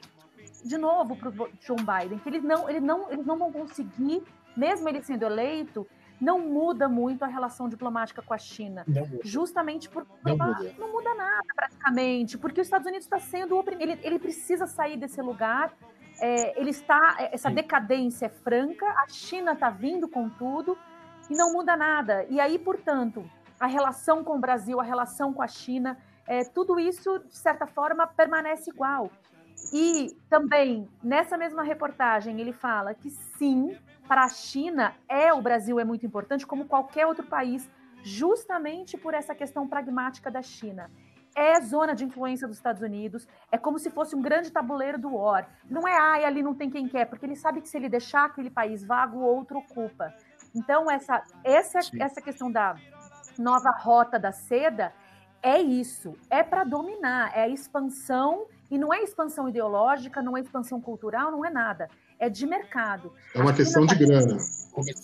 de 0.65 0.77
novo 0.77 1.17
para 1.17 1.29
o 1.29 1.49
Joe 1.61 1.77
Biden 1.77 2.19
que 2.19 2.29
ele 2.29 2.41
não, 2.41 2.69
ele 2.69 2.81
não, 2.81 3.11
eles 3.11 3.27
não 3.27 3.39
vão 3.39 3.53
conseguir, 3.53 4.23
mesmo 4.57 4.89
ele 4.89 5.03
sendo 5.03 5.25
eleito, 5.25 5.87
não 6.21 6.41
muda 6.41 6.89
muito 6.89 7.25
a 7.25 7.29
relação 7.29 7.69
diplomática 7.69 8.21
com 8.21 8.35
a 8.35 8.39
China. 8.39 8.85
Justamente 9.23 9.89
porque 9.89 10.11
não 10.25 10.37
muda. 10.37 10.75
não 10.79 10.93
muda. 10.93 11.15
nada 11.15 11.47
praticamente, 11.55 12.37
porque 12.37 12.61
os 12.61 12.67
Estados 12.67 12.87
Unidos 12.87 13.07
está 13.07 13.19
sendo 13.19 13.57
oprimido. 13.57 13.83
Ele, 13.83 14.01
ele 14.03 14.19
precisa 14.19 14.67
sair 14.67 14.97
desse 14.97 15.21
lugar. 15.23 15.73
É, 16.21 16.61
ele 16.61 16.71
está. 16.71 17.17
É, 17.21 17.35
essa 17.35 17.49
Sim. 17.49 17.55
decadência 17.55 18.27
é 18.27 18.29
franca, 18.29 18.87
a 18.87 19.07
China 19.09 19.53
está 19.53 19.71
vindo 19.71 20.09
com 20.09 20.29
tudo 20.29 20.77
e 21.31 21.37
não 21.37 21.53
muda 21.53 21.77
nada. 21.77 22.27
E 22.29 22.41
aí, 22.41 22.59
portanto, 22.59 23.25
a 23.61 23.67
relação 23.67 24.25
com 24.25 24.37
o 24.37 24.39
Brasil, 24.41 24.81
a 24.81 24.85
relação 24.85 25.33
com 25.33 25.43
a 25.43 25.49
China, 25.49 25.97
é, 26.29 26.45
tudo 26.45 26.79
isso, 26.79 27.21
de 27.21 27.37
certa 27.39 27.67
forma, 27.67 28.07
permanece 28.07 28.71
igual. 28.71 29.11
E 29.73 30.15
também, 30.29 30.87
nessa 31.03 31.39
mesma 31.39 31.63
reportagem, 31.63 32.39
ele 32.39 32.53
fala 32.53 32.93
que 32.95 33.11
sim, 33.11 33.75
para 34.07 34.25
a 34.25 34.29
China 34.29 34.95
é 35.09 35.33
o 35.33 35.41
Brasil 35.41 35.81
é 35.81 35.85
muito 35.85 36.05
importante, 36.05 36.47
como 36.47 36.67
qualquer 36.67 37.07
outro 37.07 37.27
país, 37.27 37.69
justamente 38.03 38.97
por 38.99 39.15
essa 39.15 39.35
questão 39.35 39.67
pragmática 39.67 40.31
da 40.31 40.43
China. 40.43 40.91
É 41.35 41.61
zona 41.63 41.95
de 41.95 42.05
influência 42.05 42.47
dos 42.47 42.59
Estados 42.59 42.83
Unidos, 42.83 43.27
é 43.51 43.57
como 43.57 43.79
se 43.79 43.91
fosse 43.91 44.15
um 44.15 44.21
grande 44.21 44.51
tabuleiro 44.51 44.99
do 44.99 45.15
War. 45.15 45.49
Não 45.69 45.89
é, 45.89 45.97
ai, 45.99 46.25
ali 46.25 46.43
não 46.43 46.55
tem 46.55 46.69
quem 46.69 46.87
quer, 46.87 47.07
porque 47.07 47.25
ele 47.25 47.37
sabe 47.37 47.63
que 47.63 47.69
se 47.69 47.77
ele 47.77 47.89
deixar 47.89 48.27
aquele 48.27 48.51
país 48.51 48.85
vago, 48.85 49.19
o 49.19 49.23
outro 49.23 49.59
ocupa. 49.59 50.13
Então, 50.55 50.91
essa, 50.91 51.23
essa, 51.43 51.79
essa 51.99 52.21
questão 52.21 52.51
da 52.51 52.77
nova 53.39 53.71
rota 53.71 54.19
da 54.19 54.33
seda 54.33 54.93
é 55.43 55.61
isso, 55.61 56.15
é 56.31 56.43
para 56.43 56.65
dominar, 56.65 57.37
é 57.37 57.43
a 57.43 57.49
expansão, 57.49 58.47
e 58.71 58.77
não 58.77 58.93
é 58.93 59.03
expansão 59.03 59.49
ideológica, 59.49 60.23
não 60.23 60.37
é 60.37 60.41
expansão 60.41 60.81
cultural, 60.81 61.31
não 61.31 61.45
é 61.45 61.51
nada 61.51 61.89
é 62.19 62.29
de 62.29 62.47
mercado. 62.47 63.13
É 63.35 63.41
uma 63.41 63.55
questão 63.55 63.87
de 63.87 63.95
tá 63.95 64.05
grana. 64.05 64.39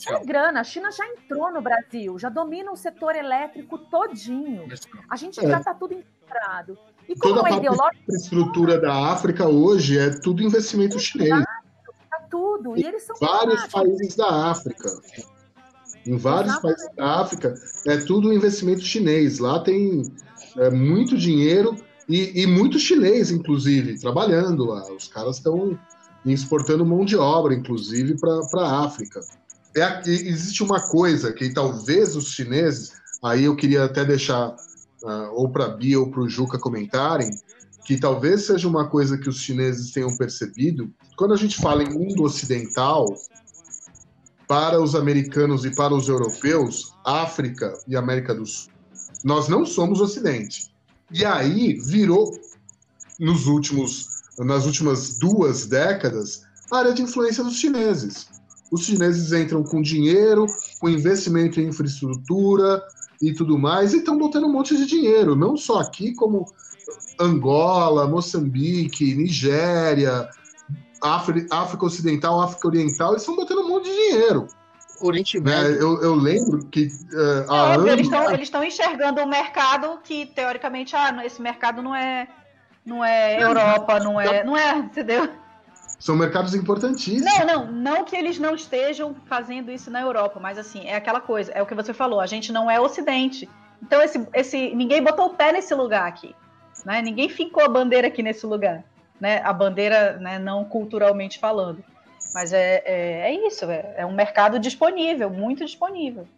É 0.08 0.24
grana. 0.24 0.60
A 0.60 0.64
China 0.64 0.90
já 0.90 1.06
entrou 1.06 1.52
no 1.52 1.62
Brasil, 1.62 2.18
já 2.18 2.28
domina 2.28 2.72
o 2.72 2.76
setor 2.76 3.14
elétrico 3.14 3.78
todinho. 3.78 4.66
A 5.08 5.16
gente 5.16 5.44
é. 5.44 5.48
já 5.48 5.58
está 5.58 5.72
tudo 5.72 5.94
integrado. 5.94 6.76
E 7.08 7.14
como 7.16 7.36
Toda 7.36 7.50
é 7.50 7.56
ideológico... 7.56 7.96
a 7.96 8.02
infraestrutura 8.02 8.80
da 8.80 9.12
África 9.12 9.46
hoje 9.46 9.98
é 9.98 10.10
tudo 10.20 10.42
investimento 10.42 10.98
chinês. 10.98 11.44
Tá 12.10 12.26
tudo. 12.30 12.76
E 12.76 12.84
eles 12.84 13.04
são 13.04 13.16
vários 13.20 13.66
países 13.68 14.16
da 14.16 14.50
África. 14.50 14.88
Em 16.06 16.16
vários 16.16 16.52
Exatamente. 16.52 16.76
países 16.76 16.96
da 16.96 17.20
África 17.20 17.54
é 17.86 17.96
tudo 17.98 18.32
investimento 18.32 18.82
chinês. 18.82 19.38
Lá 19.38 19.60
tem 19.60 20.02
é, 20.58 20.70
muito 20.70 21.16
dinheiro 21.16 21.76
e, 22.08 22.42
e 22.42 22.46
muito 22.46 22.78
chinês, 22.78 23.30
inclusive, 23.30 23.98
trabalhando 23.98 24.64
lá. 24.64 24.82
Os 24.92 25.08
caras 25.08 25.36
estão 25.36 25.78
exportando 26.24 26.84
mão 26.84 27.04
de 27.04 27.16
obra, 27.16 27.54
inclusive, 27.54 28.16
para 28.18 28.62
a 28.62 28.84
África. 28.84 29.20
É, 29.76 30.00
existe 30.06 30.62
uma 30.62 30.80
coisa 30.88 31.32
que 31.32 31.52
talvez 31.52 32.16
os 32.16 32.28
chineses, 32.28 32.92
aí 33.22 33.44
eu 33.44 33.56
queria 33.56 33.84
até 33.84 34.04
deixar 34.04 34.50
uh, 34.50 35.32
ou 35.34 35.50
para 35.50 35.66
a 35.66 35.68
Bia 35.68 35.98
ou 35.98 36.10
para 36.10 36.20
o 36.20 36.28
Juca 36.28 36.58
comentarem, 36.58 37.30
que 37.84 37.98
talvez 37.98 38.42
seja 38.42 38.68
uma 38.68 38.88
coisa 38.88 39.18
que 39.18 39.28
os 39.28 39.38
chineses 39.38 39.90
tenham 39.90 40.16
percebido. 40.16 40.90
Quando 41.16 41.34
a 41.34 41.36
gente 41.36 41.56
fala 41.56 41.82
em 41.82 41.92
mundo 41.92 42.22
ocidental, 42.22 43.06
para 44.46 44.80
os 44.80 44.94
americanos 44.94 45.64
e 45.64 45.74
para 45.74 45.94
os 45.94 46.08
europeus, 46.08 46.92
África 47.04 47.72
e 47.88 47.96
América 47.96 48.34
do 48.34 48.46
Sul, 48.46 48.72
nós 49.24 49.48
não 49.48 49.64
somos 49.64 50.00
Ocidente. 50.00 50.72
E 51.10 51.24
aí 51.24 51.74
virou, 51.74 52.30
nos 53.18 53.46
últimos 53.46 54.14
nas 54.38 54.66
últimas 54.66 55.18
duas 55.18 55.66
décadas, 55.66 56.42
a 56.72 56.78
área 56.78 56.92
de 56.92 57.02
influência 57.02 57.44
dos 57.44 57.56
chineses. 57.56 58.26
Os 58.70 58.84
chineses 58.84 59.32
entram 59.32 59.62
com 59.62 59.80
dinheiro, 59.80 60.46
com 60.80 60.88
investimento 60.88 61.60
em 61.60 61.68
infraestrutura 61.68 62.82
e 63.22 63.32
tudo 63.32 63.58
mais, 63.58 63.92
e 63.92 63.98
estão 63.98 64.18
botando 64.18 64.44
um 64.46 64.52
monte 64.52 64.76
de 64.76 64.86
dinheiro, 64.86 65.36
não 65.36 65.56
só 65.56 65.78
aqui, 65.78 66.14
como 66.14 66.46
Angola, 67.20 68.08
Moçambique, 68.08 69.14
Nigéria, 69.14 70.28
África 71.04 71.84
Ocidental, 71.84 72.40
África 72.40 72.68
Oriental, 72.68 73.10
eles 73.10 73.22
estão 73.22 73.36
botando 73.36 73.58
um 73.58 73.68
monte 73.68 73.84
de 73.84 73.94
dinheiro. 73.94 74.46
Oriente 75.00 75.38
Médio. 75.40 75.74
É, 75.74 75.82
eu, 75.82 76.02
eu, 76.02 76.14
lembro 76.14 76.64
que. 76.66 76.86
Uh, 77.12 77.52
é, 77.52 77.74
anos... 77.74 78.32
Eles 78.32 78.42
estão 78.42 78.64
enxergando 78.64 79.20
um 79.20 79.26
mercado 79.26 79.98
que, 80.02 80.26
teoricamente, 80.26 80.94
ah, 80.96 81.20
esse 81.24 81.42
mercado 81.42 81.82
não 81.82 81.94
é 81.94 82.28
não 82.84 83.04
é 83.04 83.42
Europa, 83.42 83.98
não 83.98 84.20
é, 84.20 84.44
não 84.44 84.56
é, 84.56 84.76
entendeu? 84.76 85.28
São 85.98 86.16
mercados 86.16 86.54
importantíssimos. 86.54 87.24
Não, 87.24 87.46
não, 87.46 87.72
não 87.72 88.04
que 88.04 88.14
eles 88.14 88.38
não 88.38 88.54
estejam 88.54 89.16
fazendo 89.26 89.70
isso 89.70 89.90
na 89.90 90.02
Europa, 90.02 90.38
mas 90.38 90.58
assim, 90.58 90.86
é 90.86 90.96
aquela 90.96 91.20
coisa, 91.20 91.50
é 91.52 91.62
o 91.62 91.66
que 91.66 91.74
você 91.74 91.94
falou, 91.94 92.20
a 92.20 92.26
gente 92.26 92.52
não 92.52 92.70
é 92.70 92.78
ocidente. 92.78 93.48
Então 93.82 94.02
esse, 94.02 94.26
esse 94.34 94.74
ninguém 94.74 95.02
botou 95.02 95.26
o 95.26 95.30
pé 95.30 95.52
nesse 95.52 95.74
lugar 95.74 96.06
aqui, 96.06 96.34
né? 96.84 97.00
Ninguém 97.00 97.28
ficou 97.28 97.64
a 97.64 97.68
bandeira 97.68 98.08
aqui 98.08 98.22
nesse 98.22 98.44
lugar, 98.44 98.84
né? 99.24 99.40
A 99.42 99.54
bandeira, 99.54 100.18
né, 100.18 100.38
não 100.38 100.66
culturalmente 100.66 101.38
falando. 101.38 101.82
Mas 102.34 102.52
é, 102.52 102.82
é, 102.84 103.30
é 103.30 103.46
isso, 103.46 103.64
é, 103.70 103.94
é 103.96 104.04
um 104.04 104.12
mercado 104.12 104.58
disponível, 104.58 105.30
muito 105.30 105.64
disponível. 105.64 106.28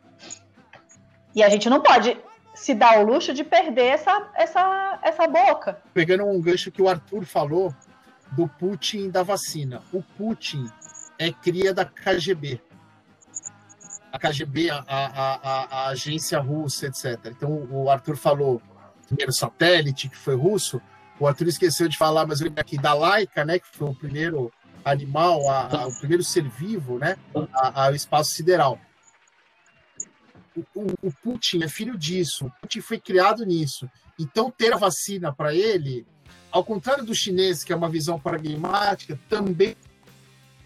E 1.35 1.43
a 1.43 1.49
gente 1.49 1.69
não 1.69 1.81
pode 1.83 2.17
se 2.55 2.75
dá 2.75 3.01
o 3.01 3.05
luxo 3.05 3.35
de 3.35 3.43
perder 3.43 3.87
essa, 3.87 4.31
essa, 4.37 5.01
essa 5.03 5.27
boca. 5.27 5.83
Pegando 5.93 6.25
um 6.27 6.41
gancho 6.41 6.71
que 6.71 6.81
o 6.81 6.89
Arthur 6.89 7.25
falou 7.25 7.75
do 8.33 8.47
Putin 8.47 9.11
da 9.11 9.25
vacina. 9.25 9.83
O 9.93 10.01
Putin 10.01 10.71
é 11.19 11.33
cria 11.33 11.75
da 11.75 11.85
KGB. 11.85 12.61
A 14.13 14.19
KGB, 14.19 14.71
a, 14.71 14.85
a, 14.87 15.07
a, 15.35 15.67
a 15.71 15.89
agência 15.89 16.39
russa, 16.39 16.87
etc. 16.87 17.19
Então 17.27 17.67
o 17.69 17.91
Arthur 17.91 18.17
falou 18.17 18.63
primeiro 19.09 19.33
satélite, 19.33 20.09
que 20.09 20.17
foi 20.17 20.37
russo. 20.37 20.81
O 21.19 21.27
Arthur 21.27 21.49
esqueceu 21.49 21.89
de 21.89 21.97
falar, 21.97 22.27
mas 22.27 22.41
eu 22.41 22.47
lembro 22.47 22.61
aqui 22.61 22.77
da 22.77 22.93
Laika, 22.93 23.45
né, 23.45 23.59
que 23.59 23.67
foi 23.73 23.89
o 23.89 23.95
primeiro 23.95 24.53
animal, 24.85 25.49
a, 25.49 25.83
a, 25.83 25.87
o 25.87 25.99
primeiro 25.99 26.23
ser 26.23 26.49
vivo, 26.49 26.99
né, 26.99 27.17
ao 27.75 27.95
espaço 27.95 28.33
sideral 28.33 28.79
o, 30.75 30.87
o, 31.09 31.13
Putin 31.23 31.63
é 31.63 31.69
filho 31.69 31.97
disso, 31.99 32.47
o 32.47 32.51
Putin 32.61 32.81
foi 32.81 32.99
criado 32.99 33.45
nisso. 33.45 33.89
Então, 34.19 34.51
ter 34.51 34.73
a 34.73 34.77
vacina 34.77 35.33
para 35.33 35.55
ele, 35.55 36.07
ao 36.51 36.65
contrário 36.65 37.05
do 37.05 37.15
chinês, 37.15 37.63
que 37.63 37.73
é 37.73 37.77
uma 37.77 37.89
visão 37.89 38.19
pragmática, 38.19 39.19
também 39.29 39.77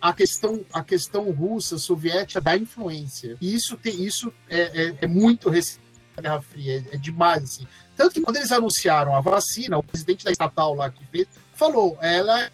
a 0.00 0.12
questão, 0.12 0.64
a 0.72 0.82
questão 0.82 1.30
russa, 1.30 1.78
soviética 1.78 2.40
da 2.40 2.56
influência. 2.56 3.36
E 3.40 3.54
isso, 3.54 3.76
tem, 3.76 4.02
isso 4.02 4.32
é, 4.48 4.60
é, 4.60 4.94
é 5.02 5.06
muito 5.06 5.50
recente 5.50 5.89
Guerra 6.20 6.42
Fria, 6.42 6.84
é, 6.90 6.94
é, 6.94 6.98
demais. 6.98 7.42
Assim. 7.42 7.66
Tanto 7.96 8.14
que 8.14 8.20
quando 8.20 8.36
eles 8.36 8.52
anunciaram 8.52 9.14
a 9.14 9.20
vacina, 9.20 9.78
o 9.78 9.82
presidente 9.82 10.24
da 10.24 10.30
estatal 10.30 10.74
lá 10.74 10.90
que 10.90 11.04
fez, 11.06 11.28
falou, 11.54 11.98
ela 12.00 12.50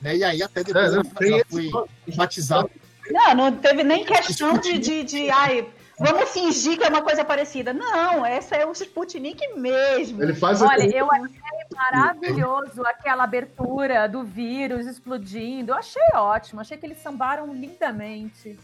Né? 0.00 0.16
E 0.16 0.24
aí 0.24 0.42
até 0.42 0.62
depois 0.62 0.92
É, 0.92 0.96
ela, 0.96 1.04
foi 1.48 1.70
batizada. 2.14 2.70
Não, 3.10 3.34
não 3.34 3.52
teve 3.52 3.82
nem 3.84 4.04
questão 4.04 4.58
de, 4.58 4.78
de, 4.78 5.04
de, 5.04 5.30
ai, 5.30 5.68
vamos 5.98 6.30
fingir 6.30 6.76
que 6.76 6.84
é 6.84 6.88
uma 6.88 7.02
coisa 7.02 7.24
parecida. 7.24 7.72
Não, 7.72 8.26
essa 8.26 8.56
é 8.56 8.66
o 8.66 8.72
Sputnik 8.72 9.46
mesmo. 9.54 10.22
Ele 10.22 10.34
faz 10.34 10.60
Olha, 10.60 10.84
eu 10.84 11.10
achei 11.10 11.30
maravilhoso 11.72 12.84
aquela 12.84 13.24
abertura 13.24 14.08
do 14.08 14.24
vírus 14.24 14.86
explodindo. 14.86 15.72
Eu 15.72 15.76
achei 15.76 16.02
ótimo. 16.14 16.60
Achei 16.60 16.76
que 16.76 16.86
eles 16.86 16.98
sambaram 16.98 17.54
lindamente. 17.54 18.58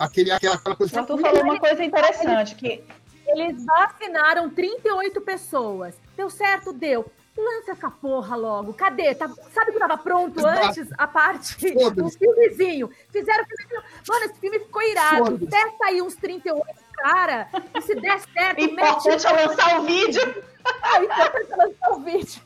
Aquele, 0.00 0.30
aquela, 0.30 0.54
aquela 0.54 0.74
coisa. 0.74 0.96
O 0.96 0.98
Arthur 1.00 1.18
falou 1.20 1.42
uma 1.42 1.58
coisa 1.60 1.84
interessante, 1.84 2.54
que 2.54 2.82
Eles 3.26 3.62
vacinaram 3.66 4.48
38 4.48 5.20
pessoas. 5.20 5.94
Deu 6.16 6.30
certo? 6.30 6.72
Deu. 6.72 7.04
Lança 7.36 7.72
essa 7.72 7.90
porra 7.90 8.34
logo. 8.34 8.72
Cadê? 8.72 9.14
Tá- 9.14 9.28
sabe 9.52 9.72
que 9.72 9.78
tava 9.78 9.98
pronto 9.98 10.40
Exato. 10.40 10.66
antes 10.68 10.88
a 10.96 11.06
parte, 11.06 11.54
um 12.02 12.10
filmezinho. 12.10 12.90
Fizeram 13.10 13.44
filme. 13.44 13.84
Mano, 14.08 14.24
esse 14.24 14.40
filme 14.40 14.58
ficou 14.60 14.82
irado. 14.82 15.38
Testa 15.46 15.84
aí 15.86 16.00
uns 16.02 16.14
38, 16.16 16.64
cara. 16.96 17.48
E 17.74 17.80
se 17.82 17.94
der 17.94 18.20
certo, 18.20 18.60
importante 18.60 19.26
é 19.26 19.46
lançar 19.46 19.80
o 19.80 19.82
vídeo. 19.84 20.44
aí 20.82 21.06
pra 21.06 21.32
lançar 21.56 21.90
o 21.92 22.00
vídeo. 22.00 22.42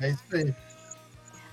É 0.00 0.08
isso 0.08 0.24
aí. 0.36 0.54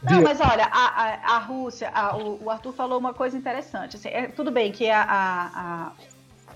Não, 0.01 0.21
mas 0.21 0.39
olha, 0.39 0.65
a, 0.71 0.85
a, 1.03 1.35
a 1.35 1.39
Rússia, 1.39 1.89
a- 1.93 2.15
o, 2.15 2.45
o 2.45 2.49
Arthur 2.49 2.71
falou 2.73 2.99
uma 2.99 3.13
coisa 3.13 3.37
interessante. 3.37 3.95
assim, 3.95 4.09
é, 4.09 4.27
tudo 4.27 4.51
bem 4.51 4.71
que 4.71 4.89
a, 4.89 5.01
a- 5.03 5.91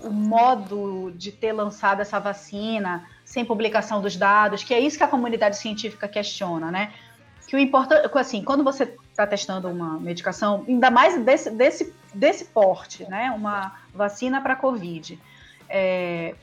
o 0.00 0.10
modo 0.10 1.12
de 1.16 1.30
ter 1.32 1.52
lançado 1.52 2.00
essa 2.00 2.18
vacina 2.18 3.04
sem 3.24 3.44
publicação 3.44 4.00
dos 4.00 4.16
dados, 4.16 4.62
que 4.64 4.72
é 4.74 4.80
isso 4.80 4.96
que 4.98 5.04
a 5.04 5.08
comunidade 5.08 5.56
científica 5.56 6.08
questiona, 6.08 6.70
né? 6.70 6.92
Que 7.46 7.56
o 7.56 7.58
importante, 7.58 8.08
assim, 8.18 8.42
quando 8.42 8.64
você 8.64 8.84
está 9.10 9.26
testando 9.26 9.68
uma 9.68 9.98
medicação, 10.00 10.64
ainda 10.66 10.90
mais 10.90 11.22
desse, 11.22 11.50
desse, 11.50 11.94
desse 12.14 12.46
porte, 12.46 13.04
né? 13.10 13.30
Uma 13.32 13.72
vacina 13.94 14.40
para 14.40 14.56
Covid. 14.56 15.18
é, 15.68 16.34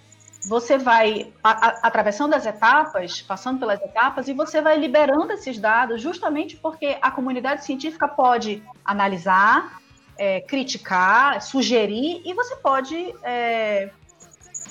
você 0.45 0.77
vai 0.77 1.33
a- 1.43 1.67
a- 1.67 1.79
atravessando 1.83 2.33
as 2.33 2.45
etapas, 2.45 3.21
passando 3.21 3.59
pelas 3.59 3.81
etapas, 3.81 4.27
e 4.27 4.33
você 4.33 4.61
vai 4.61 4.77
liberando 4.77 5.31
esses 5.33 5.57
dados 5.59 6.01
justamente 6.01 6.55
porque 6.57 6.97
a 7.01 7.11
comunidade 7.11 7.65
científica 7.65 8.07
pode 8.07 8.63
analisar, 8.83 9.79
é, 10.17 10.41
criticar, 10.41 11.41
sugerir, 11.41 12.21
e 12.25 12.33
você 12.33 12.55
pode 12.57 13.13
é, 13.23 13.89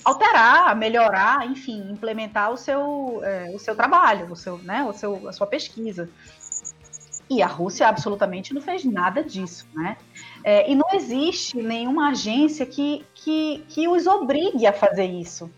alterar, 0.05 0.75
melhorar, 0.77 1.47
enfim, 1.47 1.91
implementar 1.91 2.51
o 2.51 2.57
seu, 2.57 3.21
é, 3.23 3.51
o 3.55 3.59
seu 3.59 3.75
trabalho, 3.75 4.31
o 4.31 4.37
seu, 4.37 4.59
né, 4.59 4.85
o 4.85 4.93
seu, 4.93 5.29
a 5.29 5.33
sua 5.33 5.47
pesquisa. 5.47 6.09
E 7.31 7.43
a 7.43 7.47
Rússia 7.47 7.87
absolutamente 7.87 8.55
não 8.55 8.62
fez 8.62 8.85
nada 8.87 9.23
disso, 9.23 9.66
né? 9.75 9.99
É, 10.43 10.71
e 10.71 10.75
não 10.75 10.89
existe 10.95 11.61
nenhuma 11.61 12.09
agência 12.09 12.64
que, 12.64 13.05
que, 13.14 13.64
que 13.69 13.87
os 13.87 14.07
obrigue 14.07 14.66
a 14.66 14.73
fazer 14.73 15.05
isso. 15.05 15.51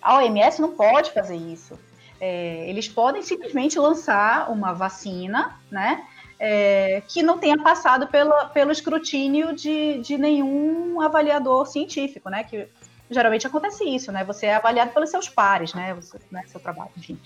A 0.00 0.16
OMS 0.16 0.60
não 0.60 0.72
pode 0.72 1.12
fazer 1.12 1.36
isso. 1.36 1.78
É, 2.20 2.68
eles 2.68 2.88
podem 2.88 3.22
simplesmente 3.22 3.78
lançar 3.78 4.50
uma 4.50 4.72
vacina, 4.72 5.58
né? 5.70 6.06
é, 6.40 7.02
que 7.06 7.22
não 7.22 7.36
tenha 7.36 7.58
passado 7.58 8.06
pela, 8.06 8.46
pelo 8.46 8.72
escrutínio 8.72 9.54
de, 9.54 9.98
de 9.98 10.16
nenhum 10.16 10.98
avaliador 10.98 11.66
científico, 11.66 12.30
né? 12.30 12.42
Que 12.42 12.66
geralmente 13.10 13.46
acontece 13.46 13.84
isso, 13.84 14.10
né? 14.10 14.24
Você 14.24 14.46
é 14.46 14.54
avaliado 14.54 14.90
pelos 14.92 15.10
seus 15.10 15.28
pares, 15.28 15.74
né? 15.74 15.92
Você, 15.92 16.18
né? 16.30 16.42
Seu 16.46 16.58
trabalho, 16.58 16.90
enfim. 16.96 17.20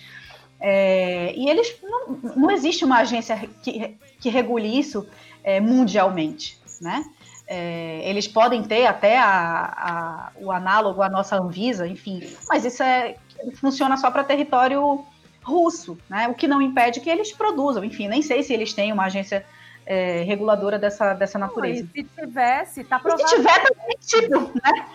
É, 0.61 1.33
e 1.37 1.49
eles 1.49 1.77
não, 1.81 2.09
não 2.35 2.51
existe 2.51 2.85
uma 2.85 2.99
agência 2.99 3.49
que, 3.63 3.97
que 4.19 4.29
regule 4.29 4.79
isso 4.79 5.07
é, 5.45 5.61
mundialmente, 5.61 6.61
né? 6.81 7.05
É, 7.47 8.01
eles 8.09 8.27
podem 8.27 8.63
ter 8.63 8.87
até 8.87 9.19
a, 9.19 9.29
a- 9.77 10.31
o 10.37 10.51
análogo 10.51 11.03
à 11.03 11.09
nossa 11.09 11.37
Anvisa, 11.37 11.87
enfim, 11.87 12.23
mas 12.49 12.65
isso 12.65 12.83
é, 12.83 13.17
funciona 13.57 13.97
só 13.99 14.11
para 14.11 14.25
território 14.25 15.05
russo, 15.43 15.99
né? 16.09 16.27
O 16.29 16.35
que 16.35 16.49
não 16.49 16.63
impede 16.63 17.01
que 17.01 17.11
eles 17.11 17.33
produzam, 17.33 17.85
enfim, 17.85 18.09
nem 18.09 18.23
sei 18.23 18.43
se 18.43 18.53
eles 18.55 18.73
têm 18.73 18.93
uma 18.93 19.05
agência 19.05 19.45
é, 19.85 20.23
reguladora 20.23 20.79
dessa, 20.79 21.13
dessa 21.13 21.39
natureza. 21.39 21.87
E 21.95 22.03
se 22.03 22.09
tivesse, 22.19 22.83
tá 22.85 22.97
E 22.97 22.99
aprovado. 22.99 23.29
se 23.29 23.37
tiver, 23.37 23.63
também, 23.63 23.97
tipo, 24.01 24.41
né? 24.65 24.87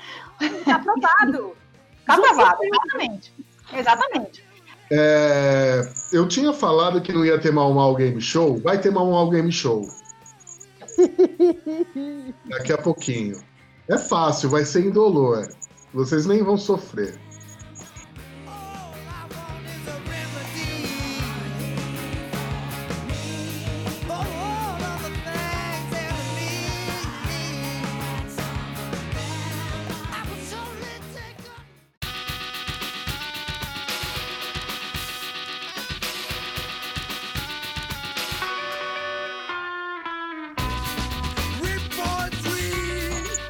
Tá 0.65 0.75
aprovado. 0.75 1.55
Tá 2.09 2.15
aprovado, 2.15 2.57
exatamente. 2.63 3.31
Exatamente. 3.71 4.43
É, 4.89 5.87
eu 6.11 6.27
tinha 6.27 6.51
falado 6.51 6.99
que 7.01 7.13
não 7.13 7.23
ia 7.23 7.37
ter 7.37 7.51
Mal 7.53 7.71
Mal 7.71 7.93
Game 7.95 8.19
Show. 8.19 8.57
Vai 8.59 8.79
ter 8.79 8.89
Mal 8.91 9.05
Mal 9.11 9.29
Game 9.29 9.51
Show. 9.51 9.87
Daqui 12.49 12.73
a 12.73 12.77
pouquinho. 12.77 13.41
É 13.87 13.97
fácil, 13.97 14.49
vai 14.49 14.65
ser 14.65 14.85
indolor. 14.85 15.47
Vocês 15.93 16.25
nem 16.25 16.43
vão 16.43 16.57
sofrer. 16.57 17.19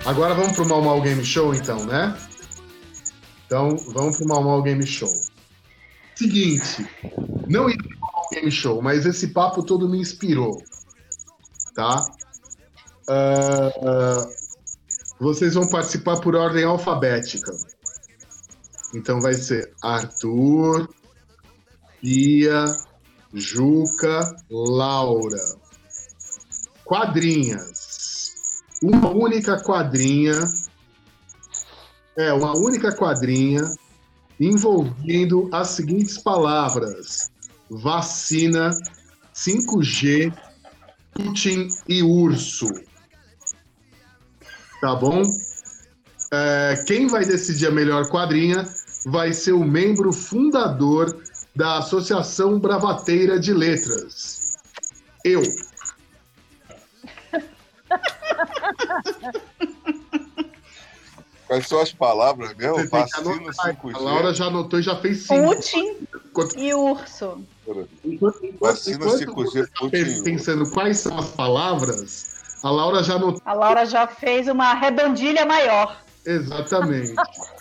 Agora 0.09 0.33
vamos 0.33 0.53
pro 0.53 0.67
Mal 0.67 0.81
Mal 0.81 1.01
Game 1.03 1.23
Show, 1.23 1.53
então, 1.53 1.85
né? 1.85 2.17
Então, 3.45 3.77
vamos 3.93 4.17
pro 4.17 4.27
Mal 4.27 4.43
Mal 4.43 4.63
Game 4.63 4.83
Show. 4.83 5.07
Seguinte, 6.15 6.89
não 7.47 7.69
ia 7.69 7.77
ter 7.77 7.95
Mal 7.99 8.11
Mal 8.11 8.27
Game 8.31 8.49
Show, 8.49 8.81
mas 8.81 9.05
esse 9.05 9.27
papo 9.27 9.61
todo 9.61 9.87
me 9.87 9.99
inspirou, 9.99 10.63
tá? 11.75 12.03
Ah, 13.07 13.71
ah, 13.85 14.29
vocês 15.19 15.53
vão 15.53 15.69
participar 15.69 16.19
por 16.19 16.35
ordem 16.35 16.63
alfabética. 16.63 17.51
Então 18.95 19.21
vai 19.21 19.35
ser 19.35 19.71
Arthur, 19.79 20.89
Bia, 22.01 22.65
Juca, 23.31 24.35
Laura. 24.49 25.59
Quadrinhas. 26.83 27.88
Uma 28.81 29.09
única 29.09 29.61
quadrinha. 29.61 30.39
É, 32.17 32.33
uma 32.33 32.55
única 32.57 32.95
quadrinha 32.95 33.61
envolvendo 34.39 35.49
as 35.51 35.69
seguintes 35.69 36.17
palavras: 36.17 37.29
vacina, 37.69 38.71
5G, 39.33 40.33
Putin 41.13 41.67
e 41.87 42.01
urso. 42.01 42.67
Tá 44.81 44.95
bom? 44.95 45.21
É, 46.31 46.83
quem 46.87 47.07
vai 47.07 47.25
decidir 47.25 47.67
a 47.67 47.71
melhor 47.71 48.07
quadrinha 48.09 48.65
vai 49.05 49.33
ser 49.33 49.53
o 49.53 49.63
membro 49.63 50.11
fundador 50.13 51.21
da 51.55 51.79
Associação 51.79 52.59
Bravateira 52.59 53.39
de 53.39 53.53
Letras. 53.53 54.39
Eu. 55.25 55.41
Quais 61.47 61.67
são 61.67 61.79
as 61.81 61.91
palavras 61.91 62.53
mesmo? 62.55 62.87
Vacina 62.89 63.31
anotar. 63.31 63.75
5G. 63.75 63.95
A 63.95 63.99
Laura 63.99 64.33
já 64.33 64.45
anotou 64.45 64.79
e 64.79 64.83
já 64.83 64.95
fez 64.97 65.23
cinco. 65.25 65.55
Putin 65.55 65.97
Enquanto- 66.29 66.59
e 66.59 66.73
urso. 66.75 67.43
enquanto- 67.65 67.89
enquanto- 68.05 68.57
Vacina 68.59 68.95
enquanto 68.97 69.17
5G, 69.17 69.51
você 69.51 69.67
tá 69.67 69.79
Putin. 69.79 70.23
pensando 70.23 70.69
quais 70.71 70.99
são 70.99 71.17
as 71.17 71.29
palavras, 71.29 72.59
a 72.63 72.69
Laura 72.69 73.01
já 73.03 73.15
anotou. 73.15 73.41
A 73.43 73.53
Laura 73.53 73.85
já 73.87 74.05
fez 74.07 74.47
uma 74.47 74.75
redondilha 74.75 75.43
maior. 75.45 75.99
Exatamente. 76.25 77.13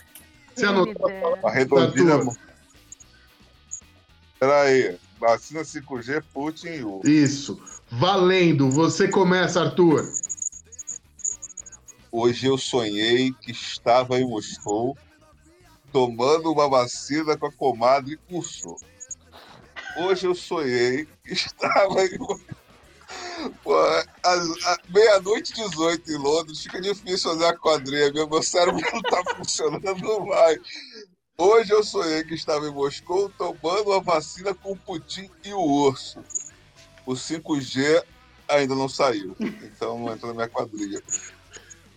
Você 0.55 0.65
anotou 0.65 1.09
a 1.41 1.49
redondilha. 1.49 2.15
Arthur. 2.15 2.35
Peraí. 4.39 4.97
Vacina 5.17 5.63
5G, 5.63 6.21
Putin 6.33 6.67
e 6.67 6.83
o. 6.83 7.01
Isso. 7.05 7.57
Valendo. 7.89 8.69
Você 8.69 9.07
começa, 9.07 9.61
Arthur. 9.61 10.11
Hoje 12.11 12.47
eu 12.47 12.57
sonhei 12.57 13.31
que 13.33 13.51
estava 13.51 14.19
em 14.19 14.27
Moscou 14.27 14.97
tomando 15.91 16.51
uma 16.51 16.67
vacina 16.67 17.37
com 17.37 17.45
a 17.45 17.51
comadre 17.51 18.19
Urso. 18.29 18.75
Hoje 19.95 20.25
eu 20.25 20.33
sonhei 20.33 21.07
que 21.23 21.33
estava 21.33 22.03
em. 22.05 22.17
Meia-noite 24.89 25.53
e 25.53 25.69
18 25.69 26.11
em 26.11 26.17
Londres, 26.17 26.61
fica 26.61 26.81
difícil 26.81 27.31
fazer 27.31 27.45
a 27.45 27.57
quadrinha, 27.57 28.11
meu, 28.11 28.43
cérebro 28.43 28.81
não 28.91 29.01
tá 29.01 29.23
funcionando 29.35 30.25
mais. 30.25 30.59
Hoje 31.37 31.71
eu 31.71 31.83
sonhei 31.83 32.23
que 32.23 32.33
estava 32.33 32.67
em 32.67 32.71
Moscou 32.71 33.29
tomando 33.29 33.91
uma 33.91 34.01
vacina 34.01 34.53
com 34.53 34.73
o 34.73 34.77
Putin 34.77 35.29
e 35.43 35.53
o 35.53 35.61
urso. 35.61 36.19
o 37.05 37.13
5G 37.13 38.03
ainda 38.47 38.75
não 38.75 38.89
saiu. 38.89 39.35
Então 39.39 39.97
não 39.99 40.13
entra 40.13 40.27
na 40.27 40.33
minha 40.33 40.49
quadrilha. 40.49 41.01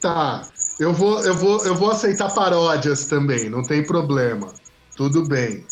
Tá. 0.02 0.48
Eu 0.80 0.92
vou, 0.92 1.24
eu 1.24 1.34
vou, 1.34 1.64
eu 1.64 1.76
vou 1.76 1.92
aceitar 1.92 2.34
paródias 2.34 3.06
também, 3.06 3.48
não 3.48 3.62
tem 3.62 3.84
problema. 3.84 4.52
Tudo 4.96 5.26
bem. 5.26 5.64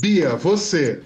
Bia, 0.00 0.36
você. 0.36 1.02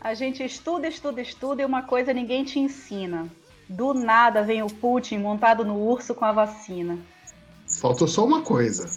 A 0.00 0.12
gente 0.12 0.44
estuda, 0.44 0.88
estuda, 0.88 1.20
estuda 1.20 1.62
e 1.62 1.64
uma 1.64 1.82
coisa 1.82 2.12
ninguém 2.12 2.42
te 2.42 2.58
ensina. 2.58 3.30
Do 3.68 3.94
nada 3.94 4.42
vem 4.42 4.62
o 4.62 4.66
Putin 4.66 5.18
montado 5.18 5.64
no 5.64 5.76
urso 5.76 6.12
com 6.12 6.24
a 6.24 6.32
vacina. 6.32 6.98
Faltou 7.80 8.08
só 8.08 8.24
uma 8.24 8.42
coisa. 8.42 8.90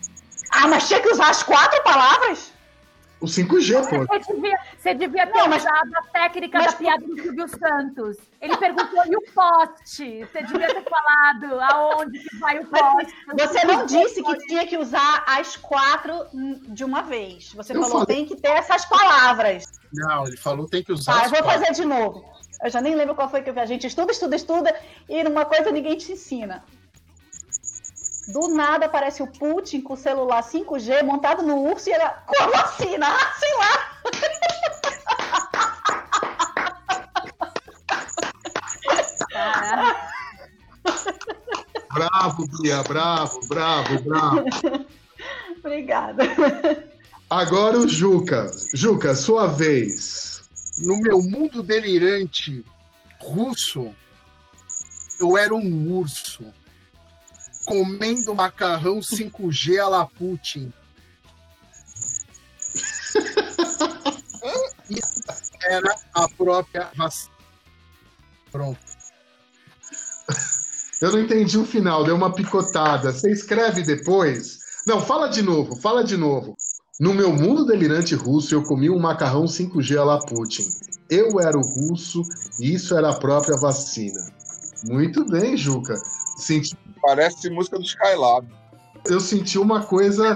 Ah, 0.51 0.67
mas 0.67 0.87
tinha 0.87 0.99
que 0.99 1.09
usar 1.09 1.29
as 1.29 1.43
quatro 1.43 1.83
palavras? 1.83 2.51
O 3.21 3.25
5G, 3.25 3.73
pô. 3.89 4.05
Você 4.05 4.33
devia, 4.33 4.57
você 4.77 4.93
devia 4.93 5.27
ter 5.27 5.37
Não, 5.37 5.47
mas- 5.49 5.61
usado 5.63 5.91
a 5.97 6.01
técnica 6.03 6.57
mas- 6.59 6.71
da 6.71 6.77
piada 6.77 7.05
do 7.05 7.21
Silvio 7.21 7.47
Santos. 7.49 8.17
Ele 8.41 8.55
perguntou, 8.55 9.03
e 9.05 9.15
o 9.17 9.21
poste? 9.33 10.19
Você 10.25 10.41
devia 10.43 10.67
ter 10.73 10.83
falado 10.89 11.59
aonde 11.59 12.17
que 12.19 12.37
vai 12.37 12.59
o 12.59 12.65
poste. 12.67 13.13
Você 13.37 13.65
não 13.65 13.85
disse 13.85 14.23
que 14.23 14.37
tinha 14.47 14.65
que 14.65 14.77
usar 14.77 15.25
as 15.27 15.57
quatro 15.57 16.13
de 16.69 16.85
uma 16.85 17.01
vez. 17.01 17.51
Você 17.53 17.73
Eu 17.73 17.81
falou 17.83 17.99
falei. 17.99 18.15
tem 18.15 18.25
que 18.25 18.37
ter 18.41 18.51
essas 18.51 18.85
palavras. 18.85 19.65
Não, 19.93 20.25
ele 20.25 20.37
falou 20.37 20.65
tem 20.67 20.81
que 20.81 20.93
usar 20.93 21.13
Tá, 21.19 21.25
eu 21.25 21.29
vou 21.31 21.43
quatro. 21.43 21.59
fazer 21.59 21.73
de 21.73 21.85
novo. 21.85 22.23
Eu 22.63 22.69
já 22.69 22.79
nem 22.79 22.95
lembro 22.95 23.15
qual 23.15 23.29
foi 23.29 23.41
que 23.41 23.49
eu 23.49 23.53
vi. 23.53 23.59
A 23.59 23.65
gente 23.65 23.85
estuda, 23.87 24.11
estuda, 24.13 24.35
estuda 24.35 24.75
e 25.09 25.23
numa 25.23 25.43
coisa 25.45 25.71
ninguém 25.71 25.97
te 25.97 26.13
ensina. 26.13 26.63
Do 28.29 28.47
nada 28.49 28.85
aparece 28.85 29.23
o 29.23 29.27
Putin 29.27 29.81
com 29.81 29.93
o 29.93 29.97
celular 29.97 30.43
5G 30.43 31.03
montado 31.03 31.41
no 31.41 31.63
urso 31.63 31.89
e 31.89 31.93
era 31.93 32.09
com 32.27 32.43
a 32.43 32.47
vacina. 32.47 33.07
Ah, 33.09 33.33
sei 33.39 33.53
lá. 33.57 33.99
Bravo, 41.91 42.45
Bia, 42.61 42.83
bravo, 42.83 43.39
bravo, 43.47 44.01
bravo. 44.03 44.43
Obrigada. 45.57 46.23
Agora 47.27 47.79
o 47.79 47.87
Juca. 47.87 48.51
Juca, 48.75 49.15
sua 49.15 49.47
vez. 49.47 50.43
No 50.77 50.99
meu 51.01 51.21
mundo 51.21 51.63
delirante 51.63 52.63
russo, 53.19 53.93
eu 55.19 55.35
era 55.35 55.53
um 55.53 55.97
urso 55.97 56.45
comendo 57.69 58.33
macarrão 58.33 58.99
5G 58.99 59.77
a 59.77 59.87
la 59.87 60.05
Putin. 60.07 60.73
E 64.89 64.99
era 65.69 65.95
a 66.15 66.27
própria 66.29 66.89
vacina. 66.95 67.31
Pronto. 68.51 68.79
Eu 70.99 71.11
não 71.11 71.19
entendi 71.19 71.59
o 71.59 71.65
final, 71.65 72.03
deu 72.03 72.15
uma 72.15 72.33
picotada. 72.33 73.13
Você 73.13 73.31
escreve 73.31 73.83
depois? 73.83 74.57
Não, 74.87 74.99
fala 74.99 75.27
de 75.27 75.43
novo, 75.43 75.79
fala 75.79 76.03
de 76.03 76.17
novo. 76.17 76.57
No 76.99 77.13
meu 77.13 77.31
mundo 77.31 77.65
delirante 77.65 78.15
russo, 78.15 78.55
eu 78.55 78.63
comi 78.63 78.89
um 78.89 78.99
macarrão 78.99 79.45
5G 79.45 79.95
a 79.95 80.03
la 80.03 80.19
Putin. 80.19 80.65
Eu 81.07 81.39
era 81.39 81.55
o 81.55 81.61
russo 81.61 82.23
e 82.59 82.73
isso 82.73 82.97
era 82.97 83.11
a 83.11 83.19
própria 83.19 83.57
vacina. 83.57 84.19
Muito 84.85 85.23
bem, 85.25 85.55
Juca. 85.55 85.95
Senti, 86.37 86.75
Parece 87.01 87.49
música 87.49 87.77
do 87.77 87.83
Skylab. 87.83 88.47
eu 89.05 89.19
senti 89.19 89.57
uma 89.57 89.85
coisa 89.85 90.35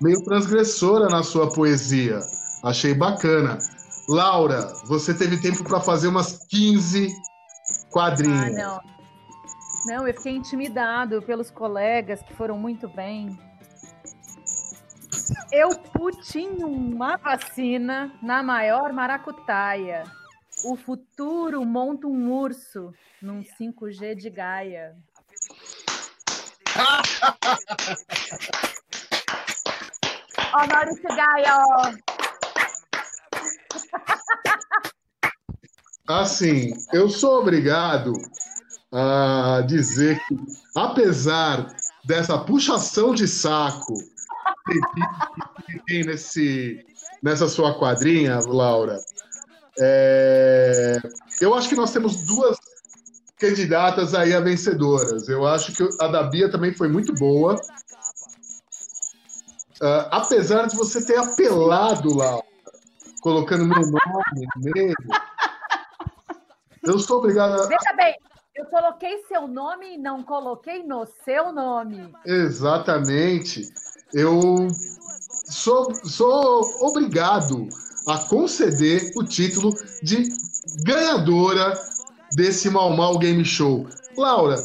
meio 0.00 0.22
transgressora 0.24 1.08
na 1.08 1.22
sua 1.22 1.52
poesia. 1.52 2.20
Achei 2.62 2.94
bacana. 2.94 3.58
Laura, 4.08 4.72
você 4.86 5.14
teve 5.14 5.40
tempo 5.40 5.64
para 5.64 5.80
fazer 5.80 6.08
umas 6.08 6.46
15 6.46 7.06
ah, 7.06 7.90
quadrinhos. 7.90 8.54
não. 8.54 8.80
Não, 9.86 10.08
eu 10.08 10.14
fiquei 10.14 10.34
intimidado 10.34 11.20
pelos 11.22 11.50
colegas 11.50 12.22
que 12.22 12.32
foram 12.34 12.56
muito 12.56 12.88
bem. 12.88 13.38
Eu 15.52 15.78
putinho 15.92 16.68
uma 16.68 17.16
vacina 17.16 18.10
na 18.22 18.42
maior 18.42 18.92
maracutaia. 18.92 20.04
O 20.64 20.76
futuro 20.76 21.64
monta 21.64 22.06
um 22.06 22.32
urso 22.32 22.92
num 23.20 23.42
5G 23.42 24.14
de 24.14 24.30
Gaia. 24.30 24.96
Ó, 30.52 30.66
Maurício 30.66 31.08
Gaia, 31.08 31.56
ó. 31.56 31.92
Assim, 36.06 36.74
eu 36.92 37.08
sou 37.08 37.40
obrigado 37.40 38.12
a 38.92 39.62
dizer 39.66 40.20
que, 40.26 40.36
apesar 40.76 41.74
dessa 42.04 42.38
puxação 42.38 43.14
de 43.14 43.26
saco 43.26 43.94
que 45.66 45.84
tem 45.86 46.04
nesse, 46.04 46.84
nessa 47.22 47.48
sua 47.48 47.78
quadrinha, 47.78 48.38
Laura, 48.46 48.98
é, 49.78 50.98
eu 51.40 51.54
acho 51.54 51.68
que 51.68 51.74
nós 51.74 51.92
temos 51.92 52.22
duas 52.22 52.58
candidatas 53.44 54.14
aí 54.14 54.32
a 54.32 54.40
vencedoras. 54.40 55.28
Eu 55.28 55.46
acho 55.46 55.72
que 55.72 55.86
a 56.02 56.08
da 56.08 56.22
Bia 56.22 56.50
também 56.50 56.72
foi 56.72 56.88
muito 56.88 57.12
boa. 57.14 57.60
Ah, 59.82 60.08
apesar 60.12 60.66
de 60.66 60.76
você 60.76 61.04
ter 61.04 61.18
apelado, 61.18 62.16
Laura, 62.16 62.42
colocando 63.20 63.66
meu 63.66 63.80
nome. 63.80 64.94
Eu 66.82 66.98
sou 66.98 67.18
obrigado 67.18 67.52
a... 67.52 67.66
Veja 67.66 67.92
bem, 67.96 68.16
eu 68.54 68.64
coloquei 68.66 69.22
seu 69.28 69.46
nome 69.46 69.94
e 69.94 69.98
não 69.98 70.22
coloquei 70.22 70.82
no 70.82 71.06
seu 71.24 71.52
nome. 71.52 72.14
Exatamente. 72.24 73.62
Eu 74.12 74.68
sou, 75.50 75.94
sou 76.06 76.62
obrigado 76.80 77.68
a 78.08 78.18
conceder 78.18 79.12
o 79.16 79.24
título 79.24 79.74
de 80.02 80.28
ganhadora 80.82 81.74
desse 82.34 82.68
Mal 82.68 82.96
Mal 82.96 83.16
Game 83.18 83.44
Show. 83.44 83.86
Laura. 84.16 84.56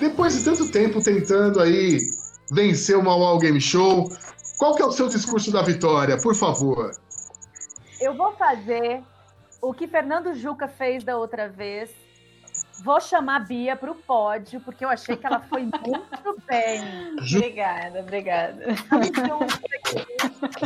Depois 0.00 0.36
de 0.36 0.44
tanto 0.44 0.70
tempo 0.70 1.02
tentando 1.02 1.60
aí 1.60 1.98
vencer 2.50 2.96
o 2.96 3.02
Mal 3.02 3.38
Game 3.38 3.60
Show, 3.60 4.10
qual 4.58 4.74
que 4.74 4.82
é 4.82 4.86
o 4.86 4.92
seu 4.92 5.08
discurso 5.08 5.52
da 5.52 5.62
vitória, 5.62 6.20
por 6.20 6.34
favor? 6.34 6.90
Eu 8.00 8.14
vou 8.14 8.32
fazer 8.32 9.02
o 9.60 9.74
que 9.74 9.86
Fernando 9.86 10.34
Juca 10.34 10.66
fez 10.66 11.04
da 11.04 11.16
outra 11.16 11.48
vez. 11.48 11.90
Vou 12.82 13.00
chamar 13.00 13.36
a 13.36 13.40
Bia 13.40 13.76
para 13.76 13.90
o 13.90 13.94
pódio, 13.94 14.60
porque 14.60 14.84
eu 14.84 14.88
achei 14.88 15.16
que 15.16 15.26
ela 15.26 15.40
foi 15.40 15.62
muito 15.62 16.36
bem. 16.48 17.14
Obrigada, 17.36 18.00
obrigada. 18.00 18.64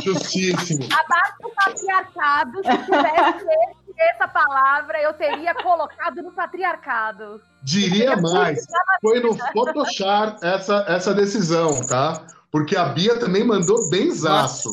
Justíssimo. 0.01 0.83
Abaixo 0.91 1.33
do 1.41 1.49
patriarcado, 1.49 2.57
se 2.63 2.77
tivesse 2.85 3.45
esse- 3.45 3.85
essa 3.97 4.27
palavra, 4.27 5.01
eu 5.01 5.13
teria 5.13 5.53
colocado 5.55 6.21
no 6.21 6.31
patriarcado. 6.31 7.41
Diria 7.63 8.15
mais, 8.17 8.59
foi 9.01 9.19
no 9.21 9.35
Photoshop 9.53 10.45
essa, 10.45 10.85
essa 10.87 11.13
decisão, 11.13 11.79
tá? 11.85 12.25
Porque 12.51 12.75
a 12.75 12.85
Bia 12.85 13.17
também 13.19 13.43
mandou 13.43 13.89
benzaço. 13.89 14.69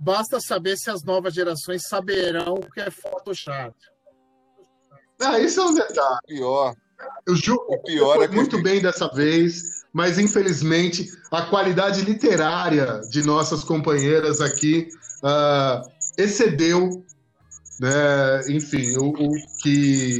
Basta 0.00 0.40
saber 0.40 0.76
se 0.76 0.90
as 0.90 1.02
novas 1.02 1.34
gerações 1.34 1.86
saberão 1.88 2.54
o 2.54 2.70
que 2.70 2.80
é 2.80 2.90
Photoshop. 2.90 3.74
Ah, 5.20 5.38
isso 5.38 5.60
é 5.60 5.64
um 5.64 5.74
detalhe. 5.74 6.18
Pior. 6.26 6.74
O 7.28 7.34
Ju 7.34 7.54
O 7.68 7.78
pior 7.82 8.16
foi 8.16 8.24
é 8.24 8.28
que 8.28 8.34
muito 8.34 8.62
bem 8.62 8.80
dessa 8.80 9.08
vez, 9.08 9.84
mas 9.92 10.18
infelizmente 10.18 11.08
a 11.30 11.42
qualidade 11.42 12.02
literária 12.02 13.00
de 13.10 13.22
nossas 13.22 13.62
companheiras 13.62 14.40
aqui 14.40 14.88
ah, 15.22 15.82
excedeu, 16.16 17.04
né, 17.80 18.42
enfim, 18.48 18.96
o, 18.98 19.08
o 19.10 19.32
que, 19.62 20.18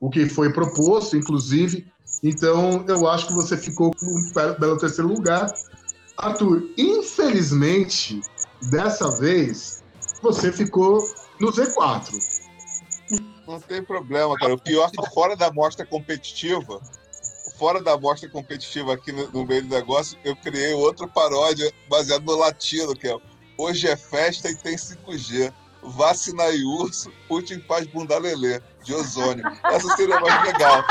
o 0.00 0.10
que 0.10 0.28
foi 0.28 0.52
proposto, 0.52 1.16
inclusive. 1.16 1.86
Então, 2.22 2.84
eu 2.88 3.06
acho 3.08 3.28
que 3.28 3.32
você 3.32 3.56
ficou 3.56 3.92
com 3.92 4.06
um 4.06 4.58
belo 4.58 4.78
terceiro 4.78 5.08
lugar. 5.08 5.52
Arthur, 6.16 6.68
infelizmente, 6.76 8.20
dessa 8.70 9.10
vez, 9.18 9.84
você 10.22 10.50
ficou 10.50 11.02
no 11.40 11.52
Z4. 11.52 12.35
Não 13.46 13.60
tem 13.60 13.82
problema, 13.82 14.34
cara. 14.36 14.54
O 14.54 14.58
pior 14.58 14.88
é 14.88 14.90
que 14.90 15.10
fora 15.10 15.36
da 15.36 15.46
amostra 15.46 15.86
competitiva, 15.86 16.80
fora 17.58 17.82
da 17.82 17.92
amostra 17.92 18.28
competitiva 18.28 18.94
aqui 18.94 19.12
no, 19.12 19.28
no 19.30 19.46
meio 19.46 19.62
do 19.62 19.74
negócio, 19.74 20.18
eu 20.24 20.34
criei 20.36 20.74
outra 20.74 21.06
paródia 21.06 21.72
baseada 21.88 22.24
no 22.24 22.36
latino, 22.36 22.94
que 22.94 23.08
é 23.08 23.16
Hoje 23.58 23.88
é 23.88 23.96
festa 23.96 24.50
e 24.50 24.54
tem 24.54 24.76
5G. 24.76 25.52
Vacina 25.82 26.48
e 26.50 26.64
urso, 26.64 27.12
Putin 27.28 27.60
faz 27.60 27.86
bunda 27.86 28.18
lelê, 28.18 28.60
de 28.82 28.92
ozônio. 28.92 29.44
Essa 29.64 29.96
seria 29.96 30.18
mais 30.20 30.44
legal. 30.44 30.84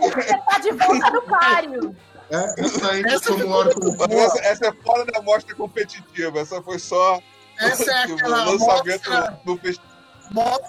Você 0.00 0.38
tá 0.38 0.58
de 0.58 0.72
volta 0.72 1.10
no 1.10 1.22
páreo. 1.22 1.96
É, 2.30 2.64
isso 2.64 2.84
aí, 2.86 3.02
como 3.20 3.48
órgão. 3.50 3.94
Essa, 4.10 4.38
essa 4.40 4.66
é 4.66 4.72
fora 4.72 5.04
da 5.04 5.20
mostra 5.22 5.54
competitiva, 5.54 6.40
essa 6.40 6.60
foi 6.62 6.78
só 6.78 7.20
Essa 7.58 7.90
é 7.90 8.02
aquela 8.04 8.44
lançamento 8.44 9.10
mostra, 9.10 9.40
do 9.44 9.58
festival. 9.58 10.60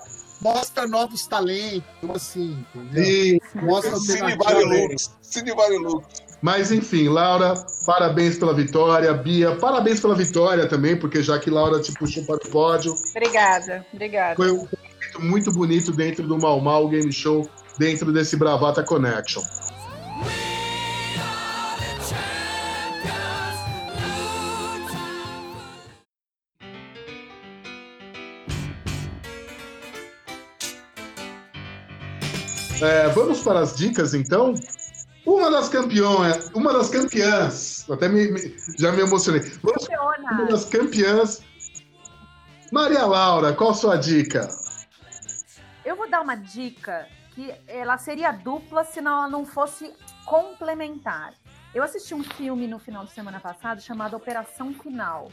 Mo- 0.41 0.53
mostra 0.53 0.87
novos 0.87 1.25
talentos, 1.27 1.83
assim, 2.13 2.63
entendeu? 2.75 3.03
E- 3.03 3.41
Mostra 3.55 3.95
Cine. 3.97 4.35
Varilux. 4.37 5.11
Cine 5.21 5.53
Varilux. 5.53 6.05
Mas 6.41 6.71
enfim, 6.71 7.07
Laura, 7.09 7.55
parabéns 7.85 8.37
pela 8.37 8.53
vitória. 8.53 9.11
Bia, 9.13 9.55
parabéns 9.55 9.99
pela 9.99 10.13
vitória 10.15 10.67
também, 10.69 10.95
porque 10.95 11.23
já 11.23 11.39
que 11.39 11.49
Laura 11.49 11.81
te 11.81 11.91
puxou 11.93 12.23
para 12.25 12.35
o 12.35 12.49
pódio, 12.51 12.93
Obrigada, 13.11 13.85
obrigada. 13.91 14.35
foi 14.35 14.51
um 14.51 14.57
momento 14.57 15.19
muito 15.19 15.51
bonito 15.51 15.91
dentro 15.91 16.27
do 16.27 16.37
Mal 16.37 16.59
Mal 16.61 16.87
Game 16.89 17.11
Show, 17.11 17.49
dentro 17.79 18.13
desse 18.13 18.35
Bravata 18.37 18.83
Connection. 18.83 19.41
É, 32.81 33.07
vamos 33.09 33.41
para 33.41 33.59
as 33.59 33.75
dicas 33.75 34.13
então. 34.13 34.53
Uma 35.25 35.51
das 35.51 35.67
campeões, 35.67 36.49
uma 36.53 36.71
das 36.71 36.89
campeãs, 36.89 37.85
até 37.89 38.07
me- 38.07 38.31
me- 38.31 38.55
já 38.79 38.91
me 38.91 39.01
emocionei. 39.01 39.41
Vamos 39.61 39.87
uma 40.31 40.45
das 40.45 40.65
campeãs. 40.65 41.41
Maria 42.71 43.05
Laura, 43.05 43.53
qual 43.53 43.73
sua 43.73 43.97
dica? 43.97 44.47
Eu 45.83 45.95
vou 45.95 46.09
dar 46.09 46.21
uma 46.21 46.35
dica 46.35 47.07
que 47.33 47.53
ela 47.67 47.97
seria 47.97 48.31
dupla 48.31 48.83
se 48.85 49.01
não- 49.01 49.11
ela 49.19 49.27
não 49.29 49.45
fosse 49.45 49.91
complementar. 50.25 51.33
Eu 51.73 51.83
assisti 51.83 52.13
um 52.13 52.23
filme 52.23 52.67
no 52.67 52.79
final 52.79 53.05
de 53.05 53.11
semana 53.11 53.39
passado 53.39 53.81
chamado 53.81 54.15
Operação 54.15 54.73
Final. 54.73 55.29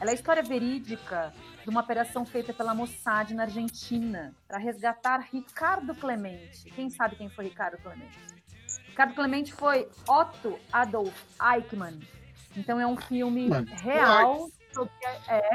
Ela 0.00 0.10
é 0.10 0.12
a 0.12 0.14
história 0.14 0.42
verídica 0.42 1.32
de 1.66 1.70
uma 1.70 1.80
operação 1.80 2.24
feita 2.24 2.54
pela 2.54 2.72
Mossad 2.72 3.34
na 3.34 3.42
Argentina 3.42 4.32
para 4.46 4.56
resgatar 4.56 5.18
Ricardo 5.18 5.96
Clemente. 5.96 6.70
Quem 6.70 6.88
sabe 6.88 7.16
quem 7.16 7.28
foi 7.28 7.46
Ricardo 7.46 7.76
Clemente? 7.78 8.16
Ricardo 8.88 9.14
Clemente 9.16 9.52
foi 9.52 9.88
Otto 10.08 10.60
Adolf 10.72 11.12
Eichmann. 11.42 11.98
Então 12.56 12.78
é 12.78 12.86
um 12.86 12.96
filme 12.96 13.48
Mano, 13.48 13.66
real 13.82 14.48
sobre 14.72 14.92
é, 15.26 15.50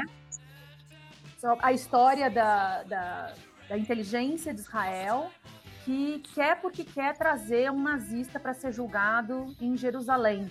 sobre 1.38 1.64
a 1.64 1.72
história 1.72 2.30
da, 2.30 2.82
da, 2.82 3.34
da 3.70 3.78
inteligência 3.78 4.52
de 4.52 4.60
Israel 4.60 5.30
que 5.86 6.18
quer 6.34 6.60
porque 6.60 6.84
quer 6.84 7.16
trazer 7.16 7.70
um 7.70 7.82
nazista 7.82 8.38
para 8.38 8.52
ser 8.52 8.70
julgado 8.70 9.56
em 9.58 9.78
Jerusalém. 9.78 10.50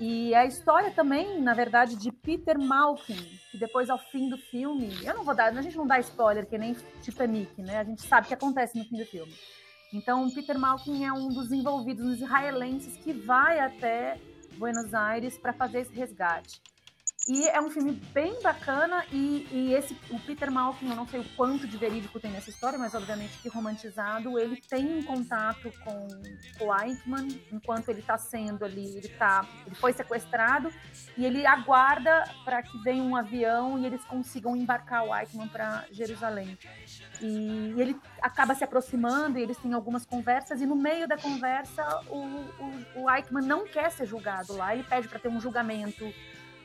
E 0.00 0.34
a 0.34 0.46
história 0.46 0.90
também, 0.90 1.42
na 1.42 1.52
verdade, 1.52 1.94
de 1.94 2.10
Peter 2.10 2.58
Malkin, 2.58 3.22
que 3.50 3.58
depois 3.58 3.90
ao 3.90 3.98
fim 3.98 4.30
do 4.30 4.38
filme, 4.38 4.88
eu 5.04 5.12
não 5.14 5.22
vou 5.22 5.34
dar, 5.34 5.54
a 5.54 5.60
gente 5.60 5.76
não 5.76 5.86
dá 5.86 6.00
spoiler 6.00 6.46
que 6.46 6.56
nem 6.56 6.74
Titanic, 7.02 7.60
né? 7.60 7.76
A 7.76 7.84
gente 7.84 8.00
sabe 8.00 8.24
o 8.24 8.28
que 8.28 8.32
acontece 8.32 8.78
no 8.78 8.84
fim 8.86 8.96
do 8.96 9.04
filme. 9.04 9.30
Então, 9.92 10.30
Peter 10.30 10.58
Malkin 10.58 11.04
é 11.04 11.12
um 11.12 11.28
dos 11.28 11.52
envolvidos, 11.52 12.06
dos 12.06 12.22
israelenses 12.22 12.96
que 12.96 13.12
vai 13.12 13.60
até 13.60 14.18
Buenos 14.56 14.94
Aires 14.94 15.36
para 15.36 15.52
fazer 15.52 15.80
esse 15.80 15.92
resgate. 15.92 16.62
E 17.30 17.46
é 17.46 17.60
um 17.60 17.70
filme 17.70 17.92
bem 18.12 18.42
bacana 18.42 19.04
e, 19.12 19.46
e 19.52 19.72
esse 19.72 19.96
o 20.10 20.18
Peter 20.18 20.50
Malkin, 20.50 20.90
eu 20.90 20.96
não 20.96 21.06
sei 21.06 21.20
o 21.20 21.24
quanto 21.36 21.64
de 21.64 21.76
verídico 21.76 22.18
tem 22.18 22.32
nessa 22.32 22.50
história, 22.50 22.76
mas 22.76 22.92
obviamente 22.92 23.38
que 23.38 23.48
romantizado, 23.48 24.36
ele 24.36 24.56
tem 24.56 24.98
um 24.98 25.00
contato 25.04 25.72
com 25.84 26.08
o 26.64 26.82
Eichmann 26.82 27.28
enquanto 27.52 27.88
ele 27.88 28.00
está 28.00 28.18
sendo 28.18 28.64
ali, 28.64 28.96
ele 28.96 29.08
tá, 29.10 29.46
ele 29.64 29.76
foi 29.76 29.92
sequestrado 29.92 30.72
e 31.16 31.24
ele 31.24 31.46
aguarda 31.46 32.24
para 32.44 32.64
que 32.64 32.76
venha 32.82 33.00
um 33.00 33.14
avião 33.14 33.78
e 33.78 33.86
eles 33.86 34.04
consigam 34.06 34.56
embarcar 34.56 35.04
o 35.04 35.14
Eichmann 35.14 35.46
para 35.46 35.84
Jerusalém. 35.92 36.58
E 37.20 37.74
ele 37.76 37.96
acaba 38.20 38.56
se 38.56 38.64
aproximando 38.64 39.38
e 39.38 39.42
eles 39.42 39.56
têm 39.58 39.72
algumas 39.72 40.04
conversas 40.04 40.60
e 40.60 40.66
no 40.66 40.74
meio 40.74 41.06
da 41.06 41.16
conversa 41.16 42.02
o, 42.08 42.18
o, 42.18 43.04
o 43.04 43.10
Eichmann 43.14 43.46
não 43.46 43.68
quer 43.68 43.92
ser 43.92 44.06
julgado 44.06 44.52
lá, 44.52 44.74
ele 44.74 44.82
pede 44.82 45.06
para 45.06 45.20
ter 45.20 45.28
um 45.28 45.40
julgamento 45.40 46.12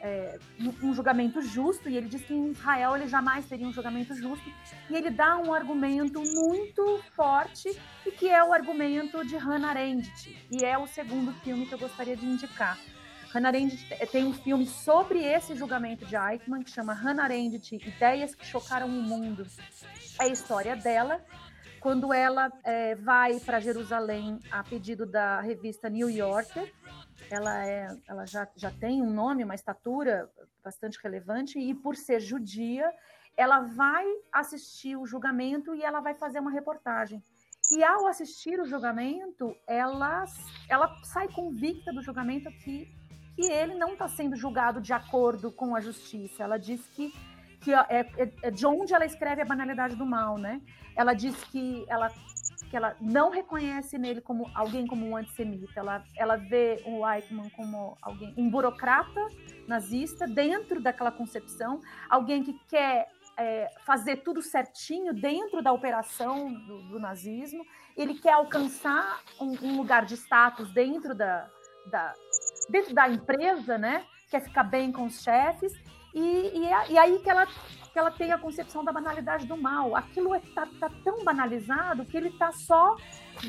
é, 0.01 0.37
um- 0.59 0.93
julgamento 0.93 1.41
justo, 1.41 1.89
e 1.89 1.97
ele 1.97 2.07
diz 2.07 2.21
que 2.23 2.33
em 2.33 2.51
Israel 2.51 2.95
ele 2.95 3.07
jamais 3.07 3.45
teria 3.45 3.67
um 3.67 3.73
julgamento 3.73 4.13
justo, 4.15 4.49
e 4.89 4.95
ele 4.95 5.09
dá 5.09 5.37
um 5.37 5.53
argumento 5.53 6.21
muito 6.21 7.01
forte, 7.15 7.69
e 8.05 8.11
que 8.11 8.29
é 8.29 8.43
o 8.43 8.53
argumento 8.53 9.25
de 9.25 9.35
Hannah 9.37 9.69
Arendt, 9.69 10.37
e 10.51 10.63
é 10.63 10.77
o 10.77 10.87
segundo 10.87 11.33
filme 11.41 11.65
que 11.65 11.73
eu 11.73 11.79
gostaria 11.79 12.15
de 12.15 12.25
indicar. 12.25 12.77
Hannah 13.33 13.49
Arendt 13.49 13.75
te- 13.75 14.05
tem 14.07 14.23
um 14.23 14.33
filme 14.33 14.65
sobre 14.65 15.19
esse 15.21 15.55
julgamento 15.55 16.05
de 16.05 16.15
Eichmann, 16.15 16.63
que 16.63 16.71
chama 16.71 16.93
Hannah 16.93 17.23
Arendt, 17.23 17.75
Ideias 17.75 18.33
que 18.33 18.45
Chocaram 18.45 18.87
o 18.87 18.91
Mundo. 18.91 19.45
É 20.21 20.23
a 20.23 20.27
história 20.27 20.73
dela, 20.75 21.19
quando 21.81 22.13
ela 22.13 22.49
é, 22.63 22.95
vai 22.95 23.39
para 23.41 23.59
Jerusalém 23.59 24.39
a 24.49 24.63
pedido 24.63 25.05
da 25.05 25.41
revista 25.41 25.89
New 25.89 26.09
Yorker, 26.09 26.71
ela, 27.29 27.65
é, 27.65 27.87
ela 28.07 28.25
já, 28.25 28.47
já 28.55 28.71
tem 28.71 29.01
um 29.01 29.11
nome, 29.11 29.43
uma 29.43 29.55
estatura 29.55 30.29
bastante 30.63 30.99
relevante, 31.03 31.59
e 31.59 31.73
por 31.73 31.95
ser 31.95 32.19
judia, 32.19 32.91
ela 33.37 33.61
vai 33.61 34.05
assistir 34.31 34.95
o 34.95 35.05
julgamento 35.05 35.75
e 35.75 35.83
ela 35.83 35.99
vai 35.99 36.13
fazer 36.13 36.39
uma 36.39 36.51
reportagem. 36.51 37.21
E 37.71 37.83
ao 37.83 38.07
assistir 38.07 38.59
o 38.59 38.65
julgamento, 38.65 39.55
ela, 39.67 40.23
ela 40.69 40.95
sai 41.03 41.27
convicta 41.27 41.91
do 41.91 42.01
julgamento 42.01 42.49
que, 42.63 42.87
que 43.35 43.51
ele 43.51 43.73
não 43.73 43.93
está 43.93 44.07
sendo 44.07 44.35
julgado 44.35 44.79
de 44.79 44.93
acordo 44.93 45.51
com 45.51 45.75
a 45.75 45.81
justiça. 45.81 46.43
Ela 46.43 46.57
diz 46.57 46.85
que, 46.87 47.11
que 47.61 47.73
é, 47.73 47.85
é- 47.89 48.33
é 48.43 48.51
de 48.51 48.65
onde 48.67 48.93
ela 48.93 49.05
escreve 49.05 49.41
a 49.41 49.45
banalidade 49.45 49.95
do 49.95 50.05
mal, 50.05 50.37
né? 50.37 50.61
Ela 50.95 51.13
diz 51.13 51.35
que 51.45 51.83
ela 51.89 52.09
que 52.69 52.75
ela 52.75 52.95
não 52.99 53.29
reconhece 53.29 53.97
nele 53.97 54.21
como 54.21 54.49
alguém 54.53 54.87
como 54.87 55.07
um 55.07 55.15
antissemita. 55.15 55.71
Ela, 55.75 56.03
ela 56.15 56.35
vê 56.35 56.81
o 56.85 57.07
Eichmann 57.07 57.49
como 57.51 57.97
alguém, 58.01 58.33
um 58.37 58.49
burocrata 58.49 59.27
nazista 59.67 60.27
dentro 60.27 60.81
daquela 60.81 61.11
concepção, 61.11 61.81
alguém 62.09 62.43
que 62.43 62.53
quer 62.67 63.07
é, 63.37 63.69
fazer 63.85 64.17
tudo 64.17 64.41
certinho 64.41 65.13
dentro 65.13 65.61
da 65.61 65.71
operação 65.71 66.53
do, 66.53 66.89
do 66.89 66.99
nazismo. 66.99 67.65
Ele 67.95 68.15
quer 68.15 68.33
alcançar 68.33 69.21
um, 69.39 69.55
um 69.61 69.77
lugar 69.77 70.05
de 70.05 70.15
status 70.15 70.71
dentro 70.71 71.13
da, 71.13 71.49
da, 71.89 72.13
dentro 72.69 72.93
da 72.93 73.09
empresa, 73.09 73.77
né? 73.77 74.05
Quer 74.29 74.41
ficar 74.41 74.63
bem 74.63 74.91
com 74.91 75.05
os 75.05 75.21
chefes. 75.21 75.73
E, 76.13 76.19
e, 76.19 76.65
é- 76.65 76.91
e 76.91 76.97
aí 76.97 77.19
que 77.19 77.29
ela 77.29 77.45
que 77.95 77.99
ela 77.99 78.11
tem 78.11 78.33
a 78.33 78.37
concepção 78.37 78.83
da 78.83 78.91
banalidade 78.91 79.47
do 79.47 79.55
mal. 79.55 79.95
Aquilo 79.95 80.35
está 80.35 80.67
tá 80.81 80.91
tão 81.01 81.23
banalizado 81.23 82.03
que 82.03 82.17
ele 82.17 82.27
está 82.27 82.51
só 82.51 82.97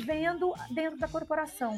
vendo 0.05 0.53
dentro 0.71 0.97
da 0.97 1.05
corporação. 1.05 1.77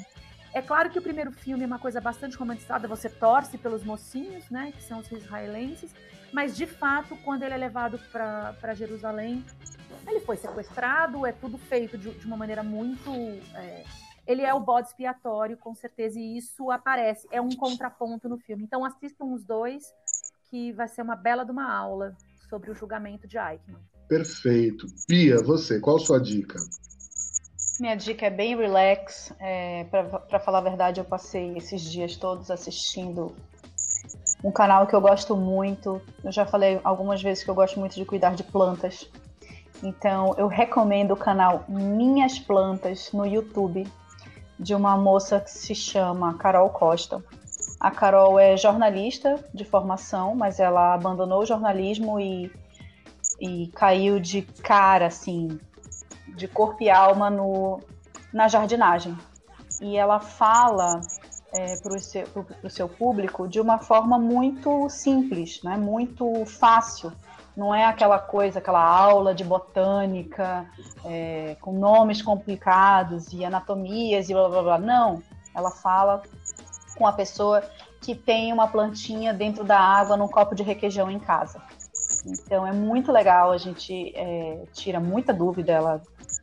É 0.53 0.61
claro 0.61 0.91
que 0.91 0.99
o 0.99 1.01
primeiro 1.01 1.31
filme 1.31 1.63
é 1.63 1.65
uma 1.65 1.79
coisa 1.79 1.99
bastante 1.99 2.37
romantizada, 2.37 2.87
você 2.87 3.09
torce 3.09 3.57
pelos 3.57 3.83
mocinhos, 3.83 4.51
né, 4.51 4.71
que 4.71 4.83
são 4.83 4.99
os 4.99 5.11
israelenses, 5.11 5.91
mas 6.31 6.55
de 6.55 6.67
fato, 6.67 7.17
quando 7.25 7.41
ele 7.41 7.55
é 7.55 7.57
levado 7.57 7.99
para 8.11 8.75
Jerusalém, 8.75 9.43
ele 10.05 10.19
foi 10.19 10.37
sequestrado, 10.37 11.25
é 11.25 11.31
tudo 11.31 11.57
feito 11.57 11.97
de, 11.97 12.11
de 12.19 12.25
uma 12.27 12.37
maneira 12.37 12.61
muito. 12.61 13.09
é, 13.55 13.83
ele 14.27 14.43
é 14.43 14.53
o 14.53 14.59
bode 14.59 14.89
expiatório, 14.89 15.57
com 15.57 15.73
certeza, 15.73 16.19
e 16.19 16.37
isso 16.37 16.69
aparece, 16.69 17.27
é 17.31 17.41
um 17.41 17.49
contraponto 17.49 18.29
no 18.29 18.37
filme. 18.37 18.63
Então 18.63 18.85
assistam 18.85 19.25
os 19.25 19.43
dois, 19.43 19.91
que 20.51 20.71
vai 20.73 20.87
ser 20.87 21.01
uma 21.01 21.15
bela 21.15 21.43
de 21.43 21.51
uma 21.51 21.73
aula 21.73 22.15
sobre 22.49 22.71
o 22.71 22.75
julgamento 22.75 23.27
de 23.27 23.37
Eichmann. 23.37 23.81
Perfeito. 24.07 24.87
Bia, 25.07 25.37
você, 25.43 25.79
qual 25.79 25.99
sua 25.99 26.19
dica? 26.19 26.57
Minha 27.79 27.95
dica 27.95 28.25
é 28.25 28.29
bem 28.29 28.57
relax. 28.57 29.31
É, 29.39 29.85
para 29.85 30.39
falar 30.39 30.59
a 30.59 30.61
verdade, 30.61 30.99
eu 30.99 31.05
passei 31.05 31.55
esses 31.57 31.81
dias 31.81 32.15
todos 32.17 32.51
assistindo 32.51 33.33
um 34.43 34.51
canal 34.51 34.87
que 34.87 34.95
eu 34.95 35.01
gosto 35.01 35.35
muito. 35.35 36.01
Eu 36.23 36.31
já 36.31 36.45
falei 36.45 36.79
algumas 36.83 37.21
vezes 37.21 37.43
que 37.43 37.49
eu 37.49 37.55
gosto 37.55 37.79
muito 37.79 37.95
de 37.95 38.03
cuidar 38.03 38.35
de 38.35 38.43
plantas. 38.43 39.09
Então, 39.81 40.35
eu 40.37 40.47
recomendo 40.47 41.11
o 41.11 41.17
canal 41.17 41.63
Minhas 41.69 42.37
Plantas 42.37 43.11
no 43.13 43.25
YouTube, 43.25 43.87
de 44.59 44.75
uma 44.75 44.97
moça 44.97 45.39
que 45.39 45.51
se 45.51 45.73
chama 45.73 46.37
Carol 46.37 46.69
Costa. 46.69 47.23
A 47.79 47.91
Carol 47.91 48.37
é 48.37 48.57
jornalista 48.57 49.43
de 49.53 49.63
formação, 49.63 50.35
mas 50.35 50.59
ela 50.59 50.93
abandonou 50.93 51.41
o 51.41 51.45
jornalismo 51.45 52.19
e, 52.19 52.51
e 53.39 53.67
caiu 53.67 54.19
de 54.19 54.41
cara, 54.41 55.07
assim, 55.07 55.59
de 56.35 56.47
corpo 56.47 56.83
e 56.83 56.89
alma 56.89 57.29
no, 57.29 57.79
na 58.33 58.49
jardinagem. 58.49 59.17
E 59.81 59.95
ela 59.95 60.19
fala 60.19 60.99
é, 61.53 61.77
para 61.77 61.95
o 61.95 61.99
seu, 61.99 62.25
seu 62.69 62.89
público 62.89 63.47
de 63.47 63.61
uma 63.61 63.77
forma 63.77 64.19
muito 64.19 64.89
simples, 64.89 65.61
né? 65.63 65.77
muito 65.77 66.45
fácil. 66.45 67.13
Não 67.55 67.73
é 67.73 67.85
aquela 67.85 68.19
coisa, 68.19 68.59
aquela 68.59 68.83
aula 68.83 69.33
de 69.33 69.43
botânica 69.43 70.65
é, 71.05 71.57
com 71.61 71.73
nomes 71.73 72.21
complicados 72.21 73.33
e 73.33 73.43
anatomias 73.43 74.29
e 74.29 74.33
blá 74.33 74.49
blá 74.49 74.61
blá. 74.61 74.77
Não. 74.77 75.23
Ela 75.55 75.71
fala 75.71 76.21
com 76.99 77.07
a 77.07 77.13
pessoa 77.13 77.63
que 78.01 78.13
tem 78.13 78.51
uma 78.51 78.67
plantinha 78.67 79.33
dentro 79.33 79.63
da 79.63 79.79
água 79.79 80.17
num 80.17 80.27
copo 80.27 80.53
de 80.53 80.61
requeijão 80.61 81.09
em 81.09 81.17
casa. 81.17 81.61
Então 82.25 82.67
é 82.67 82.73
muito 82.73 83.09
legal, 83.11 83.51
a 83.51 83.57
gente 83.57 84.13
é, 84.15 84.65
tira 84.73 84.99
muita 84.99 85.33
dúvida, 85.33 85.71
ela 85.71 86.01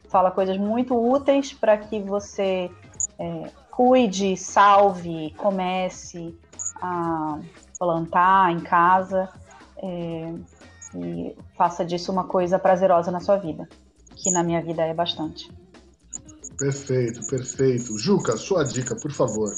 fala 0.08 0.30
coisas 0.30 0.56
muito 0.56 0.96
úteis 0.96 1.52
para 1.52 1.76
que 1.76 2.00
você 2.00 2.70
é, 3.18 3.50
cuide, 3.70 4.34
salve, 4.36 5.34
comece 5.36 6.34
a 6.80 7.38
plantar 7.78 8.52
em 8.52 8.60
casa 8.60 9.28
é, 9.76 10.32
e 10.94 11.36
faça 11.54 11.84
disso 11.84 12.10
uma 12.10 12.24
coisa 12.24 12.58
prazerosa 12.58 13.10
na 13.10 13.20
sua 13.20 13.36
vida, 13.36 13.68
que 14.14 14.30
na 14.30 14.42
minha 14.42 14.62
vida 14.62 14.82
é 14.82 14.94
bastante. 14.94 15.52
Perfeito, 16.56 17.26
perfeito. 17.26 17.98
Juca, 17.98 18.36
sua 18.38 18.64
dica, 18.64 18.96
por 18.96 19.12
favor. 19.12 19.50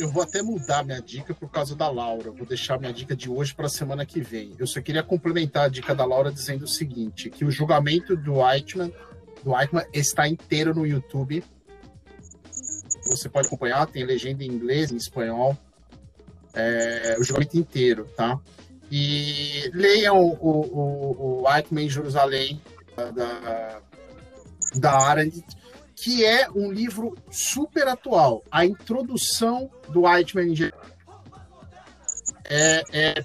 Eu 0.00 0.08
vou 0.08 0.22
até 0.22 0.40
mudar 0.40 0.82
minha 0.82 0.98
dica 0.98 1.34
por 1.34 1.50
causa 1.50 1.76
da 1.76 1.86
Laura. 1.90 2.30
Vou 2.30 2.46
deixar 2.46 2.80
minha 2.80 2.90
dica 2.92 3.14
de 3.14 3.28
hoje 3.28 3.54
para 3.54 3.66
a 3.66 3.68
semana 3.68 4.06
que 4.06 4.18
vem. 4.22 4.54
Eu 4.58 4.66
só 4.66 4.80
queria 4.80 5.02
complementar 5.02 5.66
a 5.66 5.68
dica 5.68 5.94
da 5.94 6.06
Laura 6.06 6.32
dizendo 6.32 6.62
o 6.62 6.68
seguinte: 6.68 7.28
que 7.28 7.44
o 7.44 7.50
julgamento 7.50 8.16
do 8.16 8.36
Eichmann, 8.42 8.90
do 9.44 9.54
Eichmann 9.54 9.84
está 9.92 10.26
inteiro 10.26 10.74
no 10.74 10.86
YouTube. 10.86 11.44
Você 13.08 13.28
pode 13.28 13.48
acompanhar, 13.48 13.86
tem 13.88 14.02
legenda 14.02 14.42
em 14.42 14.46
inglês, 14.46 14.90
em 14.90 14.96
espanhol. 14.96 15.54
É, 16.54 17.16
o 17.20 17.22
julgamento 17.22 17.58
inteiro, 17.58 18.06
tá? 18.16 18.40
E 18.90 19.70
leiam 19.74 20.18
o, 20.18 20.32
o, 20.40 21.42
o 21.42 21.54
Eichmann 21.54 21.84
em 21.84 21.90
Jerusalém, 21.90 22.58
da, 22.96 23.82
da 24.76 24.92
Arendt, 24.98 25.44
que 26.02 26.24
é 26.24 26.50
um 26.50 26.72
livro 26.72 27.14
super 27.30 27.86
atual. 27.86 28.42
A 28.50 28.64
introdução 28.64 29.70
do 29.90 30.08
Eichmann 30.08 30.54
é, 32.48 32.82
é 32.90 33.24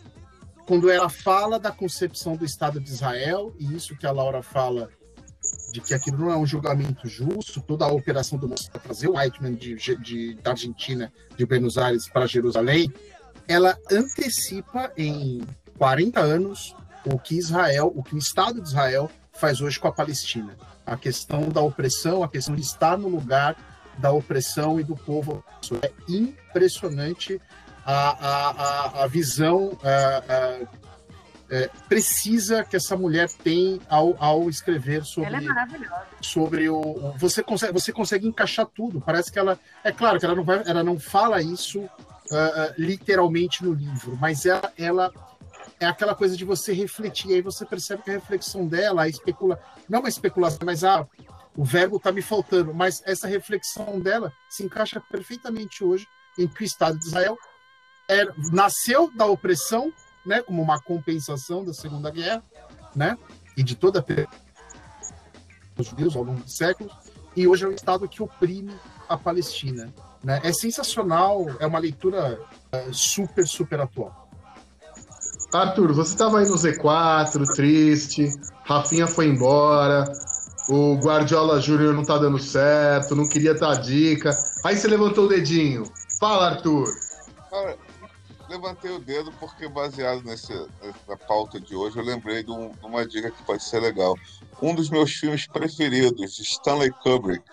quando 0.67 0.89
ela 0.89 1.09
fala 1.09 1.57
da 1.57 1.71
concepção 1.71 2.36
do 2.36 2.43
Estado 2.43 2.80
de 2.80 2.89
Israel, 2.89 3.55
e 3.57 3.73
isso 3.73 3.95
que 3.95 4.05
a 4.05 4.11
Laura 4.11 4.41
fala 4.43 4.89
de 5.71 5.80
que 5.80 5.93
aquilo 5.93 6.17
não 6.17 6.32
é 6.32 6.38
um 6.38 6.45
julgamento 6.45 7.07
justo, 7.07 7.61
toda 7.61 7.86
a 7.86 7.91
operação 7.91 8.38
do 8.38 8.47
para 8.47 8.82
trazer 8.82 9.07
o 9.07 9.19
Eichmann 9.19 9.55
de, 9.55 9.76
de, 9.76 10.36
da 10.36 10.51
Argentina, 10.51 11.13
de 11.38 11.45
Buenos 11.45 11.78
Aires 11.78 12.09
para 12.09 12.26
Jerusalém, 12.26 12.91
ela 13.47 13.78
antecipa 13.91 14.91
em 14.97 15.41
40 15.78 16.19
anos 16.19 16.76
o 17.05 17.19
que 17.19 17.36
Israel, 17.36 17.91
o 17.95 18.03
que 18.03 18.15
o 18.15 18.17
Estado 18.17 18.61
de 18.61 18.67
Israel 18.67 19.09
faz 19.36 19.61
hoje 19.61 19.79
com 19.79 19.88
a 19.88 19.91
Palestina 19.91 20.55
a 20.86 20.95
questão 20.95 21.49
da 21.49 21.61
opressão, 21.61 22.23
a 22.23 22.29
questão 22.29 22.55
de 22.55 22.61
estar 22.61 22.97
no 22.97 23.07
lugar 23.07 23.55
da 23.97 24.11
opressão 24.11 24.79
e 24.79 24.83
do 24.83 24.95
povo. 24.95 25.43
É 25.81 25.91
impressionante 26.07 27.41
a, 27.86 28.09
a, 28.09 28.49
a, 28.49 29.03
a 29.03 29.07
visão 29.07 29.77
a, 29.83 30.67
é, 31.49 31.69
precisa 31.88 32.63
que 32.63 32.75
essa 32.75 32.97
mulher 32.97 33.29
tem 33.29 33.79
ao, 33.88 34.15
ao 34.19 34.49
escrever 34.49 35.03
sobre. 35.05 35.29
Ela 35.29 35.38
é 35.38 35.41
maravilhosa. 35.41 36.05
Sobre 36.19 36.69
o. 36.69 37.13
Você 37.17 37.43
consegue, 37.43 37.73
você 37.73 37.91
consegue 37.91 38.27
encaixar 38.27 38.65
tudo. 38.65 38.99
Parece 38.99 39.31
que 39.31 39.38
ela. 39.38 39.59
É 39.83 39.91
claro 39.91 40.19
que 40.19 40.25
ela 40.25 40.36
não, 40.36 40.43
vai, 40.43 40.63
ela 40.65 40.83
não 40.83 40.99
fala 40.99 41.41
isso 41.41 41.81
uh, 41.81 42.73
literalmente 42.77 43.63
no 43.63 43.73
livro, 43.73 44.17
mas 44.19 44.45
ela, 44.45 44.73
ela 44.75 45.11
é 45.80 45.86
aquela 45.86 46.15
coisa 46.15 46.36
de 46.38 46.45
você 46.45 46.73
refletir, 46.73 47.34
aí 47.34 47.41
você 47.41 47.65
percebe 47.65 48.03
que 48.03 48.09
a 48.09 48.13
reflexão 48.13 48.67
dela, 48.67 49.03
a 49.03 49.09
especula, 49.09 49.59
não 49.89 49.99
uma 49.99 50.09
especulação, 50.09 50.59
mas 50.65 50.84
ah, 50.84 51.07
o 51.55 51.63
verbo 51.63 51.97
está 51.97 52.11
me 52.11 52.21
faltando, 52.21 52.73
mas 52.73 53.01
essa 53.05 53.28
reflexão 53.28 53.99
dela 53.99 54.32
se 54.49 54.63
encaixa 54.63 55.01
perfeitamente 55.11 55.84
hoje 55.84 56.07
em 56.38 56.47
que 56.47 56.63
o 56.63 56.65
Estado 56.65 56.97
de 56.99 57.05
Israel 57.05 57.38
é, 58.07 58.26
nasceu 58.51 59.11
da 59.15 59.26
opressão, 59.26 59.91
né, 60.26 60.41
como 60.41 60.61
uma 60.61 60.82
compensação 60.82 61.63
da 61.63 61.73
Segunda 61.73 62.09
Guerra, 62.09 62.43
né, 62.95 63.17
e 63.55 63.63
de 63.63 63.76
toda 63.76 63.99
a 63.99 64.05
os 65.78 65.88
judeus 65.88 66.15
ao 66.15 66.23
longo 66.23 66.41
dos 66.41 66.55
séculos, 66.55 66.93
e 67.36 67.47
hoje 67.47 67.65
é 67.65 67.67
o 67.67 67.73
Estado 67.73 68.07
que 68.07 68.23
oprime 68.23 68.73
a 69.09 69.17
Palestina. 69.17 69.93
Né? 70.23 70.39
É 70.43 70.53
sensacional, 70.53 71.45
é 71.59 71.67
uma 71.67 71.80
leitura 71.80 72.39
é, 72.71 72.88
super, 72.91 73.45
super 73.45 73.82
atual. 73.82 74.24
Arthur, 75.56 75.93
você 75.93 76.14
estava 76.14 76.39
aí 76.39 76.47
no 76.47 76.56
Z4, 76.56 77.45
triste, 77.56 78.30
Rafinha 78.64 79.08
foi 79.08 79.28
embora, 79.28 80.03
o 80.70 80.95
Guardiola 80.95 81.62
Júnior 81.62 81.93
não 81.93 82.03
tá 82.03 82.18
dando 82.18 82.39
certo, 82.39 83.16
não 83.16 83.28
queria 83.28 83.53
dar 83.53 83.76
dica. 83.76 84.32
Aí 84.64 84.76
você 84.76 84.88
levantou 84.88 85.26
o 85.26 85.30
dedinho. 85.30 85.84
Fala, 86.20 86.49
Arthur. 86.49 86.88
Cara, 87.49 87.78
levantei 88.49 88.91
o 88.91 88.99
dedo 88.99 89.32
porque, 89.39 89.68
baseado 89.68 90.24
nesse, 90.24 90.53
na 91.08 91.18
pauta 91.18 91.60
de 91.60 91.76
hoje, 91.76 91.97
eu 91.97 92.03
lembrei 92.03 92.43
de, 92.43 92.51
um, 92.51 92.72
de, 92.72 92.86
uma 92.86 93.06
dica 93.06 93.30
que 93.30 93.43
pode 93.43 93.64
ser 93.64 93.80
legal. 93.80 94.16
Um 94.62 94.74
dos 94.74 94.89
meus 94.89 95.12
filmes 95.12 95.45
preferidos, 95.47 96.39
Stanley 96.39 96.91
Kubrick, 97.03 97.43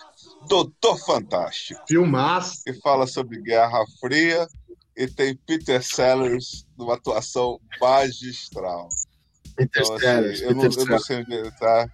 Doutor 0.47 0.97
Fantástico. 1.05 1.81
Filmaço. 1.87 2.63
Que 2.63 2.73
fala 2.73 3.07
sobre 3.07 3.41
Guerra 3.41 3.83
Fria 3.99 4.47
e 4.95 5.07
tem 5.07 5.35
Peter 5.35 5.83
Sellers 5.83 6.65
numa 6.77 6.95
atuação 6.95 7.59
magistral. 7.81 8.89
Peter 9.55 9.81
então, 9.81 9.95
assim, 9.95 10.05
Sellers, 10.05 10.41
eu, 10.41 10.55
não, 10.55 10.63
eu 10.63 10.85
não 10.85 10.99
sei 10.99 11.17
onde 11.17 11.33
ele 11.33 11.51
tá. 11.51 11.87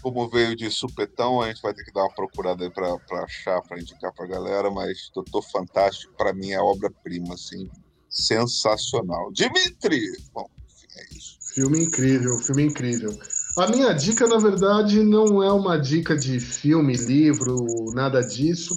Como 0.00 0.28
veio 0.28 0.54
de 0.54 0.70
supetão, 0.70 1.40
a 1.40 1.48
gente 1.48 1.60
vai 1.60 1.74
ter 1.74 1.84
que 1.84 1.92
dar 1.92 2.02
uma 2.02 2.14
procurada 2.14 2.64
aí 2.64 2.70
pra, 2.70 2.96
pra 3.00 3.24
achar, 3.24 3.60
pra 3.62 3.80
indicar 3.80 4.12
pra 4.14 4.26
galera, 4.26 4.70
mas 4.70 5.10
Doutor 5.12 5.42
Fantástico, 5.50 6.14
pra 6.16 6.32
mim, 6.32 6.52
é 6.52 6.60
obra-prima, 6.60 7.34
assim, 7.34 7.68
sensacional. 8.08 9.32
Dimitri! 9.32 10.00
Bom, 10.32 10.48
enfim, 10.68 10.86
é 10.96 11.16
isso. 11.16 11.38
Filme 11.52 11.82
incrível, 11.82 12.38
filme 12.38 12.62
incrível. 12.62 13.18
A 13.58 13.66
minha 13.66 13.92
dica, 13.92 14.28
na 14.28 14.38
verdade, 14.38 15.02
não 15.02 15.42
é 15.42 15.52
uma 15.52 15.76
dica 15.76 16.16
de 16.16 16.38
filme, 16.38 16.96
livro, 16.96 17.66
nada 17.92 18.20
disso 18.20 18.76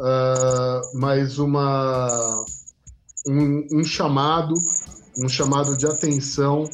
uh, 0.00 0.98
mas 0.98 1.38
uma, 1.38 2.44
um, 3.26 3.66
um, 3.72 3.84
chamado, 3.84 4.54
um 5.18 5.28
chamado 5.28 5.76
de 5.76 5.86
atenção. 5.86 6.64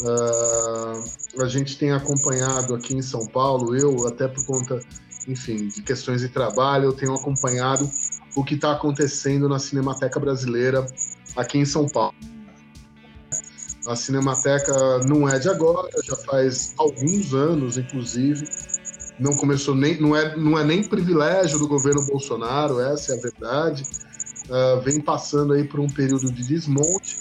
Uh, 0.00 1.42
a 1.42 1.48
gente 1.48 1.78
tem 1.78 1.92
acompanhado 1.92 2.74
aqui 2.74 2.94
em 2.94 3.02
São 3.02 3.26
Paulo, 3.26 3.76
eu 3.76 4.06
até 4.08 4.26
por 4.26 4.44
conta, 4.44 4.80
enfim, 5.28 5.68
de 5.68 5.80
questões 5.82 6.20
de 6.20 6.28
trabalho, 6.28 6.86
eu 6.86 6.92
tenho 6.92 7.14
acompanhado 7.14 7.88
o 8.36 8.44
que 8.44 8.54
está 8.54 8.72
acontecendo 8.72 9.48
na 9.48 9.58
Cinemateca 9.58 10.18
Brasileira 10.18 10.86
aqui 11.36 11.58
em 11.58 11.64
São 11.64 11.88
Paulo. 11.88 12.14
A 13.86 13.96
Cinemateca 13.96 15.00
não 15.06 15.28
é 15.28 15.38
de 15.38 15.48
agora, 15.48 15.88
já 16.04 16.16
faz 16.16 16.72
alguns 16.78 17.34
anos, 17.34 17.76
inclusive, 17.76 18.48
não 19.18 19.36
começou 19.36 19.74
nem 19.74 20.00
não 20.00 20.16
é, 20.16 20.36
não 20.36 20.58
é 20.58 20.64
nem 20.64 20.82
privilégio 20.82 21.58
do 21.58 21.68
governo 21.68 22.04
Bolsonaro, 22.06 22.80
essa 22.80 23.12
é 23.12 23.18
a 23.18 23.20
verdade. 23.20 23.82
Uh, 24.48 24.80
vem 24.82 25.00
passando 25.00 25.52
aí 25.52 25.64
por 25.64 25.80
um 25.80 25.88
período 25.88 26.32
de 26.32 26.46
desmonte, 26.46 27.16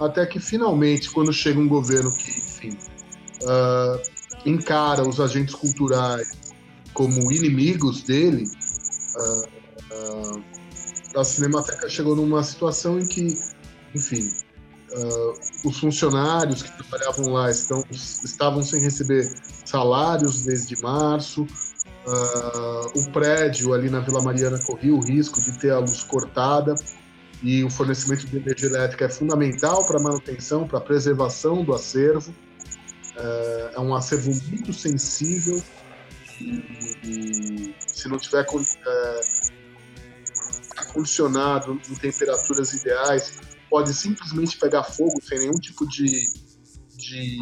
até 0.00 0.26
que 0.26 0.38
finalmente, 0.38 1.10
quando 1.10 1.32
chega 1.32 1.58
um 1.58 1.68
governo 1.68 2.10
que, 2.12 2.30
enfim, 2.30 2.78
uh, 3.42 4.00
encara 4.44 5.06
os 5.06 5.20
agentes 5.20 5.54
culturais 5.54 6.28
como 6.92 7.32
inimigos 7.32 8.02
dele, 8.02 8.44
uh, 9.16 10.42
a 11.16 11.24
Cinemateca 11.24 11.88
chegou 11.88 12.14
numa 12.14 12.44
situação 12.44 12.98
em 12.98 13.06
que, 13.06 13.34
enfim, 13.94 14.30
os 15.64 15.78
funcionários 15.78 16.62
que 16.62 16.70
trabalhavam 16.82 17.32
lá 17.32 17.50
estão, 17.50 17.84
estavam 17.90 18.62
sem 18.62 18.80
receber 18.80 19.32
salários 19.64 20.42
desde 20.42 20.80
março. 20.82 21.46
Uh, 22.06 22.98
o 22.98 23.10
prédio 23.12 23.74
ali 23.74 23.90
na 23.90 24.00
Vila 24.00 24.22
Mariana 24.22 24.58
corria 24.58 24.94
o 24.94 25.00
risco 25.00 25.40
de 25.40 25.58
ter 25.58 25.70
a 25.70 25.78
luz 25.78 26.02
cortada 26.02 26.74
e 27.42 27.62
o 27.62 27.70
fornecimento 27.70 28.26
de 28.26 28.36
energia 28.36 28.68
elétrica 28.68 29.04
é 29.04 29.08
fundamental 29.08 29.86
para 29.86 29.98
a 29.98 30.02
manutenção, 30.02 30.66
para 30.66 30.78
a 30.78 30.80
preservação 30.80 31.62
do 31.64 31.74
acervo. 31.74 32.34
Uh, 33.16 33.74
é 33.74 33.80
um 33.80 33.94
acervo 33.94 34.30
muito 34.48 34.72
sensível 34.72 35.62
e, 36.40 36.96
e 37.04 37.74
se 37.78 38.08
não 38.08 38.16
tiver 38.18 38.44
uh, 38.44 39.20
condicionado 40.92 41.80
em 41.88 41.94
temperaturas 41.94 42.72
ideais, 42.72 43.38
pode 43.70 43.94
simplesmente 43.94 44.58
pegar 44.58 44.82
fogo 44.82 45.20
sem 45.22 45.38
nenhum 45.38 45.58
tipo 45.58 45.86
de, 45.86 46.22
de 46.96 47.38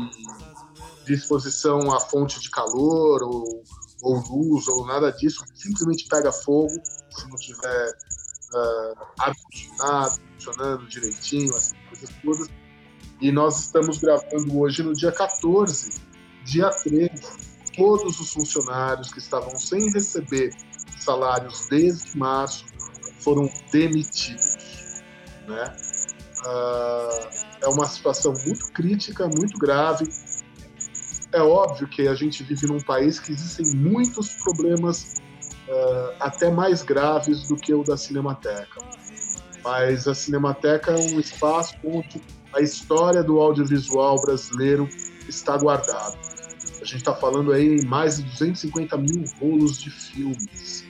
de 1.08 1.14
exposição 1.14 1.90
à 1.90 1.98
fonte 2.00 2.38
de 2.38 2.50
calor 2.50 3.22
ou, 3.22 3.64
ou 4.02 4.20
luz 4.28 4.68
ou 4.68 4.86
nada 4.86 5.10
disso, 5.10 5.42
simplesmente 5.54 6.06
pega 6.06 6.30
fogo 6.30 6.68
se 6.68 7.28
não 7.28 7.36
tiver 7.36 7.88
uh, 8.54 9.06
ar-condicionado 9.18 10.20
funcionando 10.34 10.86
direitinho, 10.86 11.48
essas 11.48 11.72
coisas 11.88 12.10
todas. 12.22 12.48
E 13.20 13.32
nós 13.32 13.58
estamos 13.58 13.98
gravando 13.98 14.60
hoje 14.60 14.82
no 14.82 14.92
dia 14.92 15.10
14, 15.10 16.00
dia 16.44 16.68
13, 16.84 17.10
todos 17.74 18.20
os 18.20 18.32
funcionários 18.32 19.10
que 19.10 19.18
estavam 19.18 19.58
sem 19.58 19.90
receber 19.90 20.54
salários 21.00 21.66
desde 21.68 22.16
março 22.16 22.66
foram 23.20 23.50
demitidos. 23.72 25.02
Né? 25.48 25.87
Uh, 26.46 27.28
é 27.62 27.68
uma 27.68 27.86
situação 27.86 28.32
muito 28.46 28.72
crítica, 28.72 29.26
muito 29.26 29.58
grave. 29.58 30.06
É 31.32 31.42
óbvio 31.42 31.88
que 31.88 32.08
a 32.08 32.14
gente 32.14 32.42
vive 32.42 32.66
num 32.66 32.80
país 32.80 33.18
que 33.18 33.32
existem 33.32 33.74
muitos 33.74 34.34
problemas 34.34 35.20
uh, 35.68 36.14
até 36.20 36.50
mais 36.50 36.82
graves 36.82 37.48
do 37.48 37.56
que 37.56 37.74
o 37.74 37.82
da 37.82 37.96
Cinemateca. 37.96 38.80
Mas 39.62 40.06
a 40.06 40.14
Cinemateca 40.14 40.92
é 40.92 40.96
um 40.96 41.20
espaço 41.20 41.74
onde 41.84 42.22
a 42.54 42.60
história 42.60 43.22
do 43.22 43.38
audiovisual 43.40 44.20
brasileiro 44.22 44.88
está 45.28 45.56
guardada. 45.56 46.16
A 46.80 46.84
gente 46.84 46.98
está 46.98 47.14
falando 47.14 47.52
aí 47.52 47.80
em 47.80 47.84
mais 47.84 48.16
de 48.16 48.22
250 48.22 48.96
mil 48.96 49.24
rolos 49.40 49.78
de 49.78 49.90
filmes. 49.90 50.84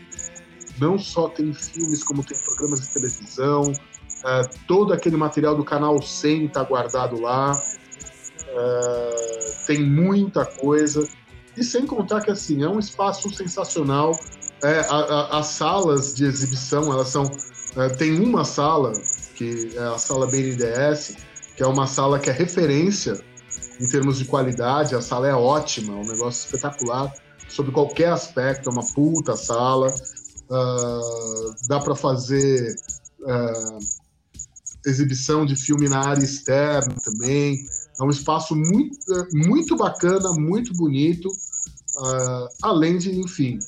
Não 0.79 0.99
só 0.99 1.29
tem 1.29 1.53
filmes, 1.53 2.05
como 2.05 2.23
tem 2.23 2.39
programas 2.39 2.83
de 2.83 2.93
televisão, 2.93 3.73
uh, 4.25 4.49
todo 4.67 4.93
aquele 4.93 5.17
material 5.17 5.55
do 5.55 5.65
canal 5.65 6.01
100 6.01 6.47
está 6.47 6.63
guardado 6.63 7.21
lá. 7.21 7.53
Uh, 7.53 9.67
tem 9.67 9.85
muita 9.85 10.45
coisa. 10.45 11.07
E 11.57 11.65
sem 11.65 11.87
contar 11.87 12.21
que 12.21 12.31
assim, 12.31 12.63
é 12.63 12.69
um 12.69 12.79
espaço 12.79 13.31
sensacional. 13.31 14.13
É, 14.63 14.81
a, 14.89 14.97
a, 14.97 15.39
as 15.39 15.47
salas 15.47 16.15
de 16.15 16.25
exibição, 16.25 16.93
elas 16.93 17.09
são. 17.09 17.25
Uh, 17.25 17.97
tem 17.97 18.19
uma 18.19 18.45
sala, 18.45 18.93
que 19.35 19.73
é 19.77 19.83
a 19.83 19.99
sala 19.99 20.27
BNDES, 20.27 21.17
que 21.57 21.63
é 21.63 21.67
uma 21.67 21.87
sala 21.87 22.19
que 22.19 22.31
é 22.31 22.33
referência 22.33 23.21
em 23.81 23.89
termos 23.89 24.19
de 24.19 24.25
qualidade, 24.25 24.95
a 24.95 25.01
sala 25.01 25.29
é 25.29 25.35
ótima, 25.35 25.95
é 25.95 25.97
um 25.97 26.07
negócio 26.07 26.45
espetacular 26.45 27.13
sobre 27.49 27.73
qualquer 27.73 28.13
aspecto, 28.13 28.69
é 28.69 28.73
uma 28.73 28.85
puta 28.95 29.37
sala. 29.37 29.89
Uh, 30.51 31.55
dá 31.69 31.79
para 31.79 31.95
fazer 31.95 32.75
uh, 33.21 33.79
exibição 34.89 35.45
de 35.45 35.57
filme 35.57 35.89
na 35.89 36.01
área 36.01 36.23
externa 36.23 36.95
também. 37.05 37.67
É 38.01 38.05
um 38.05 38.11
espaço 38.11 38.55
muito, 38.55 38.97
muito 39.33 39.77
bacana, 39.77 40.33
muito 40.35 40.73
bonito, 40.75 41.29
uh, 41.29 42.49
além 42.63 42.99
de, 42.99 43.19
enfim, 43.19 43.59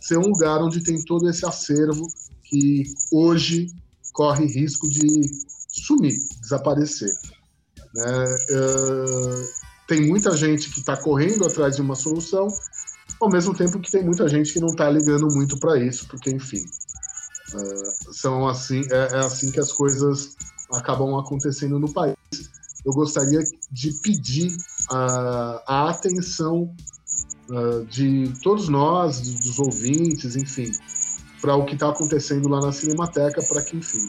ser 0.00 0.18
um 0.18 0.28
lugar 0.28 0.62
onde 0.62 0.82
tem 0.82 1.02
todo 1.04 1.28
esse 1.28 1.44
acervo 1.46 2.06
que 2.44 2.84
hoje 3.12 3.68
corre 4.12 4.46
risco 4.46 4.88
de 4.88 5.04
sumir, 5.68 6.16
desaparecer. 6.40 7.12
Né? 7.94 8.24
Uh, 8.50 9.48
tem 9.86 10.06
muita 10.06 10.36
gente 10.36 10.70
que 10.70 10.80
está 10.80 10.96
correndo 10.96 11.46
atrás 11.46 11.76
de 11.76 11.82
uma 11.82 11.94
solução, 11.94 12.48
ao 13.20 13.30
mesmo 13.30 13.54
tempo 13.54 13.80
que 13.80 13.90
tem 13.90 14.02
muita 14.02 14.28
gente 14.28 14.52
que 14.52 14.60
não 14.60 14.68
está 14.68 14.90
ligando 14.90 15.26
muito 15.34 15.58
para 15.58 15.78
isso, 15.78 16.06
porque, 16.08 16.30
enfim, 16.30 16.64
uh, 17.54 18.14
são 18.14 18.48
assim, 18.48 18.82
é, 18.90 19.16
é, 19.16 19.18
assim 19.18 19.50
que 19.50 19.60
as 19.60 19.72
coisas 19.72 20.36
acabam 20.72 21.18
acontecendo 21.18 21.78
no 21.78 21.92
país. 21.92 22.16
Eu 22.84 22.92
gostaria 22.92 23.40
de 23.70 23.92
pedir 24.02 24.48
uh, 24.90 25.60
a 25.66 25.88
atenção 25.90 26.74
de 27.88 28.32
todos 28.42 28.68
nós, 28.68 29.20
dos 29.20 29.58
ouvintes, 29.58 30.36
enfim, 30.36 30.72
para 31.40 31.54
o 31.54 31.64
que 31.64 31.74
está 31.74 31.90
acontecendo 31.90 32.48
lá 32.48 32.60
na 32.60 32.72
Cinemateca, 32.72 33.42
para 33.42 33.62
que, 33.62 33.76
enfim, 33.76 34.08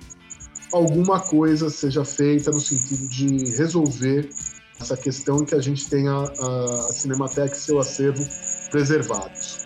alguma 0.71 1.19
coisa 1.19 1.69
seja 1.69 2.05
feita 2.05 2.51
no 2.51 2.59
sentido 2.59 3.07
de 3.09 3.57
resolver 3.57 4.29
essa 4.79 4.95
questão 4.95 5.41
em 5.41 5.45
que 5.45 5.55
a 5.55 5.61
gente 5.61 5.87
tenha 5.89 6.11
a, 6.11 6.85
a 6.89 6.93
Cinemateca 6.93 7.55
e 7.55 7.59
seu 7.59 7.79
acervo 7.79 8.23
preservados. 8.71 9.65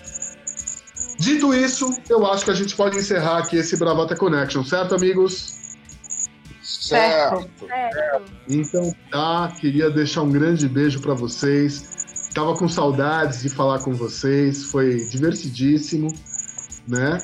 Dito 1.19 1.53
isso, 1.53 1.93
eu 2.09 2.25
acho 2.25 2.45
que 2.45 2.51
a 2.51 2.55
gente 2.55 2.75
pode 2.75 2.97
encerrar 2.97 3.39
aqui 3.39 3.57
esse 3.57 3.77
Bravata 3.77 4.15
Connection, 4.15 4.63
certo, 4.63 4.95
amigos? 4.95 5.58
Certo. 6.69 7.49
Certo. 7.67 8.31
Então 8.47 8.93
tá, 9.11 9.53
queria 9.59 9.89
deixar 9.89 10.21
um 10.21 10.31
grande 10.31 10.67
beijo 10.67 11.01
para 11.01 11.13
vocês. 11.13 12.29
Tava 12.33 12.55
com 12.55 12.69
saudades 12.69 13.41
de 13.41 13.49
falar 13.49 13.79
com 13.79 13.93
vocês, 13.93 14.65
foi 14.65 14.97
divertidíssimo, 15.07 16.13
né? 16.87 17.17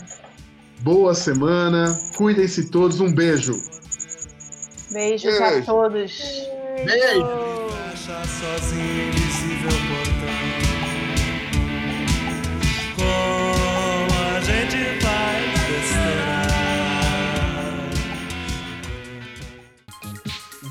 Boa 0.82 1.14
semana, 1.14 1.98
cuidem-se 2.18 2.72
todos, 2.72 3.00
um 3.00 3.14
beijo. 3.14 3.54
Beijos 4.92 5.42
a 5.42 5.50
Beijo. 5.50 5.66
todos. 5.66 6.48
Beijo. 6.86 7.26
Achar 7.94 9.15